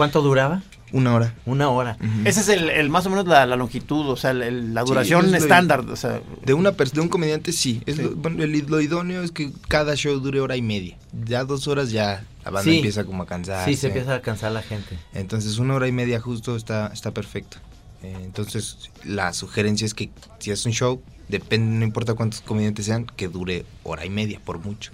¿Cuánto 0.00 0.22
duraba? 0.22 0.62
Una 0.92 1.14
hora. 1.14 1.34
Una 1.44 1.68
hora. 1.68 1.98
Ese 2.24 2.40
es 2.40 2.48
el, 2.48 2.70
el 2.70 2.88
más 2.88 3.04
o 3.04 3.10
menos 3.10 3.26
la, 3.26 3.44
la 3.44 3.54
longitud, 3.56 4.08
o 4.08 4.16
sea, 4.16 4.30
el- 4.30 4.40
el- 4.42 4.72
la 4.72 4.80
Sí, 4.80 4.88
duración 4.88 5.34
es 5.34 5.42
estándar, 5.42 5.80
o 5.80 5.94
sea, 5.94 6.22
De 6.42 6.54
una 6.54 6.70
de 6.70 7.00
un 7.02 7.08
comediante 7.10 7.52
sí. 7.52 7.82
Es 7.84 7.96
Sí. 7.96 8.02
Lo, 8.04 8.12
bueno, 8.16 8.42
el- 8.42 8.64
lo 8.66 8.80
idóneo 8.80 9.22
es 9.22 9.30
que 9.30 9.52
cada 9.68 9.94
show 9.96 10.18
dure 10.18 10.40
hora 10.40 10.56
y 10.56 10.62
media. 10.62 10.96
Ya 11.26 11.44
dos 11.44 11.68
horas 11.68 11.90
ya 11.90 12.24
la 12.46 12.50
banda 12.50 12.70
Sí. 12.70 12.76
empieza 12.76 13.04
como 13.04 13.24
a 13.24 13.26
cansar. 13.26 13.66
Sí, 13.68 13.76
se 13.76 13.88
empieza 13.88 14.14
a 14.14 14.22
cansar 14.22 14.52
la 14.52 14.62
gente. 14.62 14.98
Entonces 15.12 15.58
una 15.58 15.74
hora 15.74 15.86
y 15.86 15.92
media 15.92 16.18
justo 16.18 16.56
está, 16.56 16.86
está 16.94 17.10
perfecto. 17.10 17.58
Eh, 18.02 18.16
entonces 18.24 18.90
la 19.04 19.34
sugerencia 19.34 19.84
es 19.84 19.92
que 19.92 20.08
si 20.38 20.50
es 20.50 20.64
un 20.64 20.72
show, 20.72 21.02
depende, 21.28 21.76
no 21.78 21.84
importa 21.84 22.14
cuántos 22.14 22.40
comediantes 22.40 22.86
sean, 22.86 23.04
que 23.04 23.28
dure 23.28 23.66
hora 23.82 24.06
y 24.06 24.10
media 24.10 24.40
por 24.42 24.60
mucho. 24.60 24.92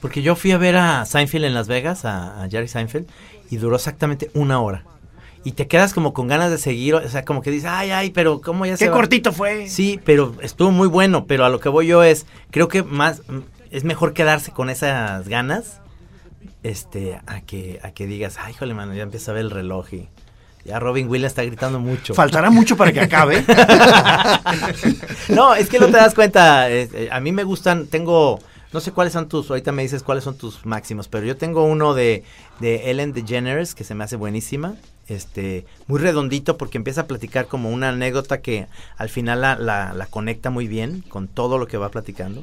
Porque 0.00 0.22
yo 0.22 0.36
fui 0.36 0.52
a 0.52 0.58
ver 0.58 0.76
a 0.76 1.04
Seinfeld 1.06 1.44
en 1.44 1.54
Las 1.54 1.68
Vegas, 1.68 2.04
a, 2.04 2.42
a 2.42 2.48
Jerry 2.48 2.68
Seinfeld, 2.68 3.06
y 3.50 3.56
duró 3.56 3.76
exactamente 3.76 4.30
una 4.34 4.60
hora. 4.60 4.84
Y 5.44 5.52
te 5.52 5.66
quedas 5.66 5.92
como 5.92 6.14
con 6.14 6.26
ganas 6.26 6.50
de 6.50 6.58
seguir, 6.58 6.94
o 6.94 7.08
sea, 7.08 7.24
como 7.24 7.42
que 7.42 7.50
dices, 7.50 7.70
ay, 7.70 7.90
ay, 7.90 8.10
pero 8.10 8.40
¿cómo 8.40 8.64
ya 8.64 8.76
se 8.76 8.84
qué 8.86 8.90
va?" 8.90 8.96
cortito 8.96 9.32
fue. 9.32 9.68
Sí, 9.68 10.00
pero 10.04 10.34
estuvo 10.40 10.70
muy 10.70 10.88
bueno, 10.88 11.26
pero 11.26 11.44
a 11.44 11.50
lo 11.50 11.60
que 11.60 11.68
voy 11.68 11.86
yo 11.86 12.02
es, 12.02 12.26
creo 12.50 12.68
que 12.68 12.82
más, 12.82 13.22
es 13.70 13.84
mejor 13.84 14.14
quedarse 14.14 14.52
con 14.52 14.70
esas 14.70 15.28
ganas, 15.28 15.80
este, 16.62 17.20
a 17.26 17.42
que, 17.42 17.78
a 17.82 17.90
que 17.90 18.06
digas, 18.06 18.36
ay, 18.40 18.54
híjole, 18.54 18.72
mano, 18.72 18.94
ya 18.94 19.02
empieza 19.02 19.32
a 19.32 19.34
ver 19.34 19.44
el 19.44 19.50
reloj 19.50 19.92
y 19.92 20.08
ya 20.64 20.78
Robin 20.78 21.08
Williams 21.08 21.32
está 21.32 21.44
gritando 21.44 21.78
mucho. 21.78 22.14
Faltará 22.14 22.48
mucho 22.48 22.74
para 22.76 22.92
que 22.92 23.00
acabe. 23.00 23.44
no, 25.28 25.54
es 25.54 25.68
que 25.68 25.78
no 25.78 25.86
te 25.86 25.92
das 25.92 26.14
cuenta. 26.14 26.70
eh, 26.70 27.08
a 27.12 27.20
mí 27.20 27.32
me 27.32 27.44
gustan, 27.44 27.86
tengo, 27.86 28.38
no 28.74 28.80
sé 28.80 28.92
cuáles 28.92 29.14
son 29.14 29.28
tus, 29.28 29.48
ahorita 29.48 29.72
me 29.72 29.82
dices 29.82 30.02
cuáles 30.02 30.24
son 30.24 30.36
tus 30.36 30.66
máximos, 30.66 31.08
pero 31.08 31.24
yo 31.24 31.36
tengo 31.36 31.64
uno 31.64 31.94
de, 31.94 32.24
de 32.60 32.90
Ellen 32.90 33.12
DeGeneres 33.14 33.74
que 33.74 33.84
se 33.84 33.94
me 33.94 34.04
hace 34.04 34.16
buenísima. 34.16 34.74
Este, 35.06 35.64
muy 35.86 36.00
redondito 36.00 36.56
porque 36.56 36.76
empieza 36.78 37.02
a 37.02 37.06
platicar 37.06 37.46
como 37.46 37.70
una 37.70 37.90
anécdota 37.90 38.40
que 38.40 38.66
al 38.96 39.08
final 39.10 39.40
la, 39.42 39.56
la- 39.56 39.92
la 39.94 40.06
conecta 40.06 40.50
muy 40.50 40.66
bien 40.66 41.02
con 41.08 41.28
todo 41.28 41.56
lo 41.58 41.66
que 41.68 41.76
va 41.76 41.90
platicando. 41.90 42.42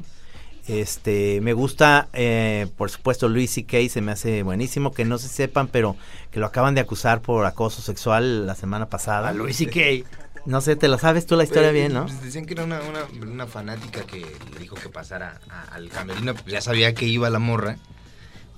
Este, 0.68 1.40
me 1.40 1.52
gusta, 1.54 2.08
eh, 2.12 2.68
por 2.76 2.88
supuesto, 2.88 3.28
Louis 3.28 3.50
C.K. 3.50 3.88
se 3.90 4.00
me 4.00 4.12
hace 4.12 4.42
buenísimo, 4.44 4.92
que 4.92 5.04
no 5.04 5.18
se 5.18 5.28
sepan, 5.28 5.66
pero 5.66 5.96
que 6.30 6.38
lo 6.38 6.46
acaban 6.46 6.74
de 6.76 6.80
acusar 6.80 7.20
por 7.20 7.44
acoso 7.46 7.82
sexual 7.82 8.46
la 8.46 8.54
semana 8.54 8.86
pasada. 8.86 9.30
A 9.30 9.32
Louis 9.32 9.56
C.K. 9.56 10.08
No 10.44 10.60
sé, 10.60 10.74
te 10.76 10.88
la 10.88 10.98
sabes 10.98 11.26
tú 11.26 11.36
la 11.36 11.44
historia 11.44 11.68
Pues, 11.70 11.74
bien, 11.74 11.92
¿no? 11.92 12.06
pues, 12.06 12.20
decían 12.22 12.46
que 12.46 12.54
era 12.54 12.64
una, 12.64 12.80
una- 12.82 13.04
una 13.30 13.46
fanática 13.46 14.02
que 14.04 14.18
le 14.52 14.58
dijo 14.58 14.74
que 14.74 14.88
pasara 14.88 15.40
a- 15.48 15.74
al 15.74 15.88
camerino, 15.88 16.34
pues 16.34 16.46
ya 16.46 16.60
sabía 16.60 16.94
que 16.94 17.06
iba 17.06 17.30
la 17.30 17.38
morra. 17.38 17.76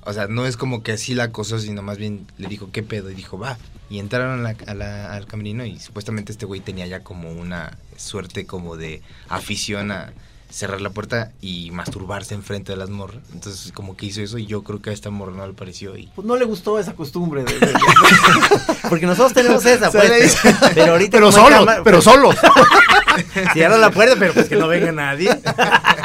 O 0.06 0.12
sea, 0.12 0.26
no 0.26 0.46
es 0.46 0.56
como 0.56 0.82
que 0.82 0.92
así 0.92 1.14
la 1.14 1.24
acosó, 1.24 1.58
sino 1.58 1.82
más 1.82 1.98
bien 1.98 2.26
le 2.38 2.48
dijo 2.48 2.70
qué 2.72 2.82
pedo 2.82 3.10
y 3.10 3.14
dijo 3.14 3.38
va. 3.38 3.58
Y 3.90 3.98
entraron 3.98 4.40
a 4.40 4.42
la- 4.52 4.56
a 4.66 4.74
la- 4.74 5.12
al 5.12 5.26
camerino 5.26 5.64
y 5.66 5.78
supuestamente 5.78 6.32
este 6.32 6.46
güey 6.46 6.60
tenía 6.60 6.86
ya 6.86 7.00
como 7.00 7.30
una 7.32 7.76
suerte 7.96 8.46
como 8.46 8.76
de 8.76 9.02
afición 9.28 9.90
a 9.92 10.12
cerrar 10.54 10.80
la 10.80 10.90
puerta 10.90 11.32
y 11.40 11.72
masturbarse 11.72 12.34
enfrente 12.34 12.70
de 12.72 12.78
las 12.78 12.88
morras. 12.88 13.22
Entonces 13.32 13.72
como 13.72 13.96
que 13.96 14.06
hizo 14.06 14.20
eso 14.22 14.38
y 14.38 14.46
yo 14.46 14.62
creo 14.62 14.80
que 14.80 14.90
a 14.90 14.92
esta 14.92 15.10
morra 15.10 15.32
no 15.32 15.44
le 15.46 15.52
pareció 15.52 15.96
y 15.96 16.06
Pues 16.14 16.24
no 16.26 16.36
le 16.36 16.44
gustó 16.44 16.78
esa 16.78 16.94
costumbre. 16.94 17.42
de- 17.42 17.58
de- 17.58 17.66
de- 17.66 17.74
Porque 18.88 19.06
nosotros 19.06 19.32
tenemos 19.34 19.66
esa, 19.66 19.90
pues, 19.90 20.38
pero, 20.42 20.56
pero 20.74 20.92
ahorita 20.92 21.16
pero 21.18 21.32
solos, 21.32 21.50
cámara- 21.58 21.82
pero 21.82 22.00
solos. 22.00 22.36
Cierra 23.52 23.76
la 23.78 23.90
puerta, 23.90 24.14
pero 24.18 24.32
pues 24.32 24.48
que 24.48 24.56
no 24.56 24.68
venga 24.68 24.92
nadie. 24.92 25.30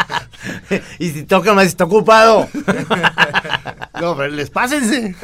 y 1.00 1.10
si 1.12 1.24
toca 1.24 1.54
más, 1.54 1.66
está 1.68 1.84
ocupado. 1.86 2.48
No, 4.02 4.16
pero 4.18 4.30
les 4.30 4.50
pásense. 4.50 5.16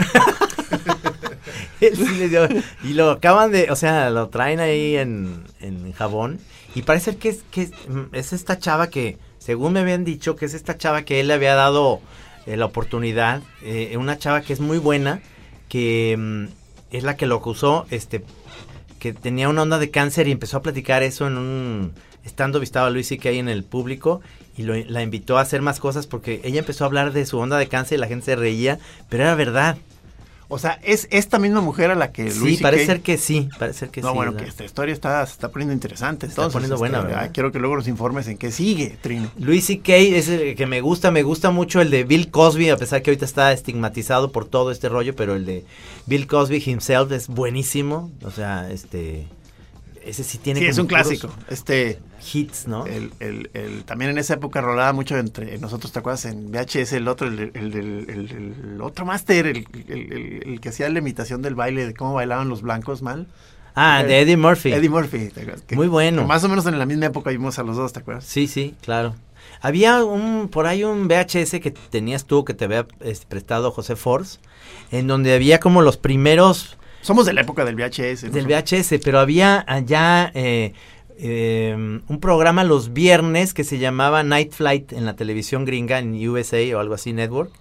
Y 2.83 2.93
lo 2.93 3.11
acaban 3.11 3.51
de, 3.51 3.71
o 3.71 3.75
sea, 3.75 4.09
lo 4.09 4.29
traen 4.29 4.59
ahí 4.59 4.97
en, 4.97 5.43
en 5.59 5.93
jabón. 5.93 6.39
Y 6.75 6.81
parece 6.83 7.15
que 7.17 7.29
es, 7.29 7.43
que 7.51 7.63
es, 7.63 7.71
mm, 7.87 8.13
es 8.13 8.33
esta 8.33 8.59
chava 8.59 8.89
que, 8.89 9.17
según 9.39 9.73
me 9.73 9.79
habían 9.79 10.03
dicho, 10.05 10.35
que 10.35 10.45
es 10.45 10.53
esta 10.53 10.77
chava 10.77 11.03
que 11.03 11.19
él 11.19 11.27
le 11.29 11.33
había 11.33 11.55
dado 11.55 12.01
eh, 12.45 12.57
la 12.57 12.65
oportunidad. 12.65 13.41
eh, 13.63 13.95
una 13.97 14.17
chava 14.19 14.41
que 14.41 14.53
es 14.53 14.59
muy 14.59 14.77
buena, 14.77 15.21
que 15.69 16.15
mm, 16.17 16.45
es 16.91 17.03
la 17.03 17.15
que 17.17 17.25
lo 17.25 17.35
acusó, 17.37 17.85
este, 17.89 18.23
que 18.99 19.13
tenía 19.13 19.49
una 19.49 19.61
onda 19.63 19.79
de 19.79 19.89
cáncer 19.89 20.27
y 20.27 20.31
empezó 20.31 20.57
a 20.57 20.61
platicar 20.61 21.01
eso 21.03 21.27
en 21.27 21.37
un 21.37 21.93
estando 22.23 22.59
estaba 22.61 22.89
Luis 22.89 23.13
que 23.21 23.29
ahí 23.29 23.37
en 23.37 23.49
el 23.49 23.63
público 23.63 24.19
y 24.57 24.63
lo- 24.63 24.73
la 24.75 25.03
invitó 25.03 25.37
a 25.37 25.41
hacer 25.41 25.61
más 25.61 25.79
cosas 25.79 26.07
porque 26.07 26.41
ella 26.43 26.59
empezó 26.59 26.83
a 26.83 26.87
hablar 26.87 27.13
de 27.13 27.23
su 27.25 27.37
onda 27.37 27.57
de 27.59 27.67
cáncer 27.67 27.97
y 27.99 28.01
la 28.01 28.07
gente 28.07 28.25
se 28.25 28.35
reía, 28.35 28.79
pero 29.09 29.23
era 29.23 29.35
verdad. 29.35 29.77
O 30.47 30.59
sea, 30.59 30.79
es 30.83 31.07
esta 31.11 31.39
misma 31.39 31.61
mujer 31.61 31.91
a 31.91 31.95
la 31.95 32.11
que 32.11 32.29
Sí, 32.31 32.39
Luis 32.39 32.61
parece 32.61 32.85
C.K. 32.85 32.93
ser 32.93 33.01
que 33.01 33.17
sí, 33.17 33.49
parece 33.57 33.79
ser 33.79 33.89
que 33.89 34.01
no, 34.01 34.09
sí. 34.09 34.15
bueno, 34.15 34.31
¿verdad? 34.31 34.45
que 34.45 34.49
esta 34.49 34.63
historia 34.63 34.93
está, 34.93 35.25
se 35.25 35.33
está 35.33 35.49
poniendo 35.49 35.73
interesante. 35.73 36.27
está 36.27 36.41
Entonces, 36.43 36.53
poniendo 36.53 36.77
buena, 36.77 36.99
este, 36.99 37.07
¿verdad? 37.09 37.31
quiero 37.33 37.51
que 37.51 37.59
luego 37.59 37.75
nos 37.75 37.87
informes 37.87 38.27
en 38.27 38.37
qué 38.37 38.51
sigue, 38.51 38.97
Trino. 39.01 39.31
Luis 39.39 39.65
C.K. 39.65 39.95
es 39.95 40.29
el 40.29 40.55
que 40.55 40.65
me 40.67 40.81
gusta, 40.81 41.09
me 41.11 41.23
gusta 41.23 41.51
mucho 41.51 41.81
el 41.81 41.89
de 41.89 42.03
Bill 42.03 42.29
Cosby, 42.29 42.69
a 42.69 42.77
pesar 42.77 43.01
que 43.01 43.11
ahorita 43.11 43.25
está 43.25 43.51
estigmatizado 43.53 44.31
por 44.31 44.45
todo 44.45 44.71
este 44.71 44.89
rollo, 44.89 45.15
pero 45.15 45.35
el 45.35 45.45
de 45.45 45.65
Bill 46.05 46.27
Cosby 46.27 46.61
himself 46.65 47.11
es 47.11 47.27
buenísimo, 47.27 48.11
o 48.23 48.31
sea, 48.31 48.69
este, 48.69 49.27
ese 50.05 50.23
sí 50.23 50.37
tiene 50.37 50.59
Sí, 50.59 50.67
es 50.67 50.77
un 50.77 50.87
clásico. 50.87 51.29
Este, 51.49 51.99
hits, 52.33 52.67
¿no? 52.67 52.85
el, 52.85 53.11
el, 53.19 53.49
el- 53.53 53.83
también 53.83 54.11
en 54.11 54.17
esa 54.17 54.35
época 54.35 54.61
rolaba 54.61 54.93
mucho 54.93 55.17
entre 55.17 55.57
nosotros, 55.57 55.91
¿te 55.91 55.99
acuerdas? 55.99 56.25
En 56.25 56.51
VHS, 56.51 56.93
el 56.93 57.07
otro, 57.07 57.27
el, 57.27 57.51
el, 57.53 58.77
otro 58.81 59.05
máster, 59.05 59.47
el, 59.47 60.59
que 60.61 60.69
hacía 60.69 60.89
la 60.89 60.99
imitación 60.99 61.41
del 61.41 61.55
baile, 61.55 61.85
de 61.85 61.93
cómo 61.93 62.13
bailaban 62.13 62.49
los 62.49 62.61
blancos 62.61 63.01
mal. 63.01 63.27
Ah, 63.75 64.03
de 64.03 64.21
Eddie 64.21 64.37
Murphy. 64.37 64.71
Eddie 64.71 64.89
Murphy, 64.89 65.29
¿te 65.29 65.41
acuerdas? 65.41 65.63
Que- 65.63 65.75
Muy 65.75 65.87
bueno. 65.87 66.21
que 66.21 66.27
más 66.27 66.43
o 66.43 66.49
menos 66.49 66.65
en 66.65 66.79
la 66.79 66.85
misma 66.85 67.07
época 67.07 67.29
vimos 67.31 67.59
a 67.59 67.63
los 67.63 67.75
dos, 67.75 67.91
¿te 67.91 67.99
acuerdas? 67.99 68.23
Sí, 68.25 68.47
sí, 68.47 68.73
claro. 68.81 69.15
Había 69.61 70.03
un, 70.03 70.47
por 70.49 70.65
ahí 70.67 70.83
un 70.83 71.07
VHS 71.07 71.59
que 71.59 71.71
tenías 71.89 72.25
tú, 72.25 72.45
que 72.45 72.53
te 72.53 72.65
había 72.65 72.87
este, 73.01 73.25
prestado 73.27 73.71
José 73.71 73.95
Force, 73.95 74.39
en 74.91 75.07
donde 75.07 75.33
había 75.33 75.59
como 75.59 75.81
los 75.81 75.97
primeros 75.97 76.77
Somos 77.05 77.27
de 77.27 77.33
la 77.33 77.41
época 77.41 77.63
del 77.65 77.75
VHS. 77.75 78.23
¿no? 78.23 78.31
del 78.31 78.47
VHS, 78.47 78.95
pero 79.03 79.19
había 79.19 79.63
allá 79.67 80.31
eh, 80.33 80.73
eh, 81.19 82.01
un 82.07 82.19
programa 82.19 82.63
los 82.63 82.93
viernes 82.93 83.53
que 83.53 83.63
se 83.63 83.77
llamaba 83.77 84.23
Night 84.23 84.53
Flight 84.53 84.91
en 84.91 85.05
la 85.05 85.15
televisión 85.15 85.65
gringa, 85.65 85.99
en 85.99 86.15
USA 86.27 86.57
o 86.75 86.79
algo 86.79 86.95
así, 86.95 87.13
Network. 87.13 87.51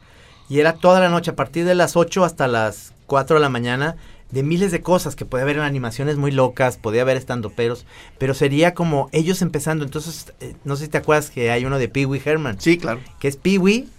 Y 0.48 0.60
era 0.60 0.72
toda 0.72 0.98
la 0.98 1.10
noche, 1.10 1.32
a 1.32 1.36
partir 1.36 1.66
de 1.66 1.74
las 1.74 1.94
8 1.94 2.24
hasta 2.24 2.48
las 2.48 2.94
4 3.04 3.36
de 3.36 3.42
la 3.42 3.50
mañana, 3.50 3.96
de 4.30 4.42
miles 4.42 4.72
de 4.72 4.80
cosas, 4.80 5.14
que 5.14 5.26
puede 5.26 5.42
haber 5.42 5.60
animaciones 5.60 6.16
muy 6.16 6.30
locas, 6.30 6.78
podía 6.78 7.02
haber 7.02 7.18
estando 7.18 7.50
peros, 7.50 7.84
pero 8.16 8.32
sería 8.32 8.72
como 8.72 9.10
ellos 9.12 9.42
empezando. 9.42 9.84
Entonces, 9.84 10.32
eh, 10.40 10.54
no 10.64 10.76
sé 10.76 10.84
si 10.86 10.90
te 10.90 10.96
acuerdas 10.96 11.28
que 11.28 11.50
hay 11.50 11.66
uno 11.66 11.78
de 11.78 11.90
Pee 11.90 12.06
Wee 12.06 12.22
Herman. 12.24 12.58
Sí, 12.62 12.78
claro. 12.78 13.00
Que 13.18 13.28
es 13.28 13.36
Pee 13.36 13.58
Wee, 13.58 13.90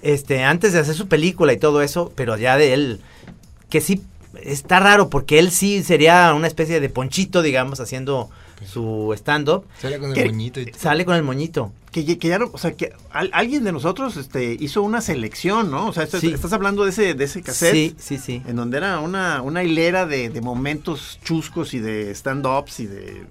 este, 0.00 0.44
antes 0.44 0.72
de 0.72 0.78
hacer 0.78 0.94
su 0.94 1.08
película 1.08 1.52
y 1.52 1.58
todo 1.58 1.82
eso, 1.82 2.10
pero 2.16 2.38
ya 2.38 2.56
de 2.56 2.72
él, 2.72 3.00
que 3.68 3.82
sí 3.82 4.00
está 4.42 4.80
raro 4.80 5.08
porque 5.10 5.38
él 5.38 5.50
sí 5.50 5.82
sería 5.82 6.32
una 6.34 6.46
especie 6.46 6.80
de 6.80 6.88
ponchito, 6.88 7.42
digamos, 7.42 7.80
haciendo 7.80 8.30
su 8.66 9.12
stand-up. 9.16 9.64
Sale 9.80 9.98
con 9.98 10.16
el 10.16 10.26
moñito 10.32 10.60
y 10.60 10.72
Sale 10.76 11.04
con 11.04 11.16
el 11.16 11.22
moñito. 11.22 11.72
Que, 11.90 12.04
ya- 12.04 12.18
que 12.18 12.28
ya 12.28 12.38
no, 12.38 12.50
o 12.52 12.58
sea, 12.58 12.72
que 12.72 12.92
al- 13.10 13.30
alguien 13.32 13.62
de 13.62 13.70
nosotros 13.72 14.16
este, 14.16 14.56
hizo 14.58 14.82
una 14.82 15.00
selección, 15.00 15.70
¿no? 15.70 15.88
O 15.88 15.92
sea, 15.92 16.02
estás, 16.04 16.22
Sí. 16.22 16.32
estás 16.32 16.52
hablando 16.52 16.82
de 16.84 16.90
ese, 16.90 17.14
de 17.14 17.24
ese 17.24 17.42
cassette. 17.42 17.72
Sí, 17.72 17.94
sí, 17.98 18.18
sí. 18.18 18.42
En 18.48 18.56
donde 18.56 18.78
era 18.78 18.98
una, 19.00 19.42
una 19.42 19.62
hilera 19.62 20.04
de, 20.06 20.28
de 20.30 20.40
momentos 20.40 21.20
chuscos 21.24 21.72
y 21.74 21.78
de 21.78 22.10
stand-ups 22.12 22.80
y 22.80 22.86
de 22.86 23.22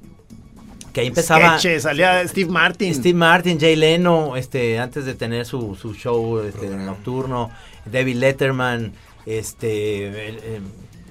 Que 0.94 1.02
ahí 1.02 1.08
empezaba 1.08 1.58
sketches. 1.60 1.84
Salía 1.84 2.26
Steve 2.28 2.50
Martin. 2.52 2.94
Steve 2.94 3.18
Martin, 3.18 3.60
Jay 3.60 3.76
Leno, 3.76 4.38
este, 4.38 4.78
antes 4.80 5.04
de 5.06 5.16
tener 5.16 5.46
su, 5.46 5.76
su 5.76 5.94
show 5.96 6.40
este, 6.42 6.68
nocturno, 6.70 7.50
David 7.92 8.16
Letterman, 8.18 8.94
este, 9.26 10.08
el- 10.30 10.38
el- 10.38 10.62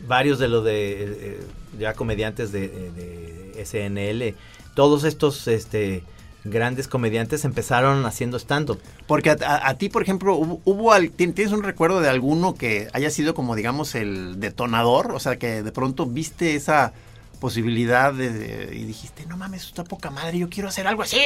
varios 0.06 0.38
de 0.38 0.48
los 0.48 0.64
de 0.64 1.02
eh, 1.02 1.40
ya 1.78 1.94
comediantes 1.94 2.52
de, 2.52 2.68
de 2.68 3.64
SNL, 3.64 4.34
todos 4.74 5.04
estos 5.04 5.46
este 5.48 6.02
grandes 6.44 6.88
comediantes 6.88 7.44
empezaron 7.44 8.04
haciendo 8.04 8.36
stand-up. 8.36 8.80
Porque 9.06 9.30
a, 9.30 9.36
a- 9.46 9.68
a 9.68 9.74
ti, 9.78 9.88
por 9.88 10.02
ejemplo, 10.02 10.34
hubo, 10.34 10.60
hubo 10.64 10.92
al- 10.92 11.12
¿tien- 11.12 11.34
¿tienes 11.34 11.52
un 11.52 11.62
recuerdo 11.62 12.00
de 12.00 12.08
alguno 12.08 12.56
que 12.56 12.88
haya 12.92 13.10
sido 13.10 13.32
como, 13.34 13.54
digamos, 13.54 13.94
el 13.94 14.40
detonador? 14.40 15.12
O 15.12 15.20
sea, 15.20 15.36
que 15.38 15.62
de 15.62 15.70
pronto 15.72 16.04
viste 16.04 16.56
esa 16.56 16.92
posibilidad 17.40 18.12
de, 18.12 18.30
de- 18.32 18.76
y 18.76 18.84
dijiste, 18.84 19.24
no 19.26 19.36
mames, 19.36 19.64
está 19.66 19.84
poca 19.84 20.10
madre, 20.10 20.38
yo 20.38 20.48
quiero 20.48 20.68
hacer 20.68 20.86
algo 20.88 21.02
así. 21.02 21.20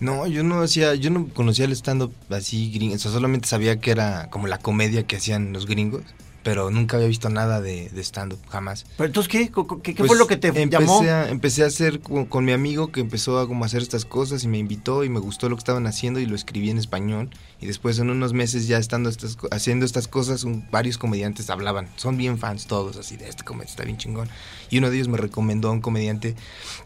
No, 0.00 0.26
yo 0.26 0.42
no 0.42 0.60
hacía, 0.62 0.94
yo 0.96 1.10
no 1.10 1.28
conocía 1.28 1.64
el 1.64 1.72
stand-up 1.72 2.12
así 2.30 2.70
gringo, 2.72 2.94
o 2.96 2.98
sea, 2.98 3.10
solamente 3.12 3.48
sabía 3.48 3.76
que 3.80 3.90
era 3.92 4.28
como 4.30 4.46
la 4.48 4.58
comedia 4.58 5.04
que 5.06 5.16
hacían 5.16 5.52
los 5.52 5.66
gringos, 5.66 6.02
pero 6.46 6.70
nunca 6.70 6.96
había 6.96 7.08
visto 7.08 7.28
nada 7.28 7.60
de, 7.60 7.88
de 7.88 8.00
stand-up, 8.04 8.38
jamás. 8.48 8.86
Pero 8.96 9.08
entonces, 9.08 9.28
¿qué? 9.28 9.50
¿Qué, 9.50 9.82
qué 9.82 9.94
Pues, 9.96 10.06
fue 10.06 10.16
lo 10.16 10.28
que 10.28 10.36
te 10.36 10.46
empecé 10.46 10.68
llamó? 10.70 11.00
A, 11.02 11.28
empecé 11.28 11.64
a 11.64 11.66
hacer 11.66 11.98
con, 11.98 12.26
con 12.26 12.44
mi 12.44 12.52
amigo 12.52 12.92
que 12.92 13.00
empezó 13.00 13.40
a 13.40 13.48
como 13.48 13.64
hacer 13.64 13.82
estas 13.82 14.04
cosas 14.04 14.44
y 14.44 14.48
me 14.48 14.58
invitó 14.58 15.02
y 15.02 15.08
me 15.08 15.18
gustó 15.18 15.48
lo 15.48 15.56
que 15.56 15.60
estaban 15.60 15.88
haciendo 15.88 16.20
y 16.20 16.26
lo 16.26 16.36
escribí 16.36 16.70
en 16.70 16.78
español. 16.78 17.30
Y 17.60 17.66
después 17.66 17.98
en 17.98 18.10
unos 18.10 18.32
meses 18.32 18.68
ya 18.68 18.78
estando 18.78 19.08
estas, 19.10 19.36
haciendo 19.50 19.84
estas 19.86 20.06
cosas, 20.06 20.44
un- 20.44 20.64
varios 20.70 20.98
comediantes 20.98 21.50
hablaban. 21.50 21.88
Son 21.96 22.16
bien 22.16 22.38
fans 22.38 22.66
todos, 22.68 22.96
así 22.96 23.16
de 23.16 23.28
este 23.28 23.42
comediante 23.42 23.72
está 23.72 23.82
bien 23.82 23.96
chingón. 23.98 24.28
Y 24.70 24.78
uno 24.78 24.88
de 24.88 24.94
ellos 24.96 25.08
me 25.08 25.16
recomendó 25.18 25.68
a 25.70 25.72
un 25.72 25.80
comediante 25.80 26.36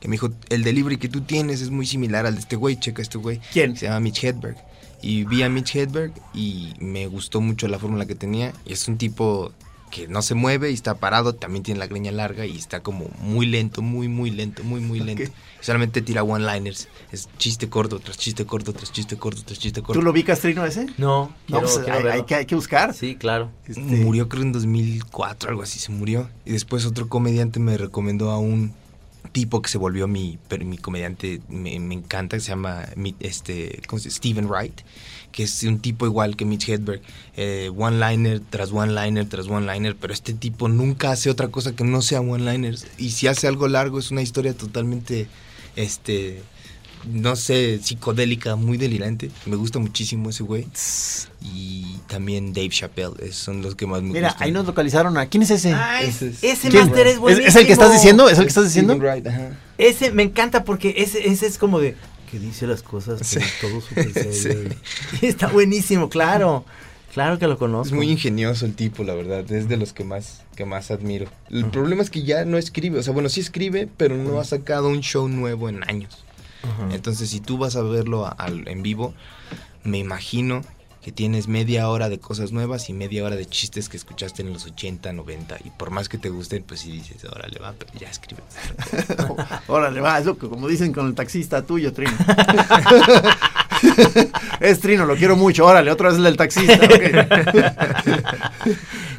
que 0.00 0.08
me 0.08 0.12
dijo, 0.14 0.30
el 0.48 0.64
delivery 0.64 0.96
que 0.96 1.10
tú 1.10 1.20
tienes 1.20 1.60
es 1.60 1.68
muy 1.68 1.84
similar 1.86 2.24
al 2.24 2.32
de 2.36 2.40
este 2.40 2.56
güey, 2.56 2.80
checa 2.80 3.02
este 3.02 3.18
güey. 3.18 3.42
¿Quién? 3.52 3.76
Se 3.76 3.84
llama 3.86 4.00
Mitch 4.00 4.24
Hedberg. 4.24 4.56
Y 5.02 5.24
vi 5.24 5.42
a 5.42 5.48
Mitch 5.48 5.74
Hedberg 5.76 6.12
y 6.34 6.72
me 6.78 7.06
gustó 7.06 7.40
mucho 7.40 7.68
la 7.68 7.78
fórmula 7.78 8.06
que 8.06 8.14
tenía. 8.14 8.52
Y 8.66 8.72
es 8.72 8.86
un 8.88 8.98
tipo 8.98 9.52
que 9.90 10.06
no 10.06 10.22
se 10.22 10.34
mueve 10.36 10.70
y 10.70 10.74
está 10.74 10.94
parado, 10.94 11.34
también 11.34 11.64
tiene 11.64 11.80
la 11.80 11.88
greña 11.88 12.12
larga 12.12 12.46
y 12.46 12.56
está 12.56 12.80
como 12.80 13.08
muy 13.22 13.44
lento, 13.46 13.82
muy, 13.82 14.06
muy 14.06 14.30
lento, 14.30 14.62
muy, 14.62 14.80
muy 14.80 15.00
lento. 15.00 15.32
Solamente 15.60 16.00
tira 16.00 16.22
one-liners. 16.22 16.86
Es 17.10 17.28
chiste 17.38 17.68
corto, 17.68 17.98
tras 17.98 18.16
chiste 18.16 18.46
corto, 18.46 18.72
tras 18.72 18.92
chiste 18.92 19.16
corto, 19.16 19.42
tras 19.42 19.58
chiste 19.58 19.82
corto. 19.82 19.98
¿Tú 19.98 20.04
lo 20.04 20.12
vi, 20.12 20.22
Castrino, 20.22 20.64
ese? 20.64 20.86
No, 20.96 21.24
No, 21.26 21.32
quiero- 21.46 21.60
pues, 21.62 21.78
quiero 21.78 21.94
hay, 21.94 22.02
verlo. 22.04 22.20
hay 22.20 22.24
que, 22.26 22.34
hay 22.36 22.46
que 22.46 22.54
buscar. 22.54 22.94
Sí, 22.94 23.16
claro. 23.16 23.50
Este, 23.66 23.80
Murió 23.80 24.28
creo 24.28 24.42
en 24.42 24.52
2004, 24.52 25.50
algo 25.50 25.62
así, 25.62 25.78
se 25.80 25.90
murió. 25.90 26.28
Y 26.44 26.52
después 26.52 26.86
otro 26.86 27.08
comediante 27.08 27.58
me 27.58 27.76
recomendó 27.76 28.30
a 28.30 28.38
un 28.38 28.72
tipo 29.32 29.62
que 29.62 29.68
se 29.68 29.78
volvió 29.78 30.06
mi, 30.08 30.38
mi 30.64 30.78
comediante, 30.78 31.40
me, 31.48 31.74
encanta, 31.74 32.36
que 32.36 32.40
se 32.40 32.50
llama 32.50 32.86
este, 33.20 33.80
¿cómo 33.86 33.98
se 33.98 34.08
dice? 34.08 34.18
Steven 34.18 34.48
Wright, 34.48 34.80
que 35.32 35.44
es 35.44 35.62
un 35.62 35.80
tipo 35.80 36.06
igual 36.06 36.36
que 36.36 36.44
Mitch 36.44 36.68
Hedberg, 36.68 37.02
eh, 37.36 37.70
one-liner 37.76 38.40
tras 38.40 38.72
one-liner 38.72 39.28
tras 39.28 39.48
one-liner, 39.48 39.96
pero 39.96 40.12
este 40.12 40.34
tipo 40.34 40.68
nunca 40.68 41.12
hace 41.12 41.30
otra 41.30 41.48
cosa 41.48 41.74
que 41.74 41.84
no 41.84 42.02
sea 42.02 42.20
one-liners. 42.20 42.86
Y 42.98 43.10
si 43.10 43.26
hace 43.26 43.46
algo 43.46 43.68
largo 43.68 43.98
es 43.98 44.10
una 44.10 44.22
historia 44.22 44.54
totalmente, 44.54 45.28
este, 45.76 46.42
no 47.06 47.36
sé, 47.36 47.78
psicodélica, 47.82 48.56
muy 48.56 48.76
delirante. 48.78 49.30
Me 49.46 49.56
gusta 49.56 49.78
muchísimo 49.78 50.30
ese 50.30 50.42
güey. 50.42 50.66
Y 51.42 51.96
también 52.06 52.52
Dave 52.52 52.68
Chappelle, 52.68 53.14
esos 53.22 53.36
son 53.36 53.62
los 53.62 53.74
que 53.74 53.86
más 53.86 54.02
me 54.02 54.10
Mira, 54.12 54.28
gustan. 54.28 54.46
ahí 54.46 54.52
nos 54.52 54.66
localizaron 54.66 55.16
a... 55.16 55.26
¿Quién 55.26 55.42
es 55.42 55.50
ese? 55.50 55.72
Ah, 55.72 56.02
Ese 56.02 56.28
es- 56.42 56.74
máster 56.74 57.06
es 57.06 57.14
¿Es, 57.14 57.18
buenísimo. 57.18 57.48
es 57.48 57.56
el 57.56 57.66
que 57.66 57.72
estás 57.72 57.92
diciendo? 57.92 58.28
¿Es 58.28 58.38
el 58.38 58.44
que 58.44 58.48
estás 58.48 58.64
diciendo? 58.64 58.98
Ajá. 59.26 59.58
Ese 59.78 60.10
me 60.12 60.22
encanta 60.24 60.64
porque 60.64 60.94
ese, 60.98 61.26
ese 61.28 61.46
es 61.46 61.56
como 61.58 61.80
de 61.80 61.96
que 62.30 62.38
dice 62.38 62.66
las 62.66 62.82
cosas 62.82 63.26
Sí. 63.26 63.38
pero 63.60 63.72
todo 63.72 63.80
súper 63.80 64.12
serio. 64.34 64.70
Sí. 65.18 65.18
Está 65.26 65.48
buenísimo, 65.48 66.08
claro. 66.08 66.64
Claro 67.12 67.40
que 67.40 67.48
lo 67.48 67.58
conozco. 67.58 67.86
Es 67.88 67.92
muy 67.92 68.08
ingenioso 68.08 68.66
el 68.66 68.74
tipo, 68.74 69.02
la 69.02 69.14
verdad. 69.14 69.50
Es 69.50 69.68
de 69.68 69.76
los 69.76 69.92
que 69.92 70.04
más, 70.04 70.42
que 70.54 70.64
más 70.64 70.92
admiro. 70.92 71.26
El 71.50 71.64
problema 71.64 72.02
es 72.02 72.10
que 72.10 72.22
ya 72.22 72.44
no 72.44 72.56
escribe. 72.56 73.00
O 73.00 73.02
sea, 73.02 73.12
bueno, 73.12 73.28
sí 73.28 73.40
escribe, 73.40 73.88
pero 73.96 74.16
no 74.16 74.38
ha 74.38 74.44
sacado 74.44 74.88
un 74.88 75.00
show 75.00 75.26
nuevo 75.28 75.68
en 75.68 75.82
años. 75.90 76.24
Entonces, 76.92 77.30
si 77.30 77.40
tú 77.40 77.58
vas 77.58 77.76
a 77.76 77.82
verlo 77.82 78.26
a- 78.26 78.30
al- 78.30 78.66
en 78.68 78.82
vivo, 78.82 79.14
me 79.84 79.98
imagino 79.98 80.62
que 81.02 81.12
tienes 81.12 81.48
media 81.48 81.88
hora 81.88 82.10
de 82.10 82.18
cosas 82.18 82.52
nuevas 82.52 82.90
y 82.90 82.92
media 82.92 83.24
hora 83.24 83.34
de 83.34 83.46
chistes 83.46 83.88
que 83.88 83.96
escuchaste 83.96 84.42
en 84.42 84.52
los 84.52 84.66
80, 84.66 85.14
90. 85.14 85.56
Y 85.64 85.70
por 85.70 85.90
más 85.90 86.10
que 86.10 86.18
te 86.18 86.28
gusten, 86.28 86.62
pues 86.62 86.80
sí 86.80 86.92
dices, 86.92 87.24
órale, 87.24 87.58
va, 87.58 87.72
pero 87.78 87.90
ya 87.98 88.10
escribe. 88.10 88.42
Órale, 89.68 90.00
va, 90.02 90.18
eso 90.18 90.36
que 90.36 90.46
como 90.48 90.68
dicen 90.68 90.92
con 90.92 91.06
el 91.06 91.14
taxista 91.14 91.62
tuyo, 91.64 91.94
Trino. 91.94 92.12
es 94.60 94.80
Trino, 94.80 95.06
lo 95.06 95.16
quiero 95.16 95.36
mucho. 95.36 95.64
Órale, 95.64 95.90
otra 95.90 96.08
vez 96.10 96.18
el 96.18 96.24
del 96.24 96.36
taxista. 96.36 96.78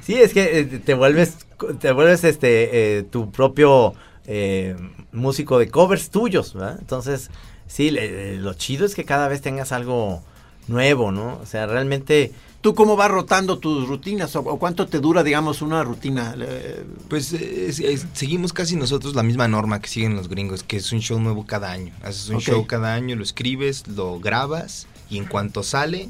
Sí, 0.03 0.15
es 0.15 0.33
que 0.33 0.59
eh, 0.59 0.63
te 0.65 0.95
vuelves, 0.95 1.37
te 1.79 1.91
vuelves 1.91 2.23
este, 2.23 2.97
eh, 2.99 3.03
tu 3.03 3.31
propio 3.31 3.93
eh, 4.25 4.75
músico 5.13 5.59
de 5.59 5.69
covers 5.69 6.09
tuyos, 6.09 6.53
¿verdad? 6.53 6.77
Entonces, 6.79 7.29
sí, 7.67 7.91
le- 7.91 8.37
lo 8.37 8.53
chido 8.53 8.85
es 8.85 8.95
que 8.95 9.05
cada 9.05 9.27
vez 9.27 9.41
tengas 9.41 9.71
algo 9.71 10.21
nuevo, 10.67 11.11
¿no? 11.11 11.39
O 11.41 11.45
sea, 11.45 11.65
realmente... 11.67 12.31
¿Tú 12.61 12.75
cómo 12.75 12.95
vas 12.95 13.09
rotando 13.09 13.57
tus 13.57 13.87
rutinas? 13.87 14.35
¿O, 14.35 14.43
cuánto 14.59 14.85
te 14.85 14.99
dura, 14.99 15.23
digamos, 15.23 15.63
una 15.63 15.83
rutina? 15.83 16.35
Eh, 16.39 16.85
Pues 17.09 17.33
eh, 17.33 17.65
es- 17.69 17.79
es- 17.79 18.05
seguimos 18.13 18.53
casi 18.53 18.75
nosotros 18.75 19.15
la 19.15 19.23
misma 19.23 19.47
norma 19.47 19.81
que 19.81 19.87
siguen 19.89 20.15
los 20.15 20.29
gringos, 20.29 20.61
que 20.61 20.77
es 20.77 20.91
un 20.91 20.99
show 20.99 21.19
nuevo 21.19 21.43
cada 21.47 21.71
año. 21.71 21.91
Haces 22.03 22.29
un 22.29 22.39
show 22.39 22.67
cada 22.67 22.93
año, 22.93 23.15
lo 23.15 23.23
escribes, 23.23 23.87
lo 23.87 24.19
grabas 24.19 24.85
y 25.09 25.17
en 25.17 25.25
cuanto 25.25 25.63
sale, 25.63 26.09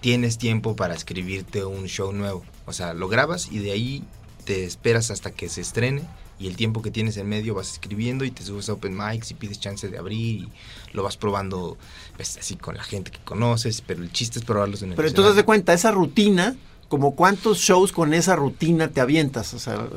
tienes 0.00 0.38
tiempo 0.38 0.74
para 0.74 0.94
escribirte 0.94 1.66
un 1.66 1.84
show 1.86 2.12
nuevo. 2.14 2.44
O 2.64 2.72
sea, 2.72 2.94
lo 2.94 3.08
grabas 3.08 3.52
y 3.52 3.58
de 3.58 3.72
ahí 3.72 4.04
te 4.46 4.64
esperas 4.64 5.10
hasta 5.10 5.32
que 5.32 5.50
se 5.50 5.60
estrene 5.60 6.00
y 6.40 6.46
el 6.46 6.56
tiempo 6.56 6.82
que 6.82 6.90
tienes 6.90 7.16
en 7.16 7.28
medio 7.28 7.54
vas 7.54 7.72
escribiendo 7.72 8.24
y 8.24 8.30
te 8.30 8.42
subes 8.44 8.68
a 8.68 8.74
open 8.74 8.96
mics 8.96 9.30
y 9.30 9.34
pides 9.34 9.58
chance 9.60 9.88
de 9.88 9.98
abrir 9.98 10.18
y 10.44 10.48
lo 10.92 11.02
vas 11.02 11.16
probando 11.16 11.76
pues, 12.16 12.36
así 12.38 12.56
con 12.56 12.76
la 12.76 12.84
gente 12.84 13.10
que 13.10 13.18
conoces, 13.24 13.80
pero 13.80 14.02
el 14.02 14.12
chiste 14.12 14.38
es 14.38 14.44
probarlos 14.44 14.82
en 14.82 14.90
el 14.90 14.96
Pero 14.96 15.08
entonces, 15.08 15.34
de 15.36 15.44
cuenta, 15.44 15.72
esa 15.72 15.90
rutina, 15.90 16.56
como 16.88 17.14
cuántos 17.16 17.58
shows 17.58 17.92
con 17.92 18.14
esa 18.14 18.36
rutina 18.36 18.88
te 18.88 19.00
avientas? 19.00 19.52
O 19.54 19.58
sea, 19.58 19.88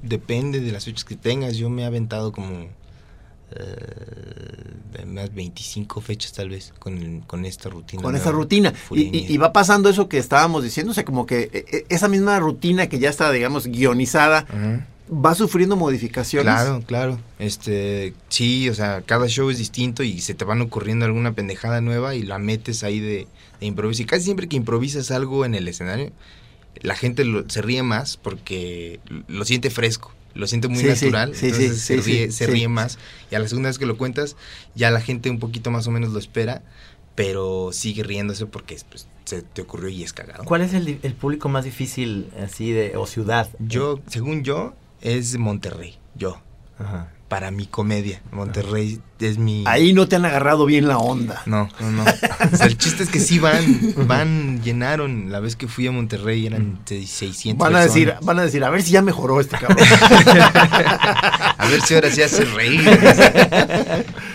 Depende 0.00 0.60
de 0.60 0.70
las 0.70 0.84
fechas 0.84 1.04
que 1.04 1.16
tengas. 1.16 1.56
Yo 1.56 1.68
me 1.70 1.82
he 1.82 1.84
aventado 1.84 2.30
como 2.30 2.68
eh, 3.50 5.04
más 5.06 5.34
25 5.34 6.00
fechas 6.00 6.32
tal 6.32 6.50
vez 6.50 6.72
con, 6.78 6.98
el- 6.98 7.22
con 7.26 7.44
esta 7.44 7.68
rutina. 7.68 8.02
con 8.02 8.14
esa 8.14 8.30
rutina. 8.30 8.72
Y, 8.92 9.32
y- 9.34 9.36
va 9.38 9.52
pasando 9.52 9.88
eso 9.88 10.08
que 10.08 10.18
estábamos 10.18 10.62
diciendo, 10.62 10.92
o 10.92 10.94
sea, 10.94 11.04
como 11.04 11.26
que 11.26 11.50
eh, 11.52 11.64
eh, 11.72 11.86
esa 11.88 12.08
misma 12.08 12.38
rutina 12.38 12.88
que 12.88 12.98
ya 12.98 13.08
está, 13.10 13.30
digamos, 13.32 13.66
guionizada. 13.66 14.46
Va 15.10 15.34
sufriendo 15.34 15.76
modificaciones. 15.76 16.52
Claro, 16.54 16.82
claro. 16.86 17.18
Este, 17.38 18.14
sí, 18.28 18.68
o 18.68 18.74
sea, 18.74 19.02
cada 19.02 19.28
show 19.28 19.50
es 19.50 19.58
distinto 19.58 20.02
y 20.02 20.20
se 20.20 20.34
te 20.34 20.44
van 20.44 20.60
ocurriendo 20.60 21.04
alguna 21.06 21.32
pendejada 21.34 21.80
nueva 21.80 22.14
y 22.14 22.22
la 22.22 22.38
metes 22.38 22.82
ahí 22.84 23.00
de, 23.00 23.26
de 23.60 23.66
improviso. 23.66 24.02
Y 24.02 24.06
casi 24.06 24.24
siempre 24.24 24.48
que 24.48 24.56
improvisas 24.56 25.10
algo 25.10 25.44
en 25.44 25.54
el 25.54 25.66
escenario, 25.68 26.12
la 26.82 26.94
gente 26.94 27.24
lo- 27.24 27.48
se 27.48 27.62
ríe 27.62 27.82
más 27.82 28.16
porque 28.16 29.00
lo 29.28 29.44
siente 29.44 29.70
fresco, 29.70 30.12
lo 30.34 30.46
siente 30.46 30.68
muy 30.68 30.80
Sí, 30.80 30.86
natural, 30.86 31.34
sí, 31.34 31.46
entonces 31.46 31.78
sí, 31.78 31.96
se, 31.96 32.02
sí, 32.02 32.10
ríe, 32.10 32.26
sí, 32.26 32.32
se 32.32 32.46
sí. 32.46 32.50
ríe 32.52 32.68
más. 32.68 32.98
Y 33.30 33.34
a 33.34 33.38
la 33.38 33.48
segunda 33.48 33.68
vez 33.68 33.78
que 33.78 33.86
lo 33.86 33.96
cuentas, 33.98 34.36
ya 34.74 34.90
la 34.90 35.00
gente 35.00 35.30
un 35.30 35.38
poquito 35.38 35.70
más 35.70 35.86
o 35.86 35.90
menos 35.90 36.12
lo 36.12 36.18
espera, 36.18 36.62
pero 37.14 37.70
sigue 37.72 38.04
riéndose 38.04 38.46
porque 38.46 38.76
pues, 38.88 39.08
se 39.24 39.42
te 39.42 39.62
ocurrió 39.62 39.88
y 39.88 40.04
es 40.04 40.12
cagado. 40.12 40.44
¿Cuál 40.44 40.62
es 40.62 40.72
el, 40.74 41.00
el 41.02 41.14
público 41.14 41.48
más 41.48 41.64
difícil 41.64 42.28
así 42.42 42.70
de 42.70 42.96
o 42.96 43.06
ciudad? 43.06 43.48
Yo, 43.58 44.00
según 44.06 44.44
yo, 44.44 44.74
es 45.00 45.38
Monterrey, 45.38 45.98
yo. 46.14 46.40
Ajá. 46.78 47.12
Para 47.28 47.50
mi 47.50 47.66
comedia. 47.66 48.22
Monterrey 48.32 49.00
es 49.20 49.36
mi... 49.36 49.64
Ahí 49.66 49.92
no 49.92 50.08
te 50.08 50.16
han 50.16 50.24
agarrado 50.24 50.64
bien 50.64 50.88
la 50.88 50.98
onda. 50.98 51.42
No, 51.44 51.68
no, 51.78 51.90
no. 51.90 52.04
O 52.04 52.56
sea, 52.56 52.66
el 52.66 52.78
chiste 52.78 53.02
es 53.02 53.10
que 53.10 53.20
sí 53.20 53.38
van, 53.38 53.94
van, 54.06 54.62
llenaron. 54.62 55.30
La 55.30 55.40
vez 55.40 55.54
que 55.54 55.68
fui 55.68 55.86
a 55.86 55.92
Monterrey 55.92 56.46
eran 56.46 56.80
de 56.86 57.06
600 57.06 57.58
Van 57.58 57.76
a 57.76 57.82
decir, 57.82 58.14
van 58.22 58.38
a 58.38 58.42
decir, 58.42 58.64
a 58.64 58.70
ver 58.70 58.82
si 58.82 58.92
ya 58.92 59.02
mejoró 59.02 59.40
este 59.40 59.58
cabrón. 59.58 59.78
A 61.58 61.66
ver 61.68 61.82
si 61.82 61.94
ahora 61.94 62.10
sí 62.10 62.22
hace 62.22 62.44
reír. 62.44 62.80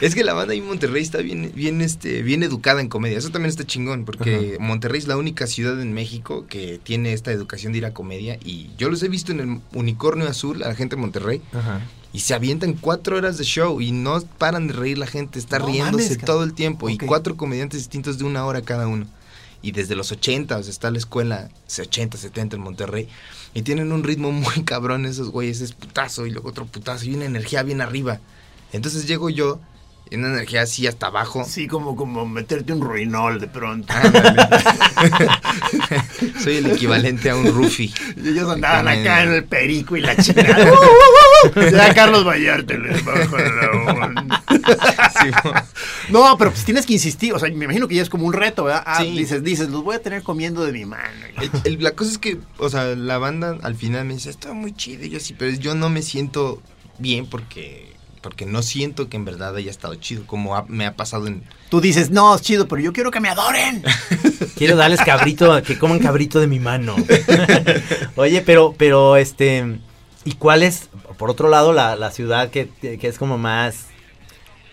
es 0.02 0.14
que 0.14 0.24
la 0.26 0.34
banda 0.34 0.52
ahí 0.52 0.60
en 0.60 0.68
Monterrey 0.68 1.02
está 1.02 1.20
bien, 1.20 1.54
bien, 1.56 1.82
este, 1.82 2.22
bien 2.22 2.44
educada 2.44 2.82
en 2.82 2.90
comedia. 2.90 3.18
Eso 3.18 3.32
también 3.32 3.50
está 3.50 3.66
chingón, 3.66 4.04
porque 4.04 4.58
Monterrey 4.60 5.00
es 5.00 5.08
la 5.08 5.16
única 5.16 5.48
ciudad 5.48 5.82
en 5.82 5.94
México 5.94 6.46
que 6.48 6.80
tiene 6.84 7.14
esta 7.14 7.32
educación 7.32 7.72
de 7.72 7.80
ir 7.80 7.86
a 7.86 7.94
comedia. 7.94 8.38
Y 8.44 8.72
yo 8.78 8.90
los 8.90 9.02
he 9.04 9.08
visto 9.08 9.32
en 9.32 9.40
el 9.40 9.62
Unicornio 9.74 10.28
Azul, 10.28 10.64
a 10.64 10.68
la 10.68 10.76
gente 10.76 10.98
de 10.98 11.02
Monterrey. 11.02 11.42
Ajá. 11.54 11.82
Y 12.14 12.20
se 12.20 12.36
avientan 12.36 12.74
cuatro 12.74 13.18
horas 13.18 13.40
de 13.40 13.44
show 13.44 13.82
y 13.82 13.92
no 13.92 14.22
paran 14.38 14.68
de 14.68 14.74
reír 14.74 15.00
la 15.00 15.08
gente, 15.08 15.40
está 15.40 15.58
No 15.58 15.66
riéndose 15.66 16.10
mames, 16.12 16.26
todo 16.26 16.44
el 16.44 16.54
tiempo. 16.54 16.88
Y 16.88 16.98
cuatro 16.98 17.36
comediantes 17.36 17.80
distintos 17.80 18.20
de 18.20 18.24
una 18.24 18.46
hora 18.46 18.62
cada 18.62 18.88
uno. 18.88 19.08
Y 19.64 19.72
desde 19.72 19.96
los 19.96 20.12
80, 20.12 20.58
o 20.58 20.62
sea, 20.64 20.70
está 20.70 20.92
la 20.92 21.00
escuela 21.00 21.50
80, 21.68 22.18
70 22.18 22.58
en 22.58 22.62
Monterrey. 22.62 23.10
Y 23.56 23.64
tienen 23.64 23.92
un 23.92 24.04
ritmo 24.04 24.32
muy 24.32 24.64
cabrón 24.64 25.06
esos 25.06 25.30
güeyes, 25.30 25.62
es 25.62 25.74
putazo 25.74 26.28
y 26.28 26.32
luego 26.32 26.50
otro 26.50 26.66
putazo 26.66 27.06
y 27.06 27.16
una 27.16 27.26
energía 27.26 27.64
bien 27.64 27.82
arriba. 27.82 28.20
Entonces 28.72 29.08
llego 29.08 29.30
yo, 29.30 29.60
una 30.12 30.28
energía 30.28 30.62
así 30.62 30.86
hasta 30.86 31.08
abajo. 31.08 31.44
Sí, 31.48 31.68
como, 31.68 31.96
como 31.96 32.26
meterte 32.28 32.72
un 32.74 32.82
ruinol 32.82 33.40
de 33.40 33.48
pronto. 33.48 33.92
Soy 36.44 36.58
el 36.58 36.68
equivalente 36.72 37.30
a 37.30 37.36
un 37.36 37.52
Rufi. 37.54 37.94
Y 38.18 38.30
ellos 38.30 38.50
andaban 38.50 38.88
acá 38.88 39.24
en 39.24 39.34
el 39.34 39.44
perico 39.46 39.96
y 39.98 40.02
la 40.02 40.16
chingada. 40.16 40.72
ya 41.72 41.94
Carlos 41.94 42.26
Vallarta 42.26 42.74
les 42.76 43.04
baja 43.04 43.38
la 43.38 43.72
onda. 44.06 44.44
Sí, 45.20 45.28
mo- 45.44 45.54
No, 46.10 46.38
pero 46.38 46.52
pues 46.52 46.64
tienes 46.64 46.86
que 46.86 46.94
insistir. 46.94 47.34
O 47.34 47.40
sea, 47.40 47.50
me 47.50 47.66
imagino 47.66 47.88
que 47.88 47.96
ya 47.96 48.02
es 48.04 48.10
como 48.10 48.26
un 48.26 48.34
reto, 48.34 48.66
¿verdad? 48.66 48.84
Ah, 48.86 49.02
Sí. 49.04 49.12
dices, 49.18 49.44
dices, 49.44 49.70
los 49.70 49.84
voy 49.84 49.96
a 49.96 50.02
tener 50.02 50.24
comiendo 50.24 50.64
de 50.64 50.72
mi 50.74 50.86
mano. 50.86 51.04
El- 51.42 51.52
el- 51.64 51.84
la 51.84 51.92
cosa 51.92 52.12
es 52.12 52.18
que, 52.18 52.38
o 52.58 52.70
sea, 52.70 52.96
la 52.96 53.18
banda 53.18 53.58
al 53.64 53.76
final 53.76 54.06
me 54.06 54.14
dice, 54.14 54.30
está 54.30 54.54
muy 54.54 54.74
chido. 54.76 55.06
Y 55.06 55.10
yo 55.10 55.20
sí, 55.20 55.36
pero 55.38 55.52
yo 55.58 55.76
no 55.76 55.90
me 55.90 56.02
siento 56.02 56.62
bien 57.00 57.26
porque 57.26 57.93
porque 58.24 58.48
no 58.48 58.64
siento 58.64 59.10
que 59.10 59.18
en 59.18 59.26
verdad 59.26 59.56
haya 59.56 59.70
estado 59.70 59.94
chido, 59.96 60.26
como 60.26 60.56
ha- 60.56 60.66
me 60.68 60.88
ha 60.88 60.96
pasado 60.96 61.28
en... 61.28 61.44
Tú 61.70 61.80
dices, 61.82 62.10
no, 62.10 62.34
es 62.34 62.42
chido, 62.42 62.68
pero 62.68 62.82
yo 62.82 62.92
quiero 62.94 63.12
que 63.12 63.20
me 63.20 63.30
adoren. 63.30 63.84
Quiero 64.56 64.76
darles 64.78 65.02
cabrito, 65.02 65.62
que 65.64 65.78
coman 65.78 66.00
cabrito 66.00 66.40
de 66.40 66.48
mi 66.48 66.60
mano. 66.60 66.96
Oye, 68.16 68.42
pero, 68.42 68.74
pero, 68.78 69.18
este, 69.18 69.80
¿y 70.26 70.34
cuál 70.34 70.64
es, 70.64 70.90
por 71.18 71.30
otro 71.30 71.50
lado, 71.50 71.74
la, 71.74 71.96
la 71.96 72.12
ciudad 72.12 72.50
que, 72.50 72.70
que 72.82 73.08
es 73.08 73.18
como 73.18 73.38
más... 73.38 73.88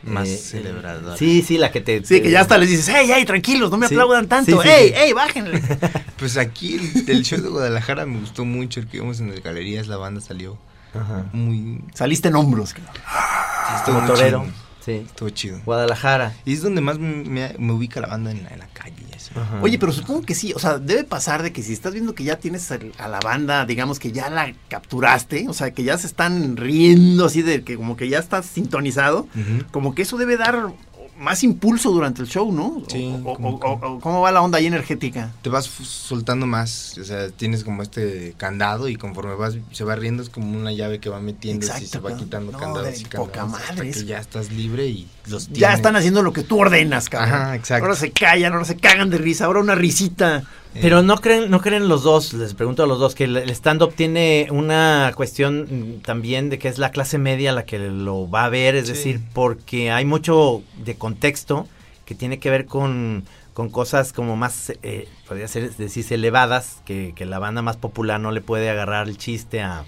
Más 0.02 0.28
eh, 0.28 0.36
celebradora. 0.38 1.16
Sí, 1.18 1.42
sí, 1.42 1.58
la 1.58 1.70
que 1.70 1.80
te... 1.82 1.98
Sí, 2.04 2.16
te- 2.16 2.22
que 2.22 2.30
ya 2.30 2.40
hasta 2.40 2.56
les 2.56 2.70
dices, 2.70 2.88
hey, 2.88 3.10
hey, 3.14 3.24
tranquilos, 3.26 3.70
no 3.70 3.76
me 3.76 3.86
Sí. 3.88 3.94
aplaudan 3.94 4.28
tanto. 4.28 4.62
Sí, 4.62 4.68
sí, 4.68 4.68
ey, 4.74 4.88
sí. 4.88 4.94
ey, 4.96 5.12
bájenle. 5.12 5.60
Pues 6.18 6.36
aquí 6.36 6.74
el, 6.74 7.08
el 7.10 7.22
show 7.24 7.40
de 7.40 7.48
Guadalajara 7.48 8.04
me 8.06 8.18
gustó 8.20 8.44
mucho, 8.44 8.80
el 8.80 8.86
que 8.88 9.00
vimos 9.00 9.20
en 9.20 9.30
el 9.30 9.40
Galerías, 9.40 9.86
la 9.88 9.96
banda 9.96 10.20
salió 10.20 10.58
Ajá. 10.94 11.26
muy... 11.32 11.84
Saliste 11.94 12.28
en 12.28 12.36
hombros. 12.36 12.74
cabrón. 12.74 12.94
sí, 12.94 13.74
estuvo 13.76 14.00
torero. 14.06 14.42
chido, 14.42 14.70
Sí. 14.80 14.92
Estuvo 14.92 15.28
chido. 15.28 15.60
Guadalajara. 15.66 16.34
Y 16.46 16.54
es 16.54 16.62
donde 16.62 16.80
más 16.80 16.98
me, 16.98 17.54
ubica 17.70 18.00
la 18.00 18.08
banda 18.08 18.30
en 18.30 18.42
la, 18.44 18.50
en 18.50 18.60
la 18.60 18.68
calle 18.68 18.96
y 19.10 19.14
así. 19.14 19.30
Ajá. 19.34 19.60
Oye, 19.62 19.78
pero 19.78 19.92
supongo 19.92 20.22
que 20.22 20.34
sí, 20.34 20.54
o 20.54 20.58
sea, 20.58 20.78
debe 20.78 21.04
pasar 21.04 21.42
de 21.42 21.52
que 21.52 21.62
si 21.62 21.74
estás 21.74 21.92
viendo 21.92 22.14
que 22.14 22.24
ya 22.24 22.36
tienes 22.36 22.70
a 22.72 23.08
la 23.08 23.20
banda, 23.20 23.66
digamos 23.66 23.98
que 23.98 24.10
ya 24.10 24.30
la 24.30 24.54
capturaste, 24.68 25.48
o 25.48 25.52
sea, 25.52 25.72
que 25.72 25.84
ya 25.84 25.98
se 25.98 26.06
están 26.06 26.56
riendo 26.56 27.26
así 27.26 27.42
de 27.42 27.62
que 27.62 27.76
como 27.76 27.96
que 27.96 28.08
ya 28.08 28.18
estás 28.18 28.46
sintonizado, 28.46 29.28
como 29.70 29.94
que 29.94 30.02
eso 30.02 30.16
debe 30.16 30.38
dar 30.38 30.72
más 31.20 31.44
impulso 31.44 31.90
durante 31.90 32.22
el 32.22 32.28
show, 32.28 32.50
¿no? 32.50 32.82
Sí, 32.88 33.14
O- 33.24 33.30
o- 33.30 33.34
como 33.34 33.48
o- 33.50 33.86
o- 33.96 34.00
¿Cómo 34.00 34.20
va 34.22 34.32
la 34.32 34.40
onda 34.42 34.58
ahí 34.58 34.66
energética? 34.66 35.32
te 35.42 35.50
vas 35.50 35.66
soltando 35.66 36.46
más, 36.46 36.96
o 36.98 37.04
sea, 37.04 37.28
tienes 37.30 37.62
como 37.62 37.82
este 37.82 38.34
candado 38.38 38.88
y 38.88 38.96
conforme 38.96 39.34
vas, 39.34 39.54
se 39.70 39.84
va 39.84 39.94
riendo 39.96 40.22
es 40.22 40.30
como 40.30 40.50
una 40.56 40.72
llave 40.72 40.98
que 40.98 41.10
va 41.10 41.20
metiendo 41.20 41.66
y 41.66 41.86
se 41.86 41.98
va 41.98 42.16
quitando 42.16 42.52
No, 42.52 42.58
candados 42.58 42.94
de 42.94 42.98
y 43.00 43.04
poca 43.04 43.32
candados 43.40 43.50
madre 43.68 43.90
hasta 43.90 44.00
que 44.00 44.04
ya 44.06 44.18
estás 44.18 44.50
libre 44.50 44.86
y 44.86 45.06
los 45.28 45.48
Ya 45.52 45.74
están 45.74 45.94
haciendo 45.96 46.22
lo 46.22 46.32
que 46.32 46.42
tú 46.42 46.58
ordenas, 46.58 47.08
cabrón. 47.08 47.34
Ajá, 47.34 47.56
exacto. 47.56 47.84
Ahora 47.84 47.96
se 47.96 48.10
callan, 48.12 48.52
ahora 48.52 48.64
se 48.64 48.76
cagan 48.76 49.10
de 49.10 49.18
risa, 49.18 49.44
ahora 49.44 49.60
una 49.60 49.74
risita. 49.74 50.44
Pero 50.74 51.02
no 51.02 51.16
creen, 51.16 51.50
no 51.50 51.60
creen 51.60 51.88
los 51.88 52.04
dos, 52.04 52.32
les 52.32 52.54
pregunto 52.54 52.84
a 52.84 52.86
los 52.86 53.00
dos, 53.00 53.14
que 53.14 53.24
el, 53.24 53.50
stand-up 53.50 53.92
tiene 53.94 54.46
una 54.50 55.12
cuestión 55.16 56.00
también 56.04 56.48
de 56.48 56.58
que 56.58 56.68
es 56.68 56.78
la 56.78 56.90
clase 56.92 57.18
media 57.18 57.52
la 57.52 57.64
que 57.64 57.78
lo 57.78 58.30
va 58.30 58.44
a 58.44 58.48
ver, 58.48 58.76
es 58.76 58.86
Sí. 58.86 58.92
decir, 58.92 59.20
porque 59.32 59.90
hay 59.90 60.04
mucho 60.04 60.62
de 60.84 60.94
contexto 60.94 61.66
que 62.04 62.14
tiene 62.14 62.38
que 62.38 62.50
ver 62.50 62.66
con, 62.66 63.24
con 63.52 63.68
cosas 63.68 64.12
como 64.12 64.36
más, 64.36 64.72
eh, 64.82 65.08
podría 65.26 65.48
ser 65.48 65.74
decirse, 65.74 66.14
elevadas, 66.14 66.80
que, 66.84 67.14
que 67.16 67.26
la 67.26 67.40
banda 67.40 67.62
más 67.62 67.76
popular 67.76 68.20
no 68.20 68.30
le 68.30 68.40
puede 68.40 68.70
agarrar 68.70 69.08
el 69.08 69.18
chiste 69.18 69.62
a, 69.62 69.80
a 69.80 69.86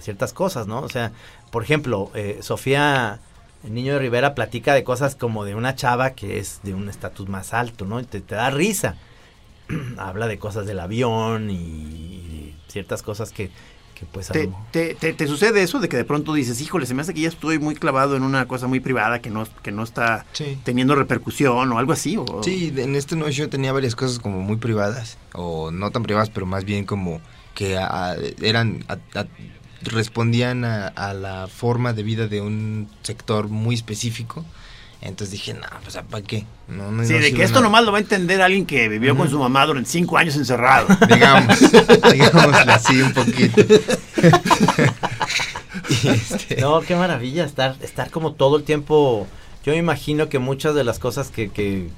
ciertas 0.00 0.32
cosas, 0.32 0.66
¿no? 0.66 0.80
O 0.80 0.88
sea, 0.88 1.12
por 1.50 1.62
ejemplo, 1.62 2.10
eh, 2.14 2.38
Sofía... 2.40 3.20
El 3.66 3.72
niño 3.72 3.94
de 3.94 3.98
Rivera 3.98 4.34
platica 4.34 4.74
de 4.74 4.84
cosas 4.84 5.14
como 5.14 5.46
de 5.46 5.54
una 5.54 5.74
chava 5.74 6.10
que 6.10 6.38
es 6.38 6.60
de 6.64 6.74
un 6.74 6.90
estatus 6.90 7.30
más 7.30 7.54
alto, 7.54 7.86
¿no? 7.86 7.98
Y 7.98 8.04
te, 8.04 8.20
te 8.20 8.34
da 8.34 8.50
risa 8.50 8.96
habla 9.98 10.26
de 10.26 10.38
cosas 10.38 10.66
del 10.66 10.80
avión 10.80 11.50
y, 11.50 12.54
ciertas 12.68 13.02
cosas 13.04 13.30
que, 13.30 13.50
que 13.94 14.04
pues 14.06 14.30
a 14.30 14.32
¿Te, 14.32 14.50
te, 14.72 14.94
te- 14.96 15.12
te 15.12 15.26
sucede 15.28 15.62
eso 15.62 15.78
de 15.78 15.88
que 15.88 15.96
de 15.96 16.04
pronto 16.04 16.34
dices, 16.34 16.60
híjole, 16.60 16.86
se 16.86 16.94
me 16.94 17.02
hace 17.02 17.14
que 17.14 17.20
ya 17.20 17.28
estoy 17.28 17.60
muy 17.60 17.76
clavado 17.76 18.16
en 18.16 18.24
una 18.24 18.48
cosa 18.48 18.66
muy 18.66 18.80
privada 18.80 19.20
que 19.20 19.30
no, 19.30 19.46
que 19.62 19.70
no 19.70 19.84
está 19.84 20.26
Sí. 20.32 20.58
teniendo 20.64 20.96
repercusión 20.96 21.70
o 21.70 21.78
algo 21.78 21.92
así? 21.92 22.16
O, 22.16 22.42
Sí, 22.42 22.72
en 22.76 22.96
este 22.96 23.14
nuevo 23.14 23.30
show 23.30 23.46
tenía 23.48 23.72
varias 23.72 23.94
cosas 23.94 24.18
como 24.18 24.40
muy 24.40 24.56
privadas, 24.56 25.18
o 25.34 25.70
no 25.70 25.92
tan 25.92 26.02
privadas, 26.02 26.30
pero 26.30 26.46
más 26.46 26.64
bien 26.64 26.84
como 26.84 27.20
que 27.54 27.76
a- 27.76 28.10
a- 28.10 28.16
eran, 28.42 28.84
a- 28.88 28.98
a- 29.20 29.26
respondían 29.82 30.64
a, 30.64 30.88
a 30.88 31.14
la 31.14 31.46
forma 31.46 31.92
de 31.92 32.02
vida 32.02 32.26
de 32.26 32.40
un 32.40 32.88
sector 33.02 33.48
muy 33.48 33.74
específico. 33.74 34.44
Entonces 35.00 35.32
dije, 35.32 35.52
no, 35.54 35.66
pues 35.82 35.98
¿para 36.10 36.24
qué? 36.24 36.46
No, 36.68 36.90
no, 36.90 37.04
Sí, 37.04 37.12
no 37.12 37.18
de 37.18 37.34
que 37.34 37.42
esto 37.42 37.56
nada". 37.56 37.64
nomás 37.64 37.84
lo 37.84 37.92
va 37.92 37.98
a 37.98 38.00
entender 38.00 38.40
alguien 38.40 38.64
que 38.64 38.88
vivió 38.88 39.16
con 39.16 39.28
su 39.28 39.38
mamá 39.38 39.66
durante 39.66 39.90
cinco 39.90 40.16
años 40.16 40.34
encerrado. 40.36 40.86
Digamos, 41.08 41.58
digámoslo 42.12 42.72
así 42.72 43.02
un 43.02 43.12
poquito. 43.12 43.62
Y 46.02 46.08
este, 46.08 46.60
No, 46.60 46.80
qué 46.80 46.94
maravilla 46.96 47.44
estar, 47.44 47.76
estar 47.82 48.10
como 48.10 48.32
todo 48.32 48.56
el 48.56 48.62
tiempo. 48.64 49.26
Yo 49.64 49.72
me 49.72 49.78
imagino 49.78 50.28
que 50.28 50.38
muchas 50.38 50.74
de 50.74 50.84
las 50.84 50.98
cosas 50.98 51.30
que, 51.30 51.50
que 51.50 51.88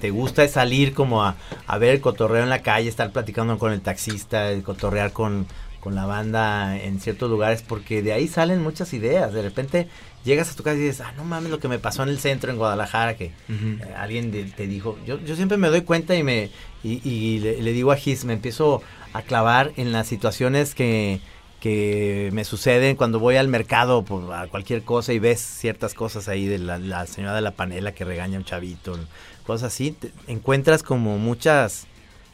te 0.00 0.10
gusta 0.10 0.42
es 0.44 0.52
salir 0.52 0.92
como 0.92 1.24
a, 1.24 1.36
a 1.66 1.78
ver 1.78 1.90
el 1.94 2.00
cotorreo 2.00 2.42
en 2.42 2.50
la 2.50 2.62
calle, 2.62 2.88
estar 2.88 3.10
platicando 3.12 3.58
con 3.58 3.72
el 3.72 3.80
taxista, 3.80 4.50
el 4.50 4.62
cotorrear 4.62 5.12
con, 5.12 5.46
con 5.82 5.94
la 5.96 6.06
banda 6.06 6.78
en 6.80 7.00
ciertos 7.00 7.28
lugares, 7.28 7.62
porque 7.66 8.02
de 8.02 8.12
ahí 8.12 8.28
salen 8.28 8.62
muchas 8.62 8.92
ideas. 8.94 9.32
De 9.32 9.42
repente 9.42 9.88
llegas 10.24 10.50
a 10.50 10.54
tu 10.54 10.62
casa 10.62 10.76
y 10.76 10.80
dices, 10.82 11.00
ah, 11.00 11.12
no 11.16 11.24
mames 11.24 11.50
lo 11.50 11.58
que 11.58 11.66
me 11.66 11.78
pasó 11.80 12.04
en 12.04 12.08
el 12.08 12.18
centro 12.20 12.50
en 12.52 12.56
Guadalajara, 12.56 13.16
que 13.16 13.32
eh, 13.50 13.78
alguien 13.96 14.30
de- 14.30 14.44
te 14.44 14.66
dijo, 14.68 14.96
yo, 15.04 15.18
yo 15.20 15.34
siempre 15.34 15.56
me 15.58 15.68
doy 15.68 15.80
cuenta 15.82 16.14
y 16.14 16.22
me 16.22 16.50
y, 16.84 17.00
y 17.08 17.40
le, 17.40 17.60
le 17.62 17.72
digo 17.72 17.90
a 17.90 17.96
Gis, 17.96 18.24
me 18.24 18.32
empiezo 18.32 18.80
a 19.12 19.22
clavar 19.22 19.72
en 19.76 19.90
las 19.92 20.06
situaciones 20.06 20.74
que, 20.76 21.20
que 21.60 22.30
me 22.32 22.44
suceden 22.44 22.96
cuando 22.96 23.18
voy 23.18 23.36
al 23.36 23.48
mercado 23.48 24.04
por 24.04 24.32
a 24.34 24.46
cualquier 24.48 24.82
cosa 24.82 25.12
y 25.12 25.18
ves 25.18 25.40
ciertas 25.40 25.94
cosas 25.94 26.28
ahí 26.28 26.46
de 26.46 26.58
la, 26.58 26.78
la 26.78 27.06
señora 27.06 27.34
de 27.34 27.40
la 27.40 27.52
panela 27.52 27.92
que 27.92 28.04
regaña 28.04 28.36
a 28.36 28.40
un 28.40 28.44
chavito, 28.44 28.98
cosas 29.46 29.72
así, 29.72 29.92
te- 29.92 30.12
encuentras 30.28 30.82
como 30.82 31.18
muchas 31.18 31.86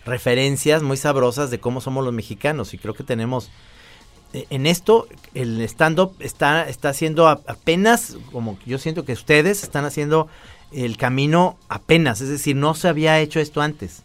referencias 0.09 0.83
muy 0.83 0.97
sabrosas 0.97 1.51
de 1.51 1.61
cómo 1.61 1.81
somos 1.81 2.05
los 2.05 2.15
mexicanos 2.15 2.75
y 2.75 2.79
creo 2.79 2.95
que 2.95 3.05
tenemos 3.05 3.51
eh, 4.33 4.47
en 4.51 4.67
esto 4.67 5.09
el 5.35 5.61
stand-up 5.63 6.15
está, 6.21 6.69
está 6.69 6.91
haciendo 6.91 7.29
apenas, 7.29 8.17
como 8.31 8.59
yo 8.67 8.79
siento 8.79 9.05
que 9.05 9.13
ustedes 9.13 9.63
están 9.63 9.85
haciendo 9.85 10.29
el 10.71 10.99
camino 10.99 11.57
apenas, 11.69 12.21
es 12.21 12.29
decir, 12.29 12.55
no 12.55 12.75
se 12.75 12.89
había 12.89 13.19
hecho 13.21 13.41
esto 13.41 13.63
antes. 13.63 14.03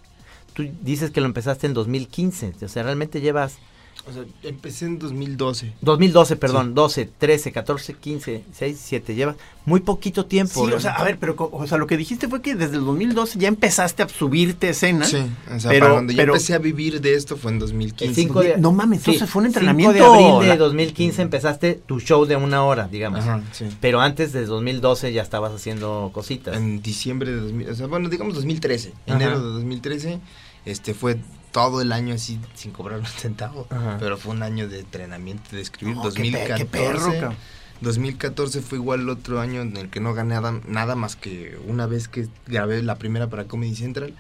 Tú 0.54 0.70
dices 0.82 1.12
que 1.12 1.20
lo 1.20 1.26
empezaste 1.26 1.68
en 1.68 1.74
2015, 1.74 2.54
o 2.64 2.68
sea, 2.70 2.84
realmente 2.84 3.20
llevas 3.20 3.58
o 4.06 4.12
sea, 4.12 4.24
empecé 4.44 4.86
en 4.86 5.00
2012. 5.00 5.74
2012, 5.82 6.36
perdón, 6.36 6.74
12, 6.76 7.10
13, 7.18 7.52
14, 7.54 7.94
15, 7.94 8.44
6, 8.52 8.82
7, 8.84 9.16
llevas 9.16 9.36
muy 9.66 9.80
poquito 9.80 10.26
tiempo. 10.26 10.68
Sí, 10.68 10.74
o 10.74 10.80
sea, 10.80 10.92
a 10.96 11.04
ver, 11.06 11.18
pero 11.20 11.36
o 11.40 11.68
sea, 11.68 11.78
lo 11.78 11.88
que 11.88 11.96
dijiste 11.96 12.28
fue 12.28 12.42
que 12.42 12.54
desde 12.56 12.76
el 12.76 12.84
2012 12.84 13.40
ya 13.40 13.48
empezaste 13.48 14.04
a 14.04 14.10
subirte 14.10 14.68
escena. 14.70 15.06
Sí, 15.06 15.18
o 15.50 15.60
sea, 15.60 15.72
Pero- 15.72 15.86
para 15.86 15.96
donde 15.96 16.14
pero- 16.16 16.34
yo 16.34 16.36
empecé 16.36 16.54
a 16.54 16.58
vivir 16.58 17.00
de 17.00 17.14
esto 17.16 17.38
fue 17.38 17.54
en 17.54 17.60
2015. 17.60 18.06
El 18.10 18.16
5 18.16 18.42
de, 18.42 18.58
No 18.58 18.74
mames, 18.74 19.00
entonces 19.00 19.30
fue 19.30 19.42
un 19.42 19.48
5 19.48 19.60
entrenamiento. 19.60 19.94
de 19.94 20.00
abril 20.06 20.42
de 20.42 20.48
la- 20.48 20.58
2015 20.58 21.22
empezaste 21.22 21.76
tu 21.86 22.02
show 22.02 22.26
de 22.26 22.36
una 22.36 22.64
hora, 22.66 22.90
digamos. 22.92 23.22
Ajá, 23.22 23.42
sí. 23.54 23.66
Pero 23.80 24.02
antes 24.02 24.34
de 24.34 24.46
2012 24.46 25.14
ya 25.14 25.22
estabas 25.22 25.54
haciendo 25.54 26.12
cositas. 26.14 26.58
En 26.58 26.82
diciembre 26.82 27.32
de 27.32 27.38
2000, 27.40 27.70
o 27.70 27.76
sea, 27.76 27.88
bueno, 27.88 28.10
digamos 28.10 28.36
2013, 28.36 28.92
Ajá. 29.08 29.16
enero 29.16 29.40
de 29.40 29.46
2013, 29.54 30.20
este 30.66 30.94
fue 30.94 31.18
todo 31.54 31.80
el 31.82 31.94
año 31.94 32.16
así 32.16 32.40
sin 32.56 32.72
cobrar 32.72 33.00
un 33.00 33.06
centavo, 33.06 33.66
Ajá. 33.70 33.96
pero 34.00 34.18
fue 34.18 34.34
un 34.34 34.44
año 34.44 34.68
de 34.68 34.80
entrenamiento 34.82 35.56
de 35.56 35.62
escribir 35.62 35.96
qué 35.96 36.02
pe- 36.02 36.04
2014. 36.10 36.56
qué 36.58 36.66
perro, 36.70 37.12
cabrón. 37.14 37.36
2014 37.82 38.62
fue 38.62 38.78
igual 38.78 39.02
el 39.02 39.10
otro 39.10 39.40
año 39.40 39.62
en 39.62 39.76
el 39.78 39.90
que 39.90 40.00
no 40.00 40.14
gané 40.14 40.36
nada, 40.36 40.60
nada 40.68 40.96
más 40.96 41.16
que 41.16 41.58
una 41.68 41.86
vez 41.86 42.08
que 42.08 42.28
grabé 42.48 42.82
la 42.84 42.96
primera 42.96 43.30
para 43.30 43.46
Comedy 43.46 43.76
Central. 43.76 44.14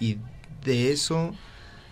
Y 0.00 0.18
de 0.64 0.90
eso, 0.92 1.34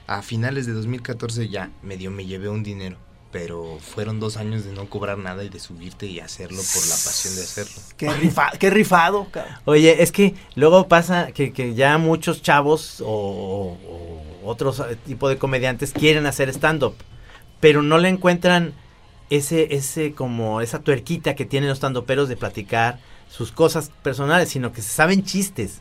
a 0.08 0.22
finales 0.22 0.66
de 0.66 0.72
2014 0.72 1.48
ya 1.48 1.70
medio 1.82 2.10
me 2.10 2.26
llevé 2.26 2.48
un 2.48 2.62
dinero. 2.62 2.96
Pero 3.30 3.78
fueron 3.80 4.20
dos 4.20 4.36
años 4.36 4.64
de 4.64 4.72
no 4.72 4.90
cobrar 4.90 5.16
nada 5.16 5.42
y 5.42 5.48
de 5.48 5.58
subirte 5.58 6.04
y 6.06 6.20
hacerlo 6.20 6.58
por 6.74 6.82
la 6.86 6.94
pasión 6.96 7.34
de 7.36 7.42
hacerlo. 7.42 7.72
Qué, 7.96 8.08
rifa- 8.10 8.58
qué 8.58 8.68
rifado, 8.68 9.26
cabrón. 9.30 9.54
Oye, 9.64 10.02
es 10.02 10.12
que 10.12 10.34
luego 10.54 10.86
pasa 10.88 11.32
que, 11.32 11.52
que 11.52 11.74
ya 11.74 11.96
muchos 11.96 12.42
chavos 12.42 13.02
o 13.06 13.78
otros 14.44 14.80
eh, 14.80 14.96
tipo 15.06 15.28
de 15.28 15.38
comediantes 15.38 15.92
quieren 15.92 16.26
hacer 16.26 16.48
stand-up, 16.50 16.94
pero 17.60 17.82
no 17.82 17.98
le 17.98 18.08
encuentran 18.08 18.72
ese, 19.30 19.74
ese 19.74 20.12
como 20.12 20.60
esa 20.60 20.80
tuerquita 20.80 21.34
que 21.34 21.44
tienen 21.44 21.68
los 21.68 21.78
stand-uperos 21.78 22.28
de 22.28 22.36
platicar 22.36 22.98
sus 23.30 23.50
cosas 23.52 23.90
personales, 24.02 24.48
sino 24.50 24.72
que 24.72 24.82
se 24.82 24.90
saben 24.90 25.24
chistes. 25.24 25.80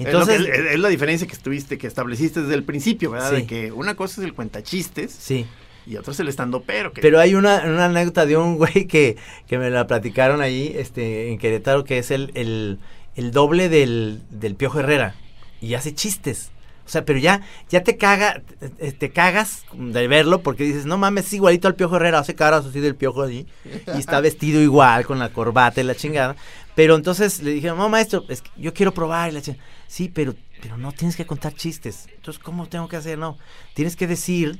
Entonces, 0.00 0.36
es, 0.36 0.40
lo 0.40 0.46
que- 0.46 0.52
es- 0.68 0.72
es 0.74 0.78
la 0.80 0.88
diferencia 0.88 1.26
que 1.26 1.34
estuviste, 1.34 1.76
que 1.78 1.86
estableciste 1.86 2.42
desde 2.42 2.54
el 2.54 2.64
principio, 2.64 3.10
¿verdad? 3.10 3.30
Sí. 3.30 3.36
De 3.36 3.46
que 3.46 3.72
una 3.72 3.94
cosa 3.96 4.20
es 4.20 4.24
el 4.26 4.32
cuentachistes 4.34 5.12
sí. 5.12 5.44
y 5.86 5.96
otra 5.96 6.12
es 6.12 6.20
el 6.20 6.28
estando 6.28 6.62
pero. 6.62 6.92
Que, 6.92 7.00
Pero 7.00 7.18
hay 7.20 7.34
una, 7.34 7.62
una 7.64 7.86
anécdota 7.86 8.24
de 8.26 8.36
un 8.36 8.56
güey 8.56 8.86
que, 8.86 9.16
que 9.48 9.58
me 9.58 9.70
la 9.70 9.86
platicaron 9.86 10.40
ahí 10.40 10.72
este, 10.76 11.30
en 11.32 11.38
Querétaro, 11.38 11.84
que 11.84 11.98
es 11.98 12.10
el, 12.12 12.30
el, 12.34 12.78
el 13.16 13.30
doble 13.32 13.68
del, 13.68 14.22
del 14.30 14.54
Piojo 14.54 14.80
Herrera. 14.80 15.14
Y 15.60 15.74
hace 15.74 15.92
chistes. 15.94 16.50
O 16.88 16.90
sea, 16.90 17.04
pero 17.04 17.18
ya, 17.18 17.42
ya 17.68 17.82
te 17.82 17.98
caga, 17.98 18.40
te, 18.78 18.92
te 18.92 19.10
cagas 19.10 19.64
de 19.74 20.08
verlo 20.08 20.40
porque 20.40 20.64
dices, 20.64 20.86
no 20.86 20.96
mames, 20.96 21.26
es 21.26 21.34
igualito 21.34 21.68
al 21.68 21.74
Piojo 21.74 21.96
Herrera, 21.96 22.20
hace 22.20 22.34
caras 22.34 22.64
así 22.64 22.80
del 22.80 22.96
Piojo 22.96 23.24
allí. 23.24 23.46
Y 23.94 23.98
está 23.98 24.20
vestido 24.22 24.62
igual, 24.62 25.04
con 25.04 25.18
la 25.18 25.28
corbata 25.28 25.82
y 25.82 25.84
la 25.84 25.94
chingada. 25.94 26.34
Pero 26.74 26.94
entonces 26.94 27.42
le 27.42 27.50
dije, 27.50 27.68
no, 27.68 27.90
maestro, 27.90 28.24
es 28.30 28.40
que 28.40 28.50
yo 28.56 28.72
quiero 28.72 28.94
probar 28.94 29.28
y 29.28 29.32
la 29.32 29.42
chingada. 29.42 29.62
Sí, 29.86 30.08
pero, 30.08 30.34
pero 30.62 30.78
no 30.78 30.92
tienes 30.92 31.14
que 31.14 31.26
contar 31.26 31.52
chistes. 31.52 32.06
Entonces, 32.14 32.42
¿cómo 32.42 32.66
tengo 32.68 32.88
que 32.88 32.96
hacer? 32.96 33.18
No, 33.18 33.36
tienes 33.74 33.94
que 33.94 34.06
decir 34.06 34.58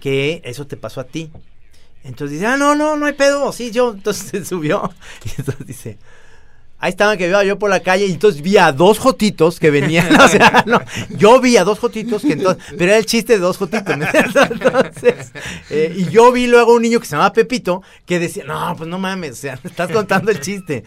que 0.00 0.42
eso 0.44 0.66
te 0.66 0.76
pasó 0.76 1.00
a 1.00 1.04
ti. 1.04 1.30
Entonces 2.04 2.38
dice, 2.38 2.46
ah, 2.46 2.58
no, 2.58 2.74
no, 2.74 2.96
no 2.96 3.06
hay 3.06 3.14
pedo, 3.14 3.50
sí, 3.52 3.70
yo, 3.70 3.92
entonces 3.94 4.28
se 4.28 4.44
subió, 4.44 4.90
y 5.24 5.30
entonces 5.38 5.66
dice, 5.66 5.98
ahí 6.80 6.90
estaba 6.90 7.16
que 7.16 7.28
iba 7.28 7.44
yo 7.44 7.58
por 7.58 7.70
la 7.70 7.80
calle, 7.80 8.06
y 8.06 8.12
entonces 8.12 8.42
vi 8.42 8.56
a 8.56 8.72
dos 8.72 8.98
jotitos 8.98 9.60
que 9.60 9.70
venían, 9.70 10.14
o 10.20 10.28
sea, 10.28 10.64
no, 10.66 10.80
yo 11.10 11.40
vi 11.40 11.56
a 11.56 11.64
dos 11.64 11.78
jotitos, 11.78 12.22
que 12.22 12.32
entonces, 12.32 12.64
pero 12.70 12.84
era 12.90 12.98
el 12.98 13.06
chiste 13.06 13.34
de 13.34 13.38
dos 13.38 13.58
jotitos, 13.58 13.96
¿me 13.96 14.06
entiendes? 14.06 14.34
entonces, 14.50 15.32
eh, 15.70 15.94
y 15.96 16.06
yo 16.10 16.32
vi 16.32 16.46
luego 16.46 16.74
un 16.74 16.82
niño 16.82 16.98
que 16.98 17.06
se 17.06 17.12
llamaba 17.12 17.32
Pepito, 17.32 17.82
que 18.06 18.18
decía, 18.18 18.44
no, 18.44 18.74
pues 18.76 18.88
no 18.88 18.98
mames, 18.98 19.32
o 19.32 19.36
sea, 19.36 19.58
estás 19.62 19.90
contando 19.90 20.30
el 20.30 20.40
chiste, 20.40 20.84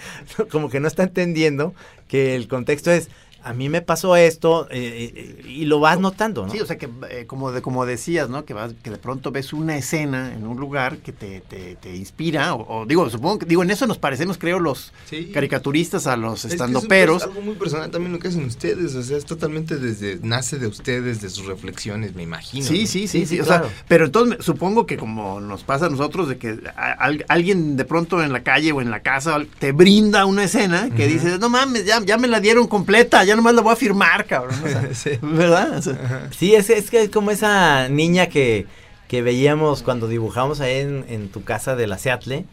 como 0.52 0.70
que 0.70 0.80
no 0.80 0.88
está 0.88 1.04
entendiendo 1.04 1.74
que 2.08 2.36
el 2.36 2.48
contexto 2.48 2.92
es, 2.92 3.10
a 3.44 3.54
mí 3.54 3.70
me 3.70 3.82
pasó 3.82 4.16
esto, 4.16 4.68
eh, 4.72 5.12
eh, 5.16 5.46
y 5.48 5.66
lo 5.66 5.80
vas 5.80 6.00
notando, 6.00 6.46
¿no? 6.46 6.52
Sí, 6.52 6.60
o 6.60 6.66
sea 6.66 6.78
que 6.78 6.90
eh, 7.10 7.26
como 7.28 7.52
de 7.52 7.62
como 7.62 7.86
decías, 7.86 8.30
¿no? 8.30 8.46
Que 8.46 8.54
vas, 8.54 8.74
que 8.82 8.90
de 8.90 8.98
pronto 8.98 9.32
ves 9.32 9.54
una 9.54 9.78
escena 9.78 10.34
en 10.34 10.46
un 10.48 10.58
lugar 10.60 10.98
que 10.98 11.12
te, 11.12 11.42
te, 11.42 11.76
te 11.76 11.96
inspira, 11.96 12.54
o, 12.54 12.82
o 12.82 12.86
digo, 12.86 13.10
supongo 13.10 13.40
que 13.40 13.46
digo, 13.46 13.64
en 13.64 13.72
eso 13.72 13.86
nos 13.88 13.98
parecemos, 13.98 14.38
creo, 14.38 14.60
los 14.60 14.92
Sí. 15.10 15.32
caricaturistas 15.34 16.08
a 16.08 16.16
los 16.18 16.46
Es 16.46 16.52
que 16.52 16.56
es 16.56 16.62
un 16.62 16.68
estandoperos. 16.68 17.24
pers- 17.24 17.28
algo 17.28 17.42
muy 17.42 17.56
personal 17.56 17.92
también 17.92 18.14
lo 18.14 18.20
que 18.20 18.28
hacen 18.30 18.46
ustedes, 18.46 18.96
o 18.96 19.04
sea, 19.04 19.18
es 19.18 19.26
totalmente 19.26 19.78
desde, 19.78 20.20
nace 20.22 20.58
de 20.58 20.68
ustedes, 20.68 21.22
de 21.22 21.30
sus 21.30 21.46
reflexiones, 21.46 22.16
me 22.16 22.24
imagino. 22.24 22.66
Sí, 22.68 22.82
¿no? 22.82 22.88
sí, 22.88 22.88
sí, 22.88 23.08
Sí, 23.08 23.20
sí, 23.20 23.26
sí, 23.36 23.40
o 23.42 23.46
claro. 23.46 23.68
sea, 23.70 23.84
pero 23.88 24.06
entonces 24.06 24.38
me- 24.38 24.44
supongo 24.44 24.86
que 24.86 24.98
como 24.98 25.40
nos 25.42 25.64
pasa 25.64 25.88
a 25.88 25.90
nosotros 25.90 26.30
de 26.30 26.38
que 26.38 26.60
a- 26.76 26.92
al- 26.94 27.26
alguien 27.28 27.76
de 27.78 27.86
pronto 27.86 28.24
en 28.24 28.32
la 28.34 28.44
calle 28.44 28.72
o 28.72 28.82
en 28.82 28.90
la 28.92 29.02
casa 29.02 29.38
te 29.60 29.72
brinda 29.72 30.26
una 30.26 30.44
escena 30.46 30.90
que 30.96 31.08
dices, 31.08 31.40
no 31.40 31.50
mames, 31.50 31.86
ya, 31.86 32.02
ya 32.04 32.18
me 32.18 32.28
la 32.28 32.40
dieron 32.40 32.68
completa, 32.68 33.24
ya 33.24 33.33
nomás 33.36 33.54
la 33.56 33.62
voy 33.62 33.74
a 33.74 33.76
firmar, 33.76 34.26
cabrón. 34.26 34.56
o 34.64 34.68
sea, 34.68 34.90
Sí. 34.94 35.12
¿Verdad? 35.22 35.78
O 35.78 35.82
sea, 35.82 36.30
Sí, 36.38 36.56
es, 36.56 36.70
es 36.70 36.90
que 36.90 37.04
es 37.04 37.10
como 37.10 37.32
esa 37.32 37.90
niña 37.90 38.28
que, 38.28 38.66
que 39.08 39.22
veíamos 39.22 39.84
cuando 39.84 40.08
dibujamos 40.08 40.60
ahí 40.62 40.80
en, 40.80 41.06
en 41.10 41.30
tu 41.30 41.44
casa 41.44 41.76
de 41.76 41.88
la 41.88 41.98
Seattle, 41.98 42.46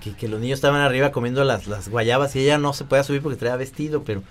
que, 0.00 0.14
que 0.14 0.28
los 0.28 0.40
niños 0.40 0.58
estaban 0.58 0.80
arriba 0.80 1.10
comiendo 1.12 1.44
las, 1.44 1.66
las 1.66 1.88
guayabas 1.88 2.34
y 2.36 2.40
ella 2.40 2.58
no 2.58 2.72
se 2.72 2.84
podía 2.84 3.02
subir 3.04 3.22
porque 3.22 3.36
traía 3.38 3.56
vestido, 3.56 4.02
pero 4.04 4.22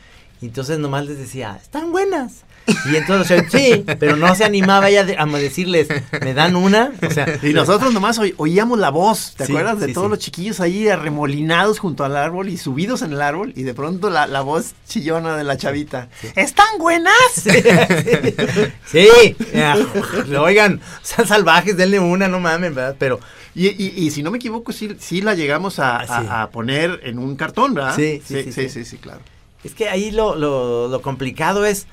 y 0.42 0.46
entonces 0.46 0.80
nomás 0.80 1.06
les 1.06 1.18
decía, 1.18 1.60
están 1.62 1.92
buenas. 1.92 2.46
Y 2.92 2.96
entonces, 2.96 3.42
o 3.46 3.50
sea, 3.50 3.50
sí, 3.50 3.84
pero 4.00 4.16
no 4.16 4.34
se 4.36 4.44
animaba 4.44 4.90
ella 4.90 5.04
de- 5.04 5.18
a 5.18 5.26
decirles, 5.26 5.88
¿me 6.22 6.34
dan 6.34 6.56
una? 6.56 6.92
O 7.06 7.10
sea, 7.12 7.28
y 7.44 7.54
nosotros 7.54 7.94
nomás 7.94 8.18
oí- 8.20 8.34
oíamos 8.38 8.80
la 8.80 8.90
voz, 8.90 9.34
¿te 9.38 9.46
Sí, 9.46 9.52
acuerdas? 9.52 9.80
De 9.80 9.88
sí, 9.88 9.94
todos 9.94 10.08
sí. 10.08 10.10
los 10.12 10.20
chiquillos 10.20 10.60
ahí 10.60 10.88
arremolinados 10.88 11.80
junto 11.80 12.04
al 12.04 12.16
árbol 12.16 12.50
y 12.50 12.58
subidos 12.58 13.02
en 13.02 13.14
el 13.14 13.22
árbol 13.22 13.54
y 13.56 13.64
de 13.64 13.74
pronto 13.74 14.10
la, 14.10 14.28
la 14.28 14.42
voz 14.42 14.74
chillona 14.88 15.36
de 15.38 15.44
la 15.44 15.58
chavita. 15.58 16.10
¿Están 16.36 16.78
buenas? 16.80 17.14
Sí, 17.36 17.50
sí, 18.86 19.36
ya, 19.54 19.78
oigan, 20.40 20.82
sean 21.02 21.28
salvajes, 21.28 21.78
denle 21.78 22.00
una, 22.00 22.28
no 22.28 22.40
mamen, 22.40 22.74
¿verdad? 22.76 22.96
Pero 22.98 23.20
Y, 23.56 23.68
y- 23.68 23.94
y 23.98 24.12
si 24.12 24.22
no 24.24 24.30
me 24.32 24.38
equivoco, 24.38 24.72
sí, 24.72 24.96
sí 25.00 25.22
la 25.22 25.34
llegamos 25.34 25.80
a, 25.80 25.98
Ah, 25.98 26.06
sí. 26.06 26.28
a- 26.30 26.42
a 26.44 26.50
poner 26.52 27.02
en 27.04 27.18
un 27.20 27.36
cartón, 27.36 27.74
¿verdad? 27.74 27.96
Sí, 27.96 28.22
sí, 28.26 28.44
sí, 28.44 28.44
sí, 28.44 28.52
sí, 28.52 28.62
sí. 28.62 28.70
sí, 28.70 28.86
sí, 28.86 28.98
claro. 28.98 29.22
Es 29.64 29.74
que 29.74 29.90
ahí 29.90 30.12
lo, 30.12 30.36
lo, 30.36 30.88
lo 30.88 31.02
complicado 31.02 31.66
es 31.66 31.88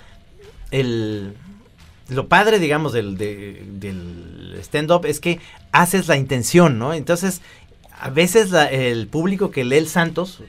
el... 0.80 1.34
Lo 2.08 2.28
padre, 2.28 2.58
digamos, 2.60 2.92
del, 2.92 3.18
de- 3.18 3.64
del 3.66 4.56
stand-up 4.60 5.06
es 5.06 5.18
que 5.18 5.40
haces 5.72 6.06
la 6.06 6.16
intención, 6.16 6.78
¿no? 6.78 6.94
Entonces, 6.94 7.40
a 7.98 8.10
veces 8.10 8.50
la- 8.52 8.66
el 8.70 9.08
público 9.08 9.50
que 9.50 9.64
lee 9.64 9.78
el 9.78 9.88
Santos, 9.88 10.40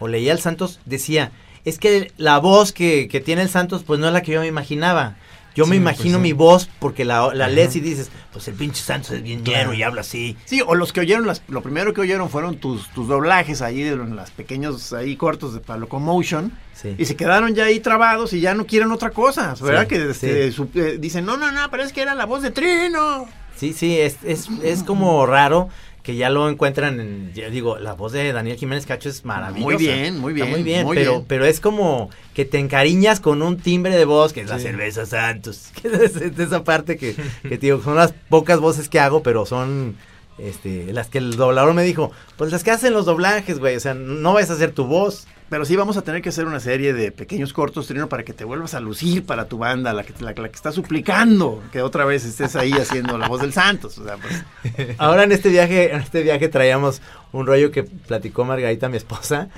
o 0.00 0.06
leía 0.08 0.32
el 0.32 0.40
Santos, 0.40 0.80
decía, 0.84 1.32
es 1.64 1.78
que 1.78 2.12
la 2.18 2.38
voz 2.38 2.72
que, 2.72 3.08
que 3.08 3.20
tiene 3.20 3.42
el 3.42 3.48
Santos, 3.48 3.84
pues 3.84 3.98
no 3.98 4.06
es 4.08 4.12
la 4.12 4.22
que 4.22 4.32
yo 4.32 4.40
me 4.40 4.46
imaginaba. 4.46 5.16
Yo 5.58 5.66
me 5.66 5.76
imagino 5.76 6.18
pues, 6.18 6.22
mi 6.22 6.32
voz 6.32 6.68
porque 6.78 7.04
la, 7.04 7.34
la 7.34 7.48
lees 7.48 7.74
y 7.76 7.80
dices, 7.80 8.10
pues 8.32 8.46
el 8.48 8.54
pinche 8.54 8.82
Santos 8.82 9.10
es 9.10 9.22
bien 9.22 9.42
ñero 9.42 9.74
y 9.74 9.82
habla 9.82 10.00
así. 10.02 10.36
Sí, 10.44 10.62
o 10.66 10.74
los 10.74 10.92
que 10.92 11.00
oyeron, 11.00 11.26
las, 11.26 11.42
lo 11.48 11.62
primero 11.62 11.92
que 11.92 12.00
oyeron 12.00 12.30
fueron 12.30 12.56
tus, 12.58 12.88
tus 12.90 13.08
doblajes 13.08 13.60
ahí, 13.60 13.82
de 13.82 13.96
los 13.96 14.30
pequeños 14.30 14.92
ahí 14.92 15.16
cortos 15.16 15.54
de 15.54 15.60
para 15.60 15.78
Locomotion, 15.80 16.52
Sí. 16.74 16.94
y 16.96 17.06
se 17.06 17.16
quedaron 17.16 17.56
ya 17.56 17.64
ahí 17.64 17.80
trabados 17.80 18.32
y 18.32 18.40
ya 18.40 18.54
no 18.54 18.64
quieren 18.64 18.92
otra 18.92 19.10
cosa, 19.10 19.56
¿verdad? 19.60 19.82
Sí, 19.82 19.88
que 19.88 20.10
este, 20.10 20.52
su- 20.52 20.68
eh, 20.76 20.96
dicen, 21.00 21.24
no, 21.26 21.36
no, 21.36 21.50
no, 21.50 21.68
pero 21.72 21.82
es 21.82 21.92
que 21.92 22.02
era 22.02 22.14
la 22.14 22.24
voz 22.24 22.40
de 22.42 22.52
Trino. 22.52 23.26
Sí, 23.56 23.72
sí, 23.72 23.98
es, 23.98 24.16
es, 24.22 24.46
es 24.62 24.84
como 24.84 25.26
raro 25.26 25.68
que 26.08 26.16
ya 26.16 26.30
lo 26.30 26.48
encuentran 26.48 27.00
en, 27.00 27.34
ya 27.34 27.50
digo, 27.50 27.78
la 27.78 27.92
voz 27.92 28.12
de 28.12 28.32
Daniel 28.32 28.56
Jiménez 28.56 28.86
Cacho 28.86 29.10
es 29.10 29.26
maravillosa. 29.26 29.62
Muy 29.62 29.76
bien, 29.76 30.18
muy 30.18 30.32
Está 30.32 30.46
bien, 30.46 30.56
muy 30.56 30.62
bien, 30.62 30.86
muy 30.86 30.96
pero, 30.96 31.10
bien. 31.10 31.24
pero 31.28 31.44
es 31.44 31.60
como 31.60 32.08
que 32.32 32.46
te 32.46 32.58
encariñas 32.58 33.20
con 33.20 33.42
un 33.42 33.58
timbre 33.58 33.94
de 33.94 34.06
voz, 34.06 34.32
que 34.32 34.40
es 34.40 34.48
la 34.48 34.58
cerveza 34.58 35.04
Santos, 35.04 35.70
que 35.82 35.88
es 35.88 36.16
esa 36.16 36.64
parte 36.64 36.96
que, 36.96 37.14
que 37.42 37.58
te 37.58 37.58
digo, 37.58 37.82
son 37.82 37.96
las 37.96 38.14
pocas 38.30 38.58
voces 38.58 38.88
que 38.88 38.98
hago, 38.98 39.22
pero 39.22 39.44
son 39.44 39.96
este, 40.38 40.94
las 40.94 41.08
que 41.08 41.18
el 41.18 41.36
doblador 41.36 41.74
me 41.74 41.82
dijo, 41.82 42.10
pues 42.38 42.52
las 42.52 42.64
que 42.64 42.70
hacen 42.70 42.94
los 42.94 43.04
doblajes, 43.04 43.58
güey, 43.58 43.76
o 43.76 43.80
sea, 43.80 43.92
no 43.92 44.32
vas 44.32 44.48
a 44.48 44.54
hacer 44.54 44.72
tu 44.72 44.86
voz. 44.86 45.26
Pero 45.48 45.64
sí 45.64 45.76
vamos 45.76 45.96
a 45.96 46.02
tener 46.02 46.20
que 46.20 46.28
hacer 46.28 46.46
una 46.46 46.60
serie 46.60 46.92
de 46.92 47.10
pequeños 47.10 47.54
cortos, 47.54 47.86
Trino, 47.86 48.08
para 48.08 48.22
que 48.22 48.34
te 48.34 48.44
vuelvas 48.44 48.74
a 48.74 48.80
lucir 48.80 49.24
para 49.24 49.46
tu 49.48 49.56
banda, 49.56 49.94
la 49.94 50.04
que, 50.04 50.12
la, 50.20 50.32
la 50.32 50.48
que 50.48 50.54
está 50.54 50.72
suplicando 50.72 51.62
que 51.72 51.80
otra 51.80 52.04
vez 52.04 52.26
estés 52.26 52.54
ahí 52.54 52.72
haciendo 52.72 53.16
la 53.16 53.28
voz 53.28 53.40
del 53.40 53.54
Santos. 53.54 53.96
O 53.96 54.04
sea, 54.04 54.18
pues, 54.18 54.94
Ahora 54.98 55.24
en 55.24 55.32
este 55.32 55.48
viaje, 55.48 55.94
en 55.94 56.00
este 56.02 56.22
viaje 56.22 56.48
traíamos 56.48 57.00
un 57.32 57.46
rollo 57.46 57.70
que 57.70 57.82
platicó 57.82 58.44
Margarita, 58.44 58.90
mi 58.90 58.98
esposa, 58.98 59.48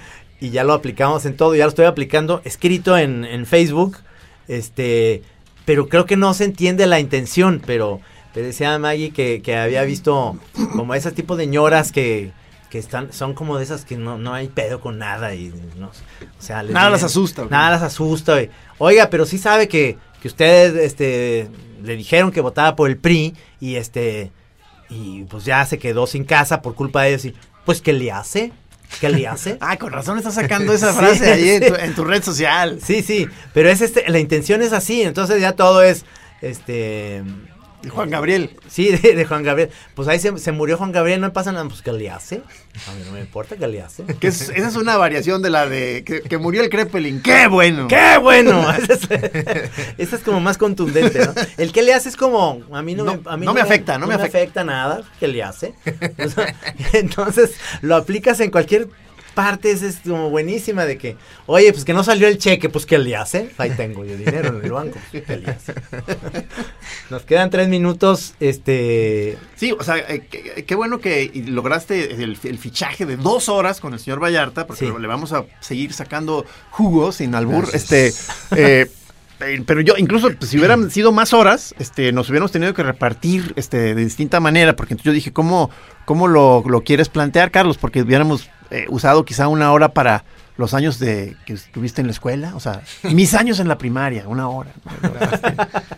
y 0.40 0.50
ya 0.50 0.62
lo 0.62 0.74
aplicamos 0.74 1.26
en 1.26 1.36
todo, 1.36 1.56
ya 1.56 1.64
lo 1.64 1.70
estoy 1.70 1.86
aplicando, 1.86 2.40
escrito 2.44 2.96
en, 2.96 3.24
en 3.24 3.44
Facebook, 3.44 3.98
este, 4.46 5.22
pero 5.64 5.88
creo 5.88 6.06
que 6.06 6.16
no 6.16 6.34
se 6.34 6.44
entiende 6.44 6.86
la 6.86 7.00
intención, 7.00 7.60
pero, 7.66 8.00
pero 8.32 8.46
decía 8.46 8.78
Maggie 8.78 9.10
que, 9.10 9.42
que 9.42 9.56
había 9.56 9.82
visto 9.82 10.38
como 10.76 10.94
ese 10.94 11.10
tipo 11.10 11.36
de 11.36 11.48
ñoras 11.48 11.90
que, 11.90 12.30
que 12.70 12.78
están, 12.78 13.12
son 13.12 13.34
como 13.34 13.58
de 13.58 13.64
esas 13.64 13.84
que 13.84 13.96
no, 13.96 14.16
no 14.16 14.32
hay 14.32 14.46
pedo 14.48 14.80
con 14.80 14.96
nada 14.98 15.34
y 15.34 15.52
no, 15.76 15.88
o 15.88 15.92
sea, 16.38 16.62
les 16.62 16.72
Nada 16.72 16.86
vienen- 16.86 16.92
las 16.92 17.02
asusta, 17.02 17.42
güey. 17.42 17.50
Nada 17.50 17.70
las 17.72 17.82
asusta, 17.82 18.32
güey. 18.34 18.48
Oiga, 18.78 19.10
pero 19.10 19.26
sí 19.26 19.38
sabe 19.38 19.66
que, 19.68 19.98
que 20.22 20.28
ustedes, 20.28 20.74
este, 20.76 21.48
le 21.82 21.96
dijeron 21.96 22.30
que 22.30 22.40
votaba 22.40 22.76
por 22.76 22.88
el 22.88 22.96
PRI 22.96 23.34
y 23.58 23.74
este, 23.76 24.30
y 24.88 25.24
pues 25.24 25.44
ya 25.44 25.64
se 25.66 25.78
quedó 25.78 26.06
sin 26.06 26.24
casa 26.24 26.62
por 26.62 26.74
culpa 26.74 27.02
de 27.02 27.08
ellos 27.10 27.24
y, 27.24 27.34
pues, 27.64 27.80
¿qué 27.80 27.92
le 27.92 28.10
hace? 28.12 28.52
¿Qué 29.00 29.08
le 29.08 29.26
hace? 29.26 29.56
ah, 29.60 29.76
con 29.76 29.92
razón 29.92 30.18
estás 30.18 30.34
sacando 30.34 30.72
esa 30.74 30.92
Sí, 30.92 30.98
frase 30.98 31.32
ahí 31.32 31.48
en 31.50 31.66
tu, 31.68 31.74
en 31.74 31.94
tu 31.94 32.04
red 32.04 32.22
social. 32.22 32.78
Sí, 32.84 33.02
sí, 33.02 33.26
pero 33.52 33.68
es 33.68 33.80
este, 33.80 34.08
la 34.08 34.18
intención 34.20 34.62
es 34.62 34.72
así, 34.72 35.02
entonces 35.02 35.40
ya 35.40 35.52
todo 35.52 35.82
es, 35.82 36.04
este, 36.40 37.22
De 37.82 37.88
Juan 37.88 38.10
Gabriel. 38.10 38.50
Sí, 38.68 38.88
de, 38.90 39.14
de 39.14 39.24
Juan 39.24 39.42
Gabriel. 39.42 39.70
Pues 39.94 40.06
ahí 40.06 40.18
se, 40.18 40.36
se 40.38 40.52
murió 40.52 40.76
Juan 40.76 40.92
Gabriel, 40.92 41.20
no 41.20 41.28
me 41.28 41.32
pasa 41.32 41.50
nada. 41.50 41.66
Pues, 41.66 41.80
¿qué 41.80 41.92
le 41.92 42.10
hace? 42.10 42.42
A 42.88 42.92
mí 42.92 43.02
no 43.06 43.12
me 43.12 43.20
importa 43.20 43.56
qué 43.56 43.66
le 43.66 43.80
hace. 43.80 44.04
Que 44.04 44.28
es- 44.28 44.50
esa 44.50 44.68
es 44.68 44.76
una 44.76 44.96
variación 44.98 45.40
de 45.40 45.48
la 45.50 45.66
de 45.66 46.04
que, 46.04 46.20
que 46.20 46.36
murió 46.38 46.62
el 46.62 46.68
Crepelin. 46.68 47.22
¡Qué 47.22 47.46
bueno! 47.46 47.88
¡Qué 47.88 48.18
bueno! 48.20 48.70
Esa 48.78 48.92
es, 48.94 49.08
esa 49.98 50.16
es 50.16 50.22
como 50.22 50.40
más 50.40 50.58
contundente, 50.58 51.24
¿no? 51.24 51.32
El 51.56 51.72
que 51.72 51.82
le 51.82 51.94
hace 51.94 52.10
es 52.10 52.16
como, 52.16 52.62
a 52.72 52.82
mí 52.82 52.94
no, 52.94 53.04
No, 53.04 53.14
me, 53.16 53.20
a 53.30 53.36
mí 53.38 53.46
no 53.46 53.54
me 53.54 53.60
afecta, 53.62 53.98
no 53.98 54.06
me 54.06 54.14
afecta. 54.14 54.62
nada, 54.62 55.02
¿qué 55.18 55.28
le 55.28 55.42
hace? 55.42 55.74
Entonces, 56.92 57.52
lo 57.82 57.96
aplicas 57.96 58.40
en 58.40 58.50
cualquier 58.50 58.88
parte, 59.30 59.70
es, 59.70 59.82
es 59.82 60.00
como 60.04 60.30
buenísima 60.30 60.84
de 60.84 60.98
que, 60.98 61.16
oye, 61.46 61.72
pues 61.72 61.84
que 61.84 61.92
no 61.92 62.04
salió 62.04 62.28
el 62.28 62.38
cheque, 62.38 62.68
pues 62.68 62.86
¿qué 62.86 62.98
le 62.98 63.16
hace? 63.16 63.50
Ahí 63.58 63.70
tengo 63.70 64.04
yo 64.04 64.16
dinero 64.16 64.48
en 64.58 64.64
el 64.64 64.72
banco, 64.72 64.98
pues, 65.10 65.24
¿qué 65.24 65.36
le 65.36 65.50
hace? 65.50 65.74
Nos 67.10 67.22
quedan 67.22 67.50
tres 67.50 67.68
minutos, 67.68 68.34
este... 68.40 69.36
Sí, 69.56 69.72
o 69.72 69.82
sea, 69.82 69.98
eh, 69.98 70.26
qué, 70.30 70.64
qué 70.66 70.74
bueno 70.74 71.00
que 71.00 71.30
lograste 71.46 72.22
el, 72.22 72.38
el 72.42 72.58
fichaje 72.58 73.06
de 73.06 73.16
dos 73.16 73.48
horas 73.48 73.80
con 73.80 73.92
el 73.92 73.98
señor 74.00 74.22
Vallarta, 74.22 74.66
porque 74.66 74.86
Sí. 74.86 74.92
le 74.98 75.06
vamos 75.08 75.32
a 75.32 75.44
seguir 75.60 75.92
sacando 75.92 76.44
jugos 76.70 77.16
sin 77.16 77.34
albur. 77.34 77.66
Gracias. 77.68 77.82
Este, 77.92 78.82
eh, 78.82 78.90
eh, 79.40 79.62
pero 79.66 79.80
yo, 79.80 79.94
incluso 79.96 80.30
pues, 80.38 80.50
si 80.50 80.58
hubieran 80.58 80.90
sido 80.92 81.12
más 81.12 81.32
horas, 81.32 81.74
este, 81.78 82.12
nos 82.12 82.28
hubiéramos 82.30 82.52
tenido 82.52 82.74
que 82.74 82.82
repartir 82.82 83.52
este, 83.56 83.94
de 83.94 84.04
distinta 84.04 84.38
manera, 84.40 84.76
porque 84.76 84.94
entonces 84.94 85.06
yo 85.06 85.12
dije, 85.12 85.32
¿cómo, 85.32 85.70
cómo 86.04 86.28
lo, 86.28 86.62
lo 86.66 86.82
quieres 86.82 87.08
plantear, 87.08 87.50
Carlos? 87.50 87.78
Porque 87.78 88.02
hubiéramos 88.02 88.48
eh, 88.70 88.86
usado 88.88 89.24
quizá 89.24 89.48
una 89.48 89.72
hora 89.72 89.88
para 89.88 90.24
los 90.56 90.74
años 90.74 90.98
de 90.98 91.36
que 91.46 91.54
estuviste 91.54 92.00
en 92.00 92.06
la 92.06 92.12
escuela, 92.12 92.52
o 92.54 92.60
sea, 92.60 92.82
mis 93.04 93.34
años 93.34 93.60
en 93.60 93.68
la 93.68 93.78
primaria, 93.78 94.28
una 94.28 94.48
hora. 94.48 94.70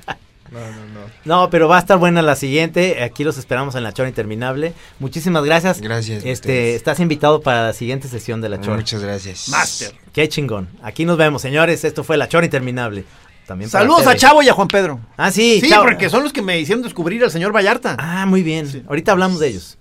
No, 0.52 0.60
no, 0.60 0.66
no. 0.66 1.00
No, 1.24 1.48
pero 1.50 1.66
va 1.66 1.76
a 1.78 1.80
estar 1.80 1.96
buena 1.96 2.20
la 2.20 2.36
siguiente. 2.36 3.02
Aquí 3.02 3.24
los 3.24 3.38
esperamos 3.38 3.74
en 3.74 3.84
la 3.84 3.92
Chora 3.92 4.10
Interminable. 4.10 4.74
Muchísimas 4.98 5.44
gracias. 5.44 5.80
Gracias 5.80 6.26
Este, 6.26 6.74
estás 6.74 7.00
invitado 7.00 7.40
para 7.40 7.68
la 7.68 7.72
siguiente 7.72 8.06
sesión 8.06 8.42
de 8.42 8.50
la 8.50 8.60
Chora. 8.60 8.76
Muchas 8.76 9.02
gracias. 9.02 9.48
Master. 9.48 9.94
Qué 10.12 10.28
chingón. 10.28 10.68
Aquí 10.82 11.06
nos 11.06 11.16
vemos, 11.16 11.40
señores. 11.40 11.84
Esto 11.84 12.04
fue 12.04 12.18
la 12.18 12.28
Chora 12.28 12.44
Interminable. 12.44 13.04
También 13.46 13.70
Saludos 13.70 14.06
a. 14.06 14.14
Chavo 14.14 14.42
y 14.42 14.48
a 14.50 14.52
Juan 14.52 14.68
Pedro. 14.68 15.00
Ah, 15.16 15.30
sí, 15.30 15.58
Sí, 15.62 15.70
Chavo. 15.70 15.84
porque 15.84 16.10
son 16.10 16.22
los 16.22 16.34
que 16.34 16.42
me 16.42 16.60
hicieron 16.60 16.82
descubrir 16.82 17.24
al 17.24 17.30
señor 17.30 17.50
Vallarta. 17.54 17.96
Ah, 17.98 18.26
muy 18.26 18.42
bien. 18.42 18.84
Ahorita 18.88 19.12
hablamos 19.12 19.40
de 19.40 19.48
ellos. 19.48 19.78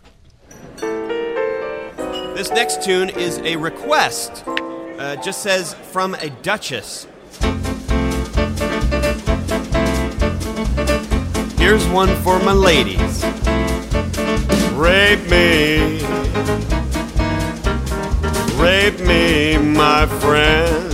This 2.42 2.50
next 2.50 2.82
tune 2.82 3.10
is 3.12 3.38
a 3.38 3.56
request. 3.56 4.44
Uh, 4.48 5.16
just 5.18 5.44
says 5.44 5.76
from 5.76 6.16
a 6.16 6.32
duchess. 6.42 7.06
Here's 11.60 11.88
one 11.90 12.16
for 12.24 12.40
my 12.40 12.52
ladies. 12.52 13.24
Rape 14.74 15.22
me. 15.30 16.02
Rape 18.60 19.00
me, 19.02 19.60
my 19.60 20.08
friend. 20.20 20.92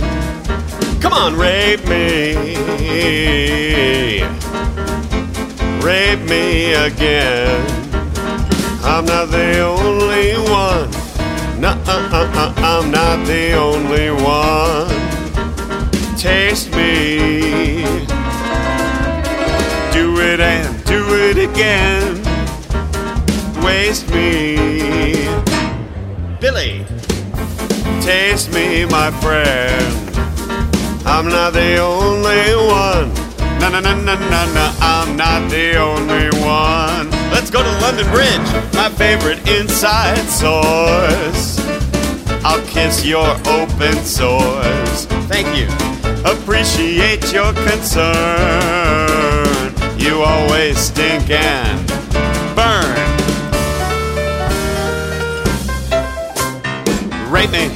Come 1.00 1.14
on, 1.14 1.34
rape 1.34 1.82
me. 1.86 2.56
Rape 5.80 6.20
me 6.28 6.74
again. 6.74 7.64
I'm 8.84 9.06
not 9.06 9.30
the 9.30 9.60
only 9.60 10.34
one. 10.50 10.97
No, 11.58 11.70
uh, 11.70 12.08
uh, 12.12 12.30
uh, 12.34 12.54
I'm 12.58 12.92
not 12.92 13.26
the 13.26 13.54
only 13.54 14.12
one. 14.12 14.86
Taste 16.16 16.70
me. 16.70 17.82
Do 19.92 20.20
it 20.20 20.38
and 20.38 20.84
do 20.84 21.04
it 21.14 21.36
again. 21.36 22.22
Waste 23.64 24.08
me. 24.14 24.54
Billy. 26.38 26.86
Taste 28.02 28.52
me, 28.54 28.84
my 28.84 29.10
friend. 29.20 30.16
I'm 31.04 31.26
not 31.28 31.54
the 31.54 31.78
only 31.78 32.54
one. 32.70 33.12
No, 33.58 33.68
no, 33.68 33.80
no, 33.80 33.96
no, 33.96 34.14
no, 34.14 34.54
no, 34.54 34.74
I'm 34.80 35.16
not 35.16 35.50
the 35.50 35.76
only 35.76 36.30
one. 36.38 37.17
Let's 37.50 37.64
go 37.64 37.72
to 37.72 37.80
London 37.80 38.06
Bridge, 38.12 38.74
my 38.74 38.90
favorite 38.90 39.38
inside 39.48 40.22
source. 40.28 41.58
I'll 42.44 42.62
kiss 42.66 43.06
your 43.06 43.26
open 43.48 43.94
sores. 44.04 45.06
Thank 45.30 45.56
you. 45.56 45.66
Appreciate 46.30 47.32
your 47.32 47.54
concern. 47.54 48.04
You 49.96 50.20
always 50.20 50.76
stink 50.76 51.30
and 51.30 51.88
burn. 52.54 52.84
Rape 57.32 57.50
me. 57.50 57.70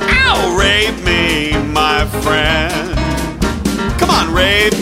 Ow! 0.00 0.56
Rape 0.58 0.98
me, 1.04 1.52
my 1.74 2.06
friend. 2.22 2.96
Come 4.00 4.08
on, 4.08 4.32
rape 4.32 4.72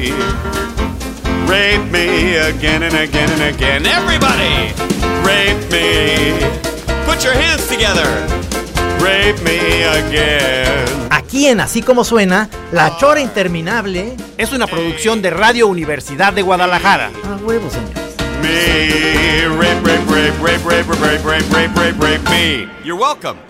me. 0.00 0.12
Rape 1.46 1.90
me 1.90 2.36
again 2.36 2.82
and 2.82 2.94
again 2.94 3.30
and 3.30 3.42
again. 3.54 3.86
Everybody, 3.86 4.72
rape 5.24 5.70
me. 5.70 6.38
Put 7.06 7.22
your 7.24 7.34
hands 7.34 7.66
together. 7.66 8.06
Rape 9.00 9.40
me 9.42 9.84
again. 9.84 11.08
Aquí 11.10 11.46
en 11.46 11.60
Así 11.60 11.82
Como 11.82 12.04
Suena, 12.04 12.48
la 12.72 12.96
Chora 12.98 13.20
Interminable. 13.20 14.16
Es 14.38 14.52
una 14.52 14.66
producción 14.66 15.22
de 15.22 15.30
Radio 15.30 15.66
Universidad 15.68 16.32
de 16.32 16.42
Guadalajara. 16.42 17.10
A 17.24 17.36
huevo, 17.44 17.68
señores. 17.70 18.16
Me. 18.42 19.48
Rape, 19.48 19.80
rape, 19.82 20.04
rape, 20.08 20.32
rape, 20.42 20.64
rape, 20.64 20.92
rape, 20.92 21.22
rape, 21.24 21.54
rape, 21.54 21.74
rape, 21.74 22.00
rape 22.00 22.30
me. 22.30 22.68
You're 22.84 22.98
welcome. 22.98 23.49